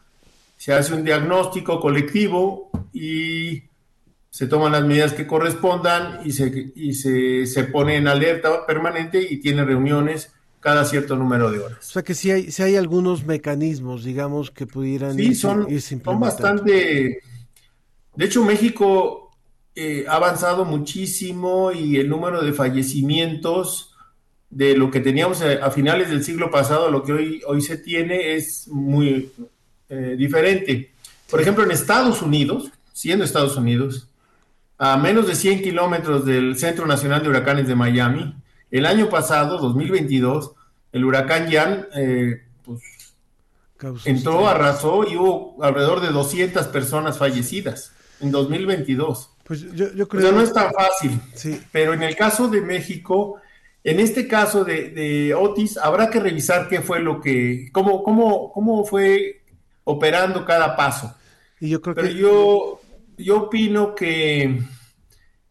se 0.58 0.74
hace 0.74 0.94
un 0.94 1.04
diagnóstico 1.04 1.80
colectivo 1.80 2.70
y 2.94 3.64
se 4.34 4.48
toman 4.48 4.72
las 4.72 4.84
medidas 4.84 5.14
que 5.14 5.28
correspondan 5.28 6.22
y 6.26 6.32
se, 6.32 6.72
y 6.76 6.96
se, 6.96 7.46
se 7.46 7.66
pone 7.66 7.98
en 7.98 8.08
alerta 8.08 8.66
permanente 8.66 9.22
y 9.22 9.38
tiene 9.38 9.64
reuniones 9.64 10.34
cada 10.60 10.86
cierto 10.86 11.16
número 11.16 11.52
de 11.52 11.60
horas. 11.60 11.78
O 11.88 11.92
sea 11.92 12.02
que 12.02 12.16
si 12.16 12.32
hay, 12.32 12.52
si 12.52 12.64
hay 12.64 12.76
algunos 12.76 13.28
mecanismos, 13.28 14.04
digamos, 14.04 14.50
que 14.50 14.66
pudieran 14.66 15.16
sí, 15.16 15.36
son, 15.36 15.68
son 15.80 16.20
bastante... 16.20 17.20
De 18.16 18.26
hecho, 18.26 18.44
México 18.44 19.30
eh, 19.76 20.06
ha 20.08 20.16
avanzado 20.16 20.66
muchísimo 20.66 21.72
y 21.72 21.98
el 21.98 22.10
número 22.10 22.44
de 22.44 22.54
fallecimientos 22.54 23.96
de 24.50 24.76
lo 24.76 24.90
que 24.90 25.00
teníamos 25.00 25.44
a, 25.44 25.70
finales 25.70 26.10
del 26.10 26.24
siglo 26.24 26.50
pasado 26.50 26.88
a 26.88 26.92
lo 26.92 27.04
que 27.04 27.14
hoy, 27.14 27.42
hoy 27.46 27.62
se 27.62 27.78
tiene 27.78 28.34
es 28.34 28.68
muy 28.68 29.32
eh, 29.90 30.16
diferente. 30.18 30.92
Por 31.30 31.40
ejemplo, 31.40 31.64
en 31.64 31.70
Estados 31.70 32.24
Unidos, 32.24 32.72
siendo 32.94 33.26
Estados 33.26 33.58
Unidos, 33.58 34.08
a 34.84 34.98
menos 34.98 35.28
de 35.28 35.36
100 35.36 35.62
kilómetros 35.62 36.26
del 36.26 36.58
Centro 36.58 36.86
Nacional 36.86 37.24
de 37.24 37.30
Huracanes 37.30 37.70
de 37.70 37.76
Miami. 37.76 38.36
El 38.70 38.86
año 38.86 39.08
pasado, 39.08 39.58
2022, 39.58 40.52
el 40.92 41.06
huracán 41.06 41.50
Jan 41.50 41.88
eh, 41.96 42.44
pues, 42.66 42.82
entró, 44.04 44.46
arrasó 44.46 45.06
y 45.10 45.16
hubo 45.16 45.64
alrededor 45.64 46.02
de 46.02 46.10
200 46.10 46.68
personas 46.68 47.18
fallecidas 47.18 47.94
en 48.20 48.32
2022. 48.32 49.30
Pues 49.46 49.62
yo, 49.72 49.94
yo 49.94 50.06
creo... 50.10 50.28
O 50.28 50.32
no 50.34 50.42
es 50.42 50.52
tan 50.52 50.74
fácil. 50.74 51.18
Sí. 51.34 51.62
Pero 51.72 51.94
en 51.94 52.04
el 52.04 52.18
caso 52.18 52.50
de 52.50 52.60
México, 52.60 53.40
en 53.86 54.02
este 54.02 54.28
caso 54.28 54.66
de, 54.66 55.34
Otis, 55.34 55.78
habrá 55.78 56.10
que 56.10 56.20
revisar 56.20 56.68
qué 56.68 56.82
fue 56.82 57.00
lo 57.00 57.22
que, 57.22 57.70
cómo, 57.72 58.04
cómo, 58.04 58.52
cómo 58.52 58.84
fue 58.84 59.44
operando 59.86 60.44
cada 60.44 60.76
paso. 60.76 61.16
Y 61.62 61.70
yo 61.70 61.82
creo 61.82 61.96
Pero 61.96 62.08
que... 62.10 62.16
yo 62.16 62.82
yo 63.18 63.44
opino 63.44 63.96
que 63.96 64.62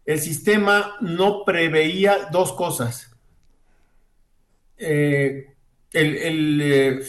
el 0.04 0.20
sistema 0.20 0.96
no 1.00 1.44
preveía 1.44 2.28
dos 2.30 2.52
cosas. 2.52 3.10
Eh, 4.76 5.54
eh, 5.92 7.04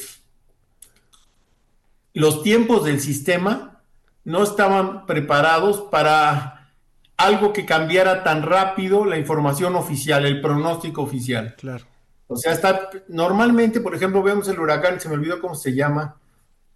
los 2.14 2.44
tiempos 2.44 2.86
del 2.86 3.00
sistema 3.00 3.82
no 4.26 4.44
estaban 4.44 5.06
preparados 5.06 5.82
para 5.90 6.72
algo 7.18 7.54
que 7.54 7.66
cambiara 7.66 8.24
tan 8.24 8.44
rápido 8.44 9.06
la 9.06 9.18
información 9.18 9.76
oficial, 9.76 10.26
el 10.26 10.42
pronóstico 10.42 11.02
oficial. 11.02 11.56
Claro. 11.58 11.86
O 12.28 12.38
sea, 12.38 12.54
está 12.54 12.90
normalmente, 13.08 13.82
por 13.82 13.96
ejemplo, 13.96 14.24
vemos 14.24 14.48
el 14.48 14.60
huracán, 14.60 15.00
se 15.00 15.10
me 15.10 15.16
olvidó 15.16 15.40
cómo 15.40 15.56
se 15.56 15.74
llama, 15.74 16.18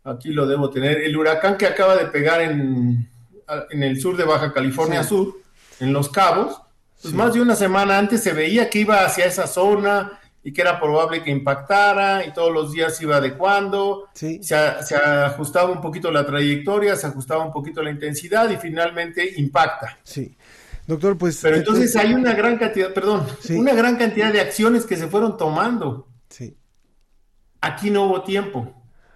aquí 0.04 0.30
lo 0.30 0.46
debo 0.48 0.70
tener, 0.70 1.02
el 1.02 1.16
huracán 1.18 1.58
que 1.58 1.66
acaba 1.66 1.96
de 1.96 2.06
pegar 2.06 2.42
en 2.42 3.10
en 3.70 3.84
el 3.84 4.00
sur 4.00 4.18
de 4.18 4.24
Baja 4.24 4.54
California 4.54 5.04
Sur, 5.04 5.36
en 5.80 5.94
Los 5.94 6.10
Cabos, 6.10 6.62
pues 7.02 7.14
más 7.14 7.34
de 7.34 7.42
una 7.42 7.56
semana 7.56 7.98
antes 7.98 8.24
se 8.24 8.34
veía 8.34 8.70
que 8.70 8.80
iba 8.80 9.06
hacia 9.06 9.26
esa 9.26 9.48
zona 9.48 10.20
y 10.44 10.52
que 10.52 10.62
era 10.62 10.80
probable 10.80 11.24
que 11.24 11.30
impactara 11.30 12.26
y 12.26 12.34
todos 12.34 12.52
los 12.52 12.72
días 12.72 13.00
iba 13.02 13.18
adecuando, 13.18 14.08
se, 14.14 14.42
se, 14.42 14.56
ajustaba 14.96 15.72
un 15.72 15.82
poquito 15.82 16.12
la 16.12 16.26
trayectoria, 16.26 16.96
se 16.96 17.08
ajustaba 17.08 17.46
un 17.46 17.52
poquito 17.52 17.84
la 17.84 17.92
intensidad 17.92 18.50
y 18.50 18.58
finalmente 18.58 19.34
impacta. 19.38 19.98
Sí. 20.04 20.36
Doctor, 20.88 21.18
pues... 21.18 21.40
Pero 21.42 21.58
entonces 21.58 21.96
hay 21.98 22.14
una 22.14 22.34
gran 22.34 22.58
cantidad, 22.58 22.94
perdón, 22.94 23.28
una 23.50 23.74
gran 23.74 23.98
cantidad 23.98 24.32
de 24.32 24.40
acciones 24.40 24.86
que 24.86 24.96
se 24.96 25.08
fueron 25.08 25.38
tomando. 25.38 26.08
Sí. 26.30 26.56
Aquí 27.60 27.92
no 27.92 28.06
hubo 28.06 28.24
tiempo, 28.24 28.74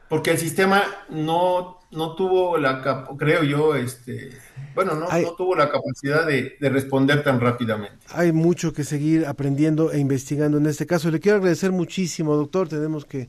porque 0.09 0.31
el 0.31 0.37
sistema 0.37 0.83
no 1.09 1.79
no 1.91 2.15
tuvo 2.15 2.57
la, 2.57 2.81
creo 3.17 3.43
yo, 3.43 3.75
este, 3.75 4.31
bueno, 4.73 4.95
no, 4.95 5.07
no 5.09 5.35
tuvo 5.35 5.55
la 5.55 5.69
capacidad 5.69 6.25
de, 6.25 6.55
responder 6.61 7.23
tan 7.23 7.39
rápidamente. 7.39 7.97
Hay 8.13 8.31
mucho 8.31 8.73
que 8.73 8.83
seguir 8.83 9.25
aprendiendo 9.25 9.91
e 9.91 9.99
investigando 9.99 10.57
en 10.57 10.65
este 10.65 10.85
caso. 10.85 11.11
Le 11.11 11.19
quiero 11.19 11.37
agradecer 11.39 11.71
muchísimo, 11.71 12.35
doctor. 12.35 12.69
Tenemos 12.69 13.05
que, 13.05 13.27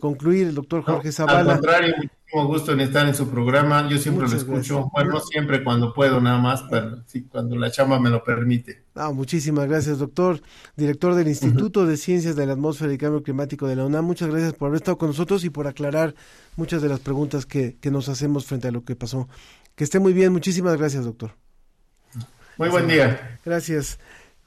concluir, 0.00 0.48
el 0.48 0.54
doctor 0.54 0.82
Jorge 0.82 1.12
Zavala. 1.12 1.40
Al 1.40 1.58
contrario, 1.58 1.94
muchísimo 2.28 2.46
gusto 2.46 2.72
en 2.72 2.80
estar 2.80 3.06
en 3.06 3.14
su 3.14 3.28
programa. 3.28 3.88
Yo 3.88 3.98
siempre 3.98 4.28
lo 4.28 4.36
escucho. 4.36 4.90
Bueno, 4.92 5.12
no 5.12 5.20
siempre 5.20 5.64
cuando 5.64 5.92
puedo, 5.94 6.20
nada 6.20 6.38
más, 6.38 6.62
pero 6.70 7.02
sí, 7.06 7.22
cuando 7.22 7.56
la 7.56 7.70
chamba 7.70 7.98
me 7.98 8.10
lo 8.10 8.22
permite. 8.22 8.82
Ah, 8.94 9.12
muchísimas 9.12 9.66
gracias, 9.66 9.98
doctor, 9.98 10.42
director 10.76 11.14
del 11.14 11.28
Instituto 11.28 11.86
de 11.86 11.96
Ciencias 11.96 12.36
de 12.36 12.46
la 12.46 12.52
Atmósfera 12.52 12.92
y 12.92 12.98
Cambio 12.98 13.22
Climático 13.22 13.66
de 13.66 13.76
la 13.76 13.86
UNAM. 13.86 14.04
Muchas 14.04 14.28
gracias 14.28 14.52
por 14.52 14.68
haber 14.68 14.78
estado 14.78 14.98
con 14.98 15.08
nosotros 15.08 15.44
y 15.44 15.50
por 15.50 15.66
aclarar 15.66 16.14
muchas 16.56 16.82
de 16.82 16.88
las 16.88 17.00
preguntas 17.00 17.46
que, 17.46 17.76
que 17.80 17.90
nos 17.90 18.08
hacemos 18.08 18.44
frente 18.44 18.68
a 18.68 18.72
lo 18.72 18.84
que 18.84 18.96
pasó. 18.96 19.28
Que 19.74 19.84
esté 19.84 19.98
muy 19.98 20.12
bien. 20.12 20.32
Muchísimas 20.32 20.76
gracias, 20.76 21.04
doctor. 21.04 21.32
Muy 22.58 22.68
buen 22.68 22.88
día. 22.88 23.38
Gracias. 23.44 23.98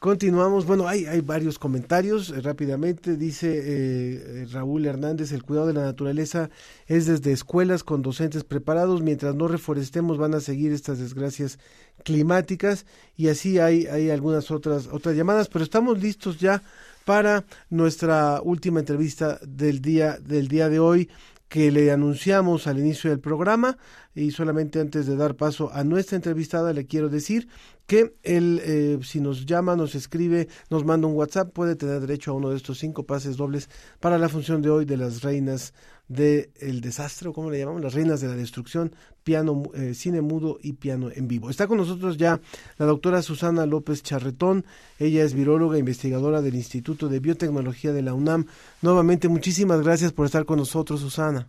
Continuamos, 0.02 0.66
bueno, 0.66 0.88
hay, 0.88 1.22
varios 1.22 1.60
comentarios 1.60 2.32
eh, 2.32 2.41
rápidamente. 2.41 3.18
Dice 3.18 3.62
eh, 3.64 4.47
Raúl 4.52 4.88
Hernández, 4.88 5.32
el 5.32 5.43
cuidado 5.43 5.68
de 5.68 5.74
la 5.74 5.84
naturaleza 5.84 6.49
es 6.88 7.06
desde 7.06 7.32
escuelas 7.32 7.84
con 7.84 8.02
docentes 8.02 8.43
preparados. 8.43 9.04
Mientras 9.04 9.36
no 9.36 9.47
reforestemos 9.47 10.18
van 10.18 10.34
a 10.34 10.39
seguir 10.39 10.72
estas 10.72 10.97
desgracias 10.97 11.60
climáticas 12.04 12.88
y 13.16 13.28
así 13.28 13.60
hay, 13.60 13.86
hay 13.86 14.10
algunas 14.10 14.49
otras, 14.49 14.88
otras 14.91 15.16
llamadas, 15.16 15.49
pero 15.49 15.64
estamos 15.64 16.02
listos 16.02 16.39
ya 16.39 16.64
para 17.06 17.45
nuestra 17.70 18.41
última 18.41 18.80
entrevista 18.80 19.39
del 19.45 19.84
día, 19.84 20.18
del 20.18 20.47
día 20.47 20.68
de 20.68 20.80
hoy 20.80 21.10
que 21.47 21.70
le 21.70 21.91
anunciamos 21.91 22.66
al 22.66 22.80
inicio 22.80 23.12
del 23.12 23.20
programa 23.20 23.78
y 24.14 24.32
solamente 24.32 24.80
antes 24.80 25.05
de 25.05 25.16
dar 25.16 25.36
paso 25.36 25.72
a 25.74 25.84
nuestra 25.84 26.16
entrevistada 26.16 26.74
le 26.74 26.86
quiero 26.86 27.09
decir 27.09 27.47
que 27.88 28.14
él 28.24 28.62
eh, 28.64 28.99
si 29.03 29.20
nos 29.20 29.45
llama, 29.45 29.76
nos 29.76 29.95
escribe, 29.95 30.47
nos 30.70 30.86
manda 30.86 31.07
un 31.07 31.16
WhatsApp 31.16 31.51
puede 31.51 31.76
tener 31.76 31.99
derecho 31.99 32.32
a 32.32 32.34
uno 32.34 32.49
de 32.49 32.57
estos 32.57 32.80
cinco 32.80 33.03
pases 33.03 33.38
dobles 33.38 33.70
para 33.99 34.18
la 34.18 34.30
función 34.30 34.62
de 34.62 34.70
hoy 34.70 34.86
de 34.86 34.97
las 34.97 35.22
reinas 35.22 35.74
del 36.07 36.82
desastre, 36.82 37.30
o 37.30 37.34
como 37.34 37.49
le 37.49 37.59
llamamos, 37.59 37.82
las 37.82 37.93
reinas 37.93 38.20
de 38.20 38.28
la 38.28 38.36
destrucción, 38.36 38.93
piano, 39.24 39.64
eh, 39.74 39.93
cine 39.93 40.22
mudo 40.22 40.57
y 40.62 40.74
piano 40.74 41.09
en 41.14 41.28
vivo. 41.30 41.49
Está 41.49 41.68
con 41.68 41.78
nosotros 41.78 42.18
ya 42.18 42.41
la 42.78 42.86
doctora 42.86 43.22
Susana 43.22 43.66
López 43.66 44.03
Charretón, 44.03 44.66
ella 44.99 45.24
es 45.24 45.34
viróloga, 45.34 45.78
investigadora 45.78 46.41
del 46.41 46.55
Instituto 46.55 47.07
de 47.07 47.22
Biotecnología 47.22 47.93
de 47.93 48.01
la 48.01 48.14
UNAM. 48.14 48.45
Nuevamente, 48.82 49.30
muchísimas 49.30 49.82
gracias 49.82 50.12
por 50.12 50.26
estar 50.26 50.45
con 50.45 50.59
nosotros, 50.59 50.99
Susana. 50.99 51.47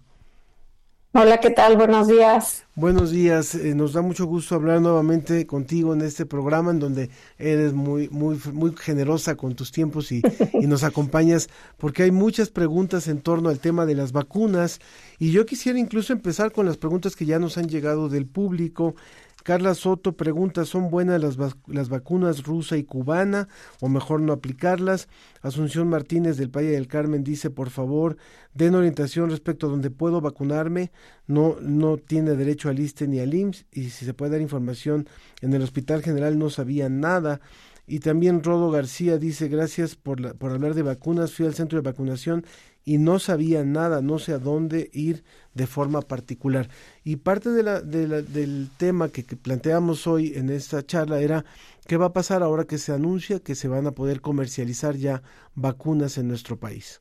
Hola, 1.14 1.40
¿qué 1.40 1.50
tal? 1.50 1.76
Buenos 1.76 2.08
días. 2.08 2.64
Buenos 2.74 3.10
días. 3.10 3.54
Eh, 3.54 3.74
nos 3.74 3.92
da 3.92 4.00
mucho 4.00 4.24
gusto 4.24 4.54
hablar 4.54 4.80
nuevamente 4.80 5.46
contigo 5.46 5.92
en 5.92 6.00
este 6.00 6.24
programa 6.24 6.70
en 6.70 6.78
donde 6.78 7.10
eres 7.36 7.74
muy 7.74 8.08
muy 8.08 8.40
muy 8.50 8.74
generosa 8.74 9.36
con 9.36 9.54
tus 9.54 9.72
tiempos 9.72 10.10
y, 10.10 10.22
y, 10.54 10.66
nos 10.66 10.84
acompañas 10.84 11.50
porque 11.76 12.04
hay 12.04 12.12
muchas 12.12 12.48
preguntas 12.48 13.08
en 13.08 13.20
torno 13.20 13.50
al 13.50 13.58
tema 13.58 13.84
de 13.84 13.94
las 13.94 14.12
vacunas 14.12 14.80
y 15.18 15.32
yo 15.32 15.44
quisiera 15.44 15.78
incluso 15.78 16.14
empezar 16.14 16.50
con 16.50 16.64
las 16.64 16.78
preguntas 16.78 17.14
que 17.14 17.26
ya 17.26 17.38
nos 17.38 17.58
han 17.58 17.68
llegado 17.68 18.08
del 18.08 18.24
público. 18.24 18.94
Carla 19.42 19.74
Soto 19.74 20.16
pregunta, 20.16 20.64
¿son 20.64 20.90
buenas 20.90 21.20
las, 21.20 21.36
las 21.66 21.88
vacunas 21.88 22.44
rusa 22.44 22.76
y 22.76 22.84
cubana 22.84 23.48
o 23.80 23.88
mejor 23.88 24.20
no 24.20 24.32
aplicarlas? 24.32 25.08
Asunción 25.40 25.88
Martínez 25.88 26.36
del 26.36 26.48
Valle 26.48 26.70
del 26.70 26.86
Carmen 26.86 27.24
dice, 27.24 27.50
por 27.50 27.70
favor, 27.70 28.16
den 28.54 28.74
orientación 28.74 29.30
respecto 29.30 29.66
a 29.66 29.70
dónde 29.70 29.90
puedo 29.90 30.20
vacunarme. 30.20 30.92
No, 31.26 31.56
no 31.60 31.96
tiene 31.96 32.36
derecho 32.36 32.68
al 32.68 32.78
ISTE 32.78 33.08
ni 33.08 33.18
al 33.18 33.34
IMSS 33.34 33.66
y 33.72 33.90
si 33.90 34.04
se 34.04 34.14
puede 34.14 34.32
dar 34.32 34.40
información 34.40 35.08
en 35.40 35.52
el 35.54 35.62
Hospital 35.62 36.02
General 36.02 36.38
no 36.38 36.48
sabía 36.48 36.88
nada. 36.88 37.40
Y 37.84 37.98
también 37.98 38.44
Rodo 38.44 38.70
García 38.70 39.18
dice, 39.18 39.48
gracias 39.48 39.96
por, 39.96 40.36
por 40.36 40.52
hablar 40.52 40.74
de 40.74 40.82
vacunas, 40.82 41.34
fui 41.34 41.46
al 41.46 41.54
centro 41.54 41.80
de 41.80 41.90
vacunación 41.90 42.44
y 42.84 42.98
no 42.98 43.18
sabía 43.18 43.64
nada, 43.64 44.02
no 44.02 44.18
sé 44.18 44.32
a 44.32 44.38
dónde 44.38 44.90
ir 44.92 45.24
de 45.54 45.66
forma 45.66 46.02
particular. 46.02 46.68
Y 47.04 47.16
parte 47.16 47.50
de 47.50 47.62
la, 47.62 47.80
de 47.80 48.08
la, 48.08 48.22
del 48.22 48.68
tema 48.76 49.08
que, 49.08 49.22
planteamos 49.22 50.06
hoy 50.06 50.32
en 50.34 50.50
esta 50.50 50.84
charla 50.84 51.20
era 51.20 51.44
qué 51.86 51.96
va 51.96 52.06
a 52.06 52.12
pasar 52.12 52.42
ahora 52.42 52.64
que 52.64 52.78
se 52.78 52.92
anuncia 52.92 53.40
que 53.40 53.54
se 53.54 53.68
van 53.68 53.86
a 53.86 53.92
poder 53.92 54.20
comercializar 54.20 54.96
ya 54.96 55.22
vacunas 55.54 56.18
en 56.18 56.28
nuestro 56.28 56.56
país. 56.58 57.00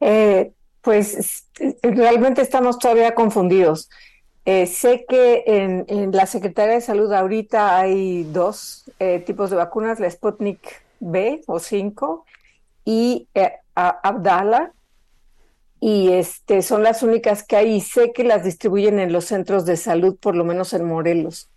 Eh, 0.00 0.52
pues 0.80 1.46
realmente 1.82 2.42
estamos 2.42 2.78
todavía 2.78 3.14
confundidos. 3.14 3.88
Eh, 4.44 4.66
sé 4.66 5.04
que 5.08 5.44
en, 5.46 6.10
la 6.10 6.26
Secretaría 6.26 6.74
de 6.74 6.80
Salud 6.80 7.12
ahorita 7.12 7.78
hay 7.78 8.24
dos 8.24 8.90
eh, 8.98 9.20
tipos 9.20 9.50
de 9.50 9.56
vacunas, 9.56 10.00
la 10.00 10.10
Sputnik 10.10 10.82
B 10.98 11.42
o 11.46 11.60
5 11.60 12.24
y 12.84 13.28
Abdala, 13.74 14.72
y 15.84 16.12
este, 16.12 16.62
son 16.62 16.84
las 16.84 17.02
únicas 17.02 17.42
que 17.42 17.56
hay 17.56 17.72
y 17.74 17.80
sé 17.80 18.12
que 18.12 18.22
las 18.22 18.44
distribuyen 18.44 19.00
en 19.00 19.12
los 19.12 19.24
centros 19.24 19.66
de 19.66 19.76
salud, 19.76 20.16
por 20.16 20.36
lo 20.36 20.44
menos 20.44 20.72
en 20.74 20.84
Morelos, 20.84 21.50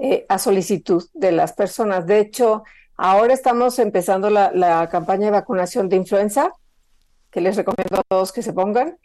eh, 0.00 0.26
a 0.28 0.40
solicitud 0.40 1.08
de 1.14 1.30
las 1.30 1.52
personas. 1.52 2.04
De 2.04 2.18
hecho, 2.18 2.64
ahora 2.96 3.32
estamos 3.32 3.78
empezando 3.78 4.30
la, 4.30 4.50
la, 4.52 4.88
campaña 4.88 5.26
de 5.26 5.30
vacunación 5.30 5.88
de 5.88 5.94
influenza, 5.94 6.52
que 7.30 7.40
les 7.40 7.54
recomiendo 7.54 8.00
a 8.00 8.02
todos 8.08 8.32
que 8.32 8.42
se 8.42 8.52
pongan, 8.52 8.98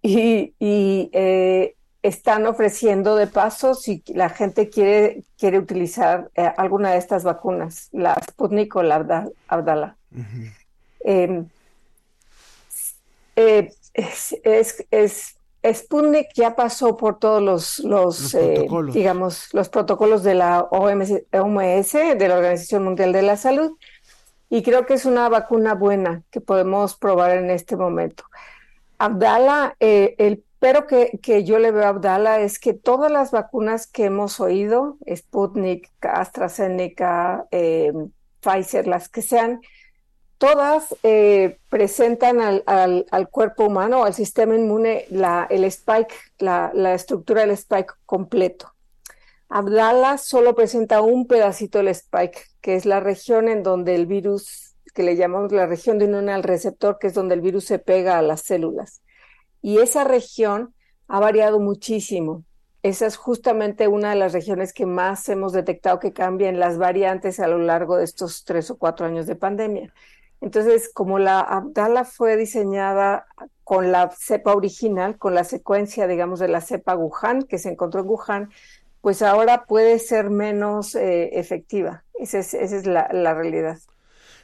y, 0.00 0.54
y 0.58 1.10
eh, 1.12 1.74
están 2.02 2.46
ofreciendo 2.46 3.14
de 3.14 3.26
paso 3.26 3.74
si 3.74 4.02
la 4.06 4.30
gente 4.30 4.70
quiere, 4.70 5.22
quiere 5.36 5.58
utilizar 5.58 6.30
eh, 6.34 6.50
alguna 6.56 6.92
de 6.92 6.96
estas 6.96 7.24
vacunas, 7.24 7.90
la 7.92 8.14
Sputnik 8.30 8.74
o 8.74 8.82
la 8.82 9.28
Abdala. 9.48 9.96
Uh 10.12 10.20
-huh. 11.04 11.48
Eh, 13.38 13.70
es, 13.94 14.36
es, 14.42 14.84
es, 14.90 15.34
Sputnik 15.64 16.28
ya 16.34 16.56
pasó 16.56 16.96
por 16.96 17.18
todos 17.18 17.42
los, 17.42 17.78
los, 17.80 18.20
Los 18.20 18.34
eh, 18.34 18.54
protocolos. 18.54 18.94
digamos, 18.94 19.54
los 19.54 19.68
protocolos 19.68 20.22
de 20.22 20.34
la 20.34 20.62
OMS, 20.62 21.22
OMS, 21.32 21.92
de 21.92 22.28
la 22.28 22.36
Organización 22.36 22.84
Mundial 22.84 23.12
de 23.12 23.22
la 23.22 23.36
Salud, 23.36 23.76
y 24.50 24.62
creo 24.62 24.86
que 24.86 24.94
es 24.94 25.04
una 25.04 25.28
vacuna 25.28 25.74
buena 25.74 26.22
que 26.30 26.40
podemos 26.40 26.96
probar 26.96 27.36
en 27.36 27.50
este 27.50 27.76
momento. 27.76 28.24
Abdala, 28.98 29.76
eh, 29.78 30.16
el 30.18 30.42
pero 30.58 30.88
que, 30.88 31.20
que 31.22 31.44
yo 31.44 31.60
le 31.60 31.70
veo 31.70 31.84
a 31.84 31.88
Abdala 31.90 32.40
es 32.40 32.58
que 32.58 32.74
todas 32.74 33.12
las 33.12 33.30
vacunas 33.30 33.86
que 33.86 34.06
hemos 34.06 34.40
oído, 34.40 34.96
Sputnik, 35.14 35.88
AstraZeneca, 36.00 37.46
eh, 37.52 37.92
Pfizer, 38.40 38.88
las 38.88 39.08
que 39.08 39.22
sean, 39.22 39.60
todas 40.38 40.94
eh, 41.02 41.58
presentan 41.68 42.40
al, 42.40 43.04
al, 43.10 43.28
cuerpo 43.28 43.66
humano, 43.66 44.04
al 44.04 44.14
sistema 44.14 44.54
inmune, 44.54 45.04
la, 45.10 45.46
el 45.50 45.64
spike, 45.64 46.14
la, 46.38 46.70
la, 46.72 46.94
estructura 46.94 47.42
del 47.42 47.50
spike 47.50 47.92
completo. 48.06 48.72
Abdala 49.48 50.18
solo 50.18 50.54
presenta 50.54 51.00
un 51.00 51.26
pedacito 51.26 51.78
del 51.78 51.88
spike, 51.88 52.40
que 52.60 52.76
es 52.76 52.86
la 52.86 53.00
región 53.00 53.48
en 53.48 53.62
donde 53.62 53.94
el 53.94 54.06
virus, 54.06 54.76
que 54.94 55.02
le 55.02 55.16
llamamos 55.16 55.52
la 55.52 55.66
región 55.66 55.98
de 55.98 56.04
unión 56.04 56.28
al 56.28 56.42
receptor, 56.42 56.98
que 56.98 57.08
es 57.08 57.14
donde 57.14 57.34
el 57.34 57.40
virus 57.40 57.64
se 57.64 57.78
pega 57.78 58.18
a 58.18 58.22
las 58.22 58.42
células. 58.42 59.02
Y 59.60 59.78
esa 59.78 60.04
región 60.04 60.74
ha 61.08 61.18
variado 61.18 61.58
muchísimo. 61.58 62.44
Esa 62.84 63.06
es 63.06 63.16
justamente 63.16 63.88
una 63.88 64.10
de 64.10 64.16
las 64.16 64.32
regiones 64.32 64.72
que 64.72 64.86
más 64.86 65.28
hemos 65.28 65.52
detectado 65.52 65.98
que 65.98 66.12
cambian 66.12 66.60
las 66.60 66.78
variantes 66.78 67.40
a 67.40 67.48
lo 67.48 67.58
largo 67.58 67.96
de 67.96 68.04
estos 68.04 68.44
tres 68.44 68.70
o 68.70 68.78
cuatro 68.78 69.04
años 69.04 69.26
de 69.26 69.34
pandemia. 69.34 69.92
Entonces, 70.40 70.90
como 70.92 71.18
la 71.18 71.40
Abdala 71.40 72.04
fue 72.04 72.36
diseñada 72.36 73.26
con 73.64 73.92
la 73.92 74.10
cepa 74.16 74.54
original, 74.54 75.18
con 75.18 75.34
la 75.34 75.44
secuencia, 75.44 76.06
digamos, 76.06 76.38
de 76.38 76.48
la 76.48 76.60
cepa 76.60 76.96
Wuhan, 76.96 77.42
que 77.42 77.58
se 77.58 77.70
encontró 77.70 78.00
en 78.00 78.08
Wuhan, 78.08 78.50
pues 79.00 79.22
ahora 79.22 79.64
puede 79.66 79.98
ser 79.98 80.30
menos 80.30 80.94
eh, 80.94 81.38
efectiva. 81.38 82.04
Esa 82.14 82.38
es, 82.38 82.54
esa 82.54 82.76
es 82.76 82.86
la, 82.86 83.08
la, 83.12 83.34
realidad. 83.34 83.78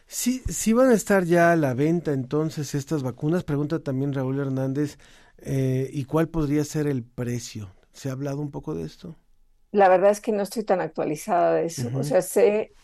Sí, 0.07 0.43
sí 0.49 0.73
van 0.73 0.91
a 0.91 0.95
estar 0.95 1.25
ya 1.25 1.53
a 1.53 1.57
la 1.57 1.75
venta 1.75 2.13
entonces 2.13 2.75
estas 2.75 3.03
vacunas. 3.03 3.45
Pregunta 3.45 3.79
también 3.79 4.13
Raúl 4.13 4.41
Hernández, 4.41 4.99
eh, 5.39 5.89
¿y 5.93 6.05
cuál 6.05 6.29
podría 6.29 6.65
ser 6.65 6.87
el 6.87 7.03
precio? 7.03 7.71
¿Se 7.93 8.09
ha 8.09 8.13
hablado 8.13 8.41
un 8.41 8.51
poco 8.51 8.75
de 8.75 8.85
esto? 8.85 9.17
La 9.73 9.89
verdad 9.89 10.11
es 10.11 10.21
que 10.21 10.33
no 10.33 10.43
estoy 10.43 10.65
tan 10.65 10.81
actualizada 10.81 11.55
de 11.55 11.67
eso. 11.67 11.89
Uh 11.89 11.91
-huh. 11.91 12.01
O 12.01 12.05
sea, 12.05 12.23
sé, 12.23 12.75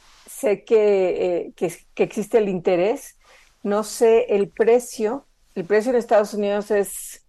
sé 0.40 0.64
que, 0.64 1.46
eh, 1.46 1.52
que, 1.54 1.72
que, 1.94 2.02
existe 2.02 2.38
el 2.38 2.48
interés, 2.48 3.18
no 3.62 3.82
sé 3.84 4.26
el 4.30 4.48
precio. 4.48 5.26
El 5.54 5.64
precio 5.64 5.90
en 5.90 5.98
Estados 5.98 6.32
Unidos 6.34 6.70
es 6.70 7.26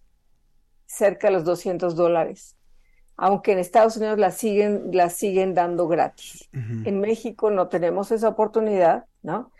cerca 0.86 1.28
de 1.28 1.34
los 1.34 1.44
200 1.44 1.94
dólares, 1.96 2.56
aunque 3.16 3.52
en 3.52 3.58
Estados 3.58 3.96
Unidos 3.96 4.18
la 4.18 4.30
siguen, 4.30 4.90
la 4.92 5.10
siguen 5.10 5.54
dando 5.54 5.88
gratis. 5.88 6.48
Uh 6.52 6.58
-huh. 6.58 6.88
En 6.88 7.00
México 7.00 7.50
no 7.50 7.68
tenemos 7.68 8.10
esa 8.12 8.28
oportunidad, 8.28 9.04
¿no? 9.22 9.52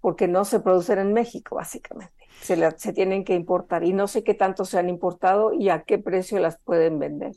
Porque 0.00 0.28
no 0.28 0.44
se 0.44 0.60
producen 0.60 0.98
en 0.98 1.12
México, 1.12 1.56
básicamente. 1.56 2.12
Se, 2.42 2.56
la, 2.56 2.70
se 2.72 2.92
tienen 2.92 3.24
que 3.24 3.34
importar 3.34 3.82
y 3.84 3.92
no 3.92 4.06
sé 4.06 4.22
qué 4.22 4.34
tanto 4.34 4.64
se 4.64 4.78
han 4.78 4.88
importado 4.88 5.52
y 5.52 5.70
a 5.70 5.82
qué 5.82 5.98
precio 5.98 6.38
las 6.38 6.58
pueden 6.58 6.98
vender. 6.98 7.34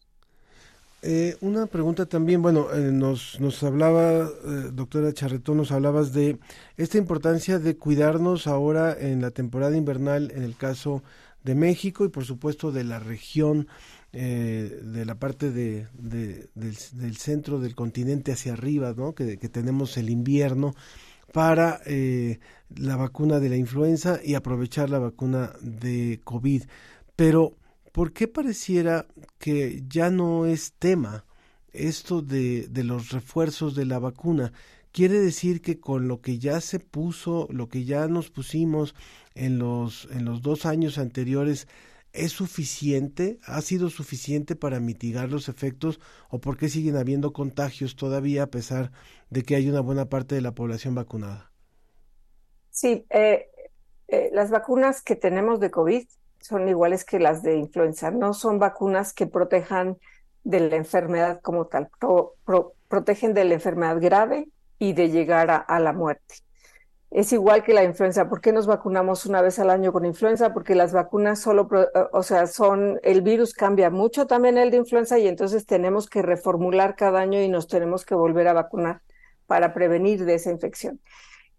Eh, 1.04 1.36
una 1.42 1.66
pregunta 1.66 2.06
también, 2.06 2.42
bueno, 2.44 2.72
eh, 2.74 2.92
nos, 2.92 3.40
nos 3.40 3.64
hablaba, 3.64 4.22
eh, 4.22 4.70
doctora 4.72 5.12
Charretón, 5.14 5.58
nos 5.58 5.72
hablabas 5.72 6.14
de 6.14 6.38
esta 6.78 7.00
importancia 7.00 7.58
de 7.58 7.76
cuidarnos 7.76 8.46
ahora 8.46 8.96
en 9.00 9.22
la 9.22 9.32
temporada 9.32 9.76
invernal, 9.76 10.32
en 10.36 10.44
el 10.44 10.56
caso 10.56 11.02
de 11.44 11.56
México 11.56 12.06
y 12.06 12.10
por 12.10 12.26
supuesto 12.26 12.72
de 12.72 12.84
la 12.84 13.00
región 13.00 13.68
eh, 14.14 14.82
de 14.84 15.06
la 15.06 15.16
parte 15.16 15.52
de, 15.52 15.88
del, 15.94 17.16
centro 17.18 17.60
del 17.60 17.76
continente 17.76 18.34
hacia 18.34 18.52
arriba, 18.52 18.94
¿no? 18.96 19.14
que, 19.16 19.38
tenemos 19.38 19.96
el 19.96 20.10
invierno, 20.10 20.76
para 21.32 21.80
eh, 21.86 22.40
la 22.76 22.98
vacuna 22.98 23.40
de 23.40 23.48
la 23.48 23.56
influenza 23.56 24.20
y 24.22 24.36
aprovechar 24.36 24.90
la 24.90 25.00
vacuna 25.00 25.54
de 25.62 26.20
COVID. 26.26 26.64
Pero, 27.16 27.56
¿por 27.92 28.14
qué 28.14 28.28
pareciera 28.28 29.08
que 29.38 29.84
ya 29.88 30.10
no 30.10 30.46
es 30.46 30.74
tema 30.74 31.26
esto 31.74 32.22
de, 32.22 32.68
de 32.68 32.84
los 32.84 33.12
refuerzos 33.12 33.76
de 33.76 33.86
la 33.86 34.00
vacuna? 34.00 34.54
Quiere 34.92 35.20
decir 35.20 35.62
que 35.62 35.80
con 35.80 36.08
lo 36.08 36.22
que 36.22 36.40
ya 36.40 36.60
se 36.62 36.80
puso, 36.80 37.48
lo 37.52 37.70
que 37.70 37.86
ya 37.86 38.08
nos 38.08 38.30
pusimos 38.30 38.96
en 39.36 39.60
los, 39.60 40.08
en 40.12 40.26
los 40.26 40.42
dos 40.42 40.66
años 40.66 40.98
anteriores, 40.98 41.68
¿Es 42.14 42.34
suficiente? 42.34 43.40
¿Ha 43.46 43.62
sido 43.62 43.90
suficiente 43.90 44.58
para 44.58 44.82
mitigar 44.82 45.30
los 45.30 45.48
efectos 45.48 46.02
o 46.30 46.42
por 46.42 46.58
qué 46.58 46.68
siguen 46.68 46.98
habiendo 46.98 47.32
contagios 47.32 47.96
todavía 47.96 48.44
a 48.44 48.48
pesar 48.48 48.92
de 49.30 49.44
que 49.44 49.56
hay 49.56 49.70
una 49.70 49.80
buena 49.80 50.10
parte 50.10 50.36
de 50.36 50.42
la 50.42 50.54
población 50.54 50.94
vacunada? 50.94 51.52
Sí, 52.70 53.06
eh, 53.10 53.50
eh, 54.10 54.30
las 54.34 54.50
vacunas 54.52 55.02
que 55.02 55.16
tenemos 55.16 55.62
de 55.62 55.72
COVID 55.72 56.06
son 56.42 56.68
iguales 56.68 57.06
que 57.06 57.20
las 57.20 57.44
de 57.44 57.58
influenza. 57.58 58.12
No 58.12 58.34
son 58.34 58.60
vacunas 58.60 59.14
que 59.14 59.28
protejan 59.28 59.98
de 60.44 60.60
la 60.60 60.76
enfermedad 60.76 61.42
como 61.42 61.68
tal, 61.68 61.90
protegen 62.88 63.34
de 63.34 63.46
la 63.46 63.54
enfermedad 63.54 63.98
grave 64.02 64.50
y 64.80 64.94
de 64.94 65.10
llegar 65.10 65.66
a 65.68 65.80
la 65.80 65.94
muerte 65.94 66.36
es 67.12 67.34
igual 67.34 67.64
que 67.64 67.74
la 67.74 67.84
influenza. 67.84 68.30
¿Por 68.30 68.40
qué 68.40 68.54
nos 68.54 68.68
vacunamos 68.68 69.26
una 69.26 69.42
vez 69.42 69.60
al 69.60 69.70
año 69.70 69.92
con 69.92 70.06
influenza? 70.06 70.54
Porque 70.54 70.76
las 70.76 70.94
vacunas 70.94 71.42
solo, 71.42 71.70
eh, 71.74 71.88
o 72.14 72.24
sea, 72.24 72.48
son, 72.48 73.00
el 73.04 73.22
virus 73.22 73.54
cambia 73.54 73.90
mucho 73.90 74.28
también 74.28 74.58
el 74.58 74.72
de 74.72 74.78
influenza 74.78 75.20
y 75.20 75.28
entonces 75.28 75.66
tenemos 75.66 76.10
que 76.10 76.22
reformular 76.22 76.96
cada 76.96 77.20
año 77.20 77.42
y 77.42 77.50
nos 77.50 77.68
tenemos 77.68 78.06
que 78.06 78.16
volver 78.16 78.48
a 78.48 78.54
vacunar 78.54 79.02
para 79.46 79.74
prevenir 79.74 80.24
de 80.24 80.36
esa 80.36 80.52
infección. 80.52 81.02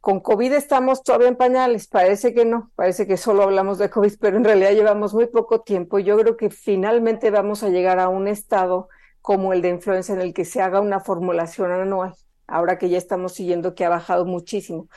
Con 0.02 0.20
COVID 0.20 0.52
estamos 0.52 1.02
todavía 1.02 1.28
en 1.28 1.36
pañales, 1.36 1.88
parece 1.88 2.34
que 2.34 2.44
no, 2.44 2.70
parece 2.74 3.06
que 3.06 3.16
solo 3.16 3.44
hablamos 3.44 3.78
de 3.78 3.88
COVID, 3.88 4.12
pero 4.20 4.36
en 4.36 4.44
realidad 4.44 4.72
llevamos 4.72 5.14
muy 5.14 5.28
poco 5.28 5.62
tiempo. 5.62 5.98
Yo 5.98 6.18
creo 6.18 6.36
que 6.36 6.50
finalmente 6.50 7.30
vamos 7.30 7.62
a 7.62 7.70
llegar 7.70 7.98
a 7.98 8.10
un 8.10 8.28
estado 8.28 8.90
como 9.22 9.54
el 9.54 9.62
de 9.62 9.70
influenza 9.70 10.12
en 10.12 10.20
el 10.20 10.34
que 10.34 10.44
se 10.44 10.60
haga 10.60 10.80
una 10.80 11.00
formulación 11.00 11.72
anual, 11.72 12.14
ahora 12.46 12.76
que 12.76 12.90
ya 12.90 12.98
estamos 12.98 13.32
siguiendo 13.32 13.74
que 13.74 13.86
ha 13.86 13.88
bajado 13.88 14.26
muchísimo 14.26 14.88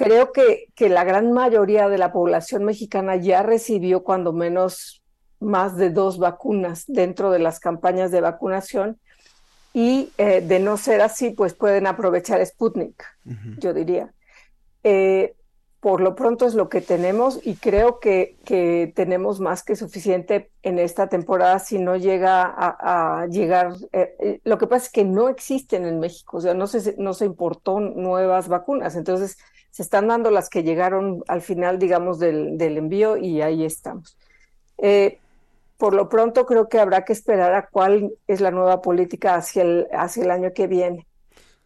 creo 0.00 0.32
que, 0.32 0.68
que 0.74 0.88
la 0.88 1.04
gran 1.04 1.30
mayoría 1.30 1.90
de 1.90 1.98
la 1.98 2.10
población 2.10 2.64
mexicana 2.64 3.16
ya 3.16 3.42
recibió 3.42 4.02
cuando 4.02 4.32
menos 4.32 5.02
más 5.40 5.76
de 5.76 5.90
dos 5.90 6.18
vacunas 6.18 6.84
dentro 6.86 7.30
de 7.30 7.38
las 7.38 7.60
campañas 7.60 8.10
de 8.10 8.22
vacunación 8.22 8.98
y 9.72 10.12
eh, 10.18 10.40
de 10.40 10.58
no 10.58 10.76
ser 10.76 11.00
así, 11.00 11.30
pues 11.30 11.54
pueden 11.54 11.86
aprovechar 11.86 12.44
Sputnik, 12.44 13.04
yo 13.58 13.72
diría. 13.72 14.12
Eh, 14.82 15.34
por 15.80 16.02
lo 16.02 16.14
pronto 16.14 16.46
es 16.46 16.54
lo 16.54 16.68
que 16.68 16.82
tenemos 16.82 17.40
y 17.42 17.54
creo 17.54 18.00
que, 18.00 18.36
que, 18.44 18.92
tenemos 18.94 19.40
más 19.40 19.62
que 19.62 19.76
suficiente 19.76 20.50
en 20.62 20.78
esta 20.78 21.08
temporada 21.08 21.58
si 21.58 21.78
no 21.78 21.96
llega 21.96 22.54
a, 22.54 23.26
llegar. 23.28 23.72
Eh, 23.92 24.40
lo 24.44 24.58
que 24.58 24.66
pasa 24.66 24.86
es 24.86 24.92
que 24.92 25.04
no 25.04 25.30
existen 25.30 25.86
en 25.86 25.98
México, 25.98 26.36
o 26.36 26.40
sea, 26.42 26.52
no 26.52 26.66
se, 26.66 26.96
no 26.98 27.14
se 27.14 27.24
importó 27.24 27.80
nuevas 27.80 28.48
vacunas. 28.48 28.94
Entonces, 28.94 29.38
se 29.70 29.82
están 29.82 30.08
dando 30.08 30.30
las 30.30 30.50
que 30.50 30.62
llegaron 30.62 31.22
al 31.28 31.40
final, 31.40 31.78
digamos, 31.78 32.18
del, 32.18 32.60
envío 32.60 33.16
y 33.16 33.40
ahí 33.40 33.64
estamos. 33.64 34.18
Eh, 34.76 35.18
por 35.80 35.94
lo 35.94 36.10
pronto 36.10 36.44
creo 36.44 36.68
que 36.68 36.78
habrá 36.78 37.06
que 37.06 37.14
esperar 37.14 37.54
a 37.54 37.66
cuál 37.66 38.12
es 38.26 38.42
la 38.42 38.50
nueva 38.50 38.82
política 38.82 39.34
hacia 39.34 39.62
el, 39.62 39.88
hacia 39.92 40.22
el 40.24 40.30
año 40.30 40.52
que 40.54 40.66
viene. 40.66 41.06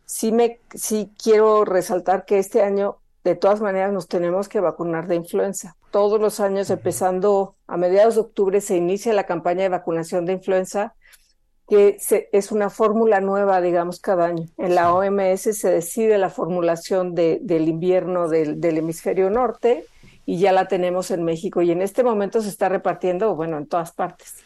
Sí, 0.06 0.30
me, 0.30 0.60
sí 0.72 1.12
quiero 1.20 1.64
resaltar 1.64 2.24
que 2.24 2.38
este 2.38 2.62
año, 2.62 2.98
de 3.24 3.34
todas 3.34 3.60
maneras, 3.60 3.92
nos 3.92 4.06
tenemos 4.06 4.48
que 4.48 4.60
vacunar 4.60 5.08
de 5.08 5.16
influenza. 5.16 5.76
Todos 5.90 6.20
los 6.20 6.38
años, 6.38 6.70
empezando 6.70 7.56
a 7.66 7.76
mediados 7.76 8.14
de 8.14 8.20
octubre, 8.20 8.60
se 8.60 8.76
inicia 8.76 9.12
la 9.14 9.26
campaña 9.26 9.64
de 9.64 9.70
vacunación 9.70 10.26
de 10.26 10.34
influenza 10.34 10.94
que 11.68 11.96
es 12.32 12.52
una 12.52 12.68
fórmula 12.68 13.20
nueva, 13.20 13.60
digamos, 13.60 13.98
cada 13.98 14.26
año. 14.26 14.46
En 14.58 14.74
la 14.74 14.92
OMS 14.92 15.40
se 15.40 15.70
decide 15.70 16.18
la 16.18 16.28
formulación 16.28 17.14
del 17.14 17.68
invierno 17.68 18.28
del, 18.28 18.62
hemisferio 18.62 19.30
norte 19.30 19.86
y 20.26 20.38
ya 20.38 20.52
la 20.52 20.68
tenemos 20.68 21.10
en 21.10 21.24
México 21.24 21.62
y 21.62 21.70
en 21.70 21.82
este 21.82 22.02
momento 22.02 22.40
se 22.40 22.48
está 22.48 22.68
repartiendo, 22.68 23.34
bueno, 23.34 23.58
en 23.58 23.66
todas 23.66 23.92
partes. 23.92 24.36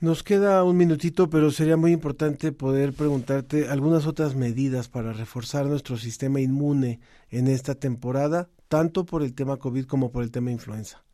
Nos 0.00 0.22
queda 0.22 0.64
un 0.64 0.78
minutito, 0.78 1.28
pero 1.28 1.50
sería 1.50 1.76
muy 1.76 1.92
importante 1.92 2.52
poder 2.52 2.94
preguntarte 2.94 3.68
algunas 3.68 4.06
otras 4.06 4.34
medidas 4.34 4.88
para 4.88 5.12
reforzar 5.12 5.66
nuestro 5.66 5.98
sistema 5.98 6.40
inmune 6.40 7.00
en 7.28 7.48
esta 7.48 7.74
temporada, 7.74 8.48
tanto 8.68 9.04
por 9.04 9.22
el 9.22 9.34
tema 9.34 9.58
COVID 9.58 9.84
como 9.84 10.10
por 10.10 10.22
el 10.22 10.30
tema 10.30 10.50
influenza. 10.50 11.04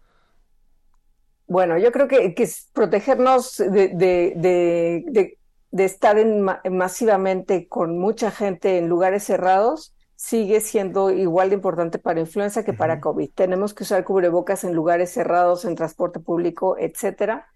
Bueno, 1.48 1.78
yo 1.78 1.90
creo 1.90 2.06
que, 2.06 2.32
que 2.34 2.48
protegernos 2.72 3.56
de, 3.56 3.88
de, 3.88 5.34
de, 5.72 5.84
estar 5.84 6.16
en, 6.18 6.46
masivamente 6.70 7.66
con 7.66 7.98
mucha 7.98 8.30
gente 8.30 8.78
en 8.78 8.88
lugares 8.88 9.24
cerrados 9.24 9.95
sigue 10.16 10.60
siendo 10.62 11.10
igual 11.10 11.50
de 11.50 11.56
importante 11.56 11.98
para 11.98 12.20
influenza 12.20 12.64
que 12.64 12.72
para 12.72 13.00
COVID. 13.00 13.30
Tenemos 13.34 13.74
que 13.74 13.84
usar 13.84 14.02
cubrebocas 14.02 14.64
en 14.64 14.74
lugares 14.74 15.12
cerrados, 15.12 15.64
en 15.64 15.76
transporte 15.76 16.18
público, 16.20 16.76
etcétera. 16.78 17.48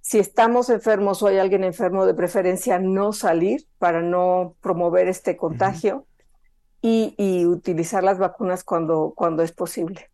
Si 0.00 0.18
estamos 0.18 0.70
enfermos 0.70 1.22
o 1.22 1.28
hay 1.28 1.38
alguien 1.38 1.62
enfermo, 1.62 2.06
de 2.06 2.14
preferencia 2.14 2.78
no 2.78 3.12
salir 3.12 3.66
para 3.78 4.02
no 4.02 4.56
promover 4.60 5.08
este 5.08 5.36
contagio 5.36 6.06
y, 6.82 7.14
y, 7.16 7.46
utilizar 7.46 8.02
las 8.02 8.18
vacunas 8.18 8.64
cuando, 8.64 9.12
cuando 9.14 9.42
es 9.42 9.52
posible. 9.52 10.10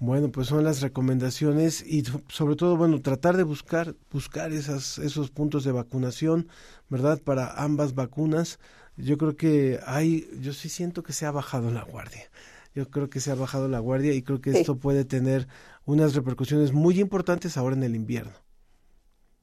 Bueno, 0.00 0.32
pues 0.32 0.48
son 0.48 0.64
las 0.64 0.80
recomendaciones 0.80 1.84
y 1.86 2.02
sobre 2.28 2.56
todo, 2.56 2.76
bueno, 2.76 3.00
tratar 3.00 3.36
de 3.36 3.42
buscar 3.42 3.94
buscar 4.10 4.50
esas 4.50 4.98
esos 4.98 5.30
puntos 5.30 5.62
de 5.62 5.72
vacunación, 5.72 6.48
¿verdad? 6.88 7.20
Para 7.22 7.52
ambas 7.62 7.94
vacunas. 7.94 8.58
Yo 8.96 9.16
creo 9.18 9.36
que 9.36 9.80
hay 9.86 10.28
yo 10.40 10.52
sí 10.52 10.68
siento 10.68 11.02
que 11.02 11.12
se 11.12 11.26
ha 11.26 11.30
bajado 11.30 11.70
la 11.70 11.84
guardia. 11.84 12.30
Yo 12.74 12.88
creo 12.88 13.10
que 13.10 13.20
se 13.20 13.30
ha 13.30 13.34
bajado 13.34 13.68
la 13.68 13.80
guardia 13.80 14.12
y 14.12 14.22
creo 14.22 14.40
que 14.40 14.50
esto 14.50 14.76
puede 14.76 15.04
tener 15.04 15.48
unas 15.84 16.14
repercusiones 16.14 16.72
muy 16.72 17.00
importantes 17.00 17.56
ahora 17.56 17.74
en 17.74 17.82
el 17.82 17.96
invierno. 17.96 18.32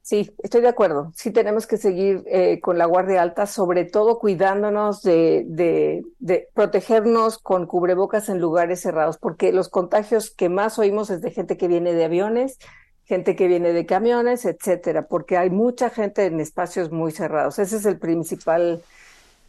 Sí, 0.08 0.34
estoy 0.42 0.62
de 0.62 0.68
acuerdo. 0.68 1.12
Sí 1.14 1.32
tenemos 1.32 1.66
que 1.66 1.76
seguir 1.76 2.22
eh, 2.26 2.60
con 2.60 2.78
la 2.78 2.86
guardia 2.86 3.20
alta, 3.20 3.44
sobre 3.44 3.84
todo 3.84 4.18
cuidándonos 4.18 5.02
de, 5.02 5.44
de, 5.46 6.48
protegernos 6.54 7.36
con 7.36 7.66
cubrebocas 7.66 8.30
en 8.30 8.40
lugares 8.40 8.80
cerrados, 8.80 9.18
porque 9.18 9.52
los 9.52 9.68
contagios 9.68 10.30
que 10.30 10.48
más 10.48 10.78
oímos 10.78 11.10
es 11.10 11.20
de 11.20 11.30
gente 11.30 11.58
que 11.58 11.68
viene 11.68 11.92
de 11.92 12.06
aviones, 12.06 12.56
gente 13.04 13.36
que 13.36 13.48
viene 13.48 13.74
de 13.74 13.84
camiones, 13.84 14.46
etcétera, 14.46 15.08
porque 15.08 15.36
hay 15.36 15.50
mucha 15.50 15.90
gente 15.90 16.24
en 16.24 16.40
espacios 16.40 16.90
muy 16.90 17.12
cerrados. 17.12 17.58
Ese 17.58 17.76
es 17.76 17.84
el 17.84 17.98
principal 17.98 18.82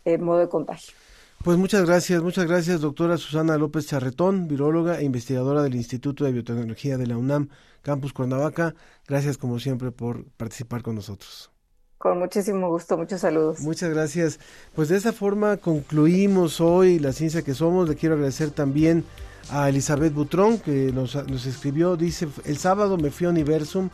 eh, 0.05 0.17
modo 0.17 0.39
de 0.39 0.49
contagio. 0.49 0.93
Pues 1.43 1.57
muchas 1.57 1.85
gracias, 1.85 2.21
muchas 2.21 2.47
gracias, 2.47 2.81
doctora 2.81 3.17
Susana 3.17 3.57
López 3.57 3.87
Charretón, 3.87 4.49
viróloga 4.49 4.99
e 4.99 5.05
investigadora 5.05 5.63
del 5.63 5.75
Instituto 5.75 6.25
de 6.25 6.33
Biotecnología 6.33 6.97
de 6.97 7.07
la 7.07 7.17
UNAM, 7.17 7.47
Campus 7.81 8.11
Cuernavaca. 8.11 8.75
Gracias, 9.07 9.37
como 9.37 9.57
siempre, 9.57 9.91
por 9.91 10.25
participar 10.31 10.81
con 10.81 10.95
nosotros. 10.95 11.49
Con 11.97 12.19
muchísimo 12.19 12.69
gusto, 12.69 12.97
muchos 12.97 13.21
saludos. 13.21 13.61
Muchas 13.61 13.89
gracias. 13.89 14.39
Pues 14.75 14.89
de 14.89 14.97
esta 14.97 15.13
forma 15.13 15.57
concluimos 15.57 16.59
hoy 16.59 16.99
la 16.99 17.13
ciencia 17.13 17.41
que 17.41 17.53
somos. 17.53 17.87
Le 17.87 17.95
quiero 17.95 18.15
agradecer 18.15 18.51
también 18.51 19.05
a 19.49 19.69
Elizabeth 19.69 20.13
Butrón 20.13 20.59
que 20.59 20.91
nos, 20.91 21.15
nos 21.27 21.45
escribió. 21.45 21.95
Dice, 21.95 22.27
el 22.45 22.57
sábado 22.57 22.97
me 22.97 23.11
fui 23.11 23.27
a 23.27 23.29
Universum 23.29 23.89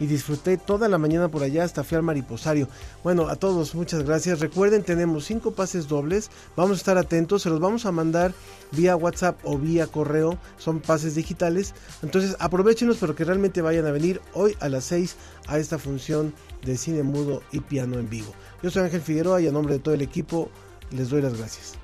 y 0.00 0.06
disfruté 0.06 0.56
toda 0.56 0.88
la 0.88 0.98
mañana 0.98 1.28
por 1.28 1.44
allá 1.44 1.62
hasta 1.62 1.84
fui 1.84 2.00
mariposario. 2.00 2.68
Bueno, 3.04 3.28
a 3.28 3.36
todos 3.36 3.74
muchas 3.74 4.02
gracias. 4.02 4.40
Recuerden, 4.40 4.82
tenemos 4.82 5.26
cinco 5.26 5.52
pases 5.52 5.86
dobles. 5.86 6.30
Vamos 6.56 6.72
a 6.72 6.80
estar 6.80 6.98
atentos, 6.98 7.42
se 7.42 7.50
los 7.50 7.60
vamos 7.60 7.86
a 7.86 7.92
mandar 7.92 8.32
vía 8.72 8.96
WhatsApp 8.96 9.38
o 9.44 9.58
vía 9.58 9.86
correo. 9.86 10.38
Son 10.56 10.80
pases 10.80 11.14
digitales. 11.14 11.74
Entonces 12.02 12.34
aprovechenlos, 12.40 12.96
pero 12.98 13.14
que 13.14 13.24
realmente 13.24 13.62
vayan 13.62 13.86
a 13.86 13.92
venir 13.92 14.20
hoy 14.32 14.56
a 14.60 14.68
las 14.68 14.84
6 14.84 15.16
a 15.46 15.58
esta 15.58 15.78
función 15.78 16.32
de 16.64 16.76
cine 16.76 17.02
mudo 17.02 17.42
y 17.52 17.60
piano 17.60 17.98
en 17.98 18.08
vivo. 18.08 18.32
Yo 18.62 18.70
soy 18.70 18.84
Ángel 18.84 19.02
Figueroa 19.02 19.40
y 19.40 19.48
a 19.48 19.52
nombre 19.52 19.74
de 19.74 19.80
todo 19.80 19.94
el 19.94 20.02
equipo 20.02 20.50
les 20.90 21.10
doy 21.10 21.20
las 21.20 21.36
gracias. 21.36 21.79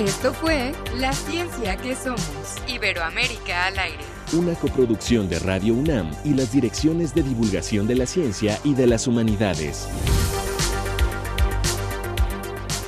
Esto 0.00 0.32
fue 0.32 0.72
La 0.96 1.12
Ciencia 1.12 1.76
que 1.76 1.94
Somos, 1.94 2.56
Iberoamérica 2.66 3.66
al 3.66 3.78
aire. 3.78 4.02
Una 4.32 4.54
coproducción 4.54 5.28
de 5.28 5.38
Radio 5.38 5.74
UNAM 5.74 6.10
y 6.24 6.32
las 6.32 6.52
direcciones 6.52 7.14
de 7.14 7.22
divulgación 7.22 7.86
de 7.86 7.96
la 7.96 8.06
ciencia 8.06 8.58
y 8.64 8.72
de 8.72 8.86
las 8.86 9.06
humanidades. 9.06 9.86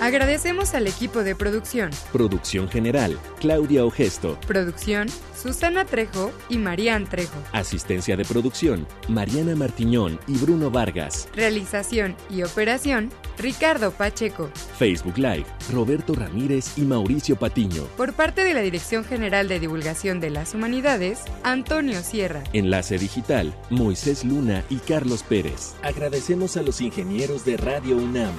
Agradecemos 0.01 0.73
al 0.73 0.87
equipo 0.87 1.23
de 1.23 1.37
producción. 1.37 1.91
Producción 2.15 2.71
general, 2.71 3.19
Claudia 3.39 3.85
Ogesto. 3.85 4.39
Producción, 4.47 5.07
Susana 5.43 5.85
Trejo 5.85 6.31
y 6.49 6.57
Marían 6.57 7.05
Trejo. 7.05 7.37
Asistencia 7.51 8.17
de 8.17 8.25
producción, 8.25 8.87
Mariana 9.09 9.57
Martiñón 9.57 10.21
y 10.29 10.39
Bruno 10.39 10.71
Vargas. 10.71 11.29
Realización 11.35 12.15
y 12.31 12.45
operación, 12.45 13.11
Ricardo 13.39 13.91
Pacheco. 13.91 14.51
Facebook 14.79 15.19
Live, 15.19 15.47
Roberto 15.73 16.15
Ramírez 16.15 16.79
y 16.79 16.83
Mauricio 16.83 17.35
Patiño. 17.35 17.83
Por 17.97 18.13
parte 18.13 18.45
de 18.45 18.55
la 18.55 18.61
Dirección 18.61 19.05
General 19.05 19.49
de 19.49 19.59
Divulgación 19.59 20.21
de 20.21 20.31
las 20.31 20.55
Humanidades, 20.55 21.23
Antonio 21.43 22.03
Sierra. 22.03 22.45
Enlace 22.53 22.99
digital, 22.99 23.53
Moisés 23.69 24.25
Luna 24.25 24.63
y 24.71 24.77
Carlos 24.77 25.25
Pérez. 25.25 25.75
Agradecemos 25.83 26.57
a 26.57 26.63
los 26.63 26.81
ingenieros 26.81 27.45
de 27.45 27.57
Radio 27.57 27.97
UNAM. 27.97 28.33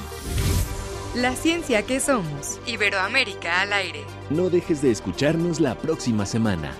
La 1.16 1.36
ciencia 1.36 1.84
que 1.84 2.00
somos. 2.00 2.60
Iberoamérica 2.66 3.62
al 3.62 3.74
aire. 3.74 4.00
No 4.32 4.50
dejes 4.50 4.82
de 4.82 4.90
escucharnos 4.90 5.60
la 5.60 5.78
próxima 5.78 6.26
semana. 6.26 6.72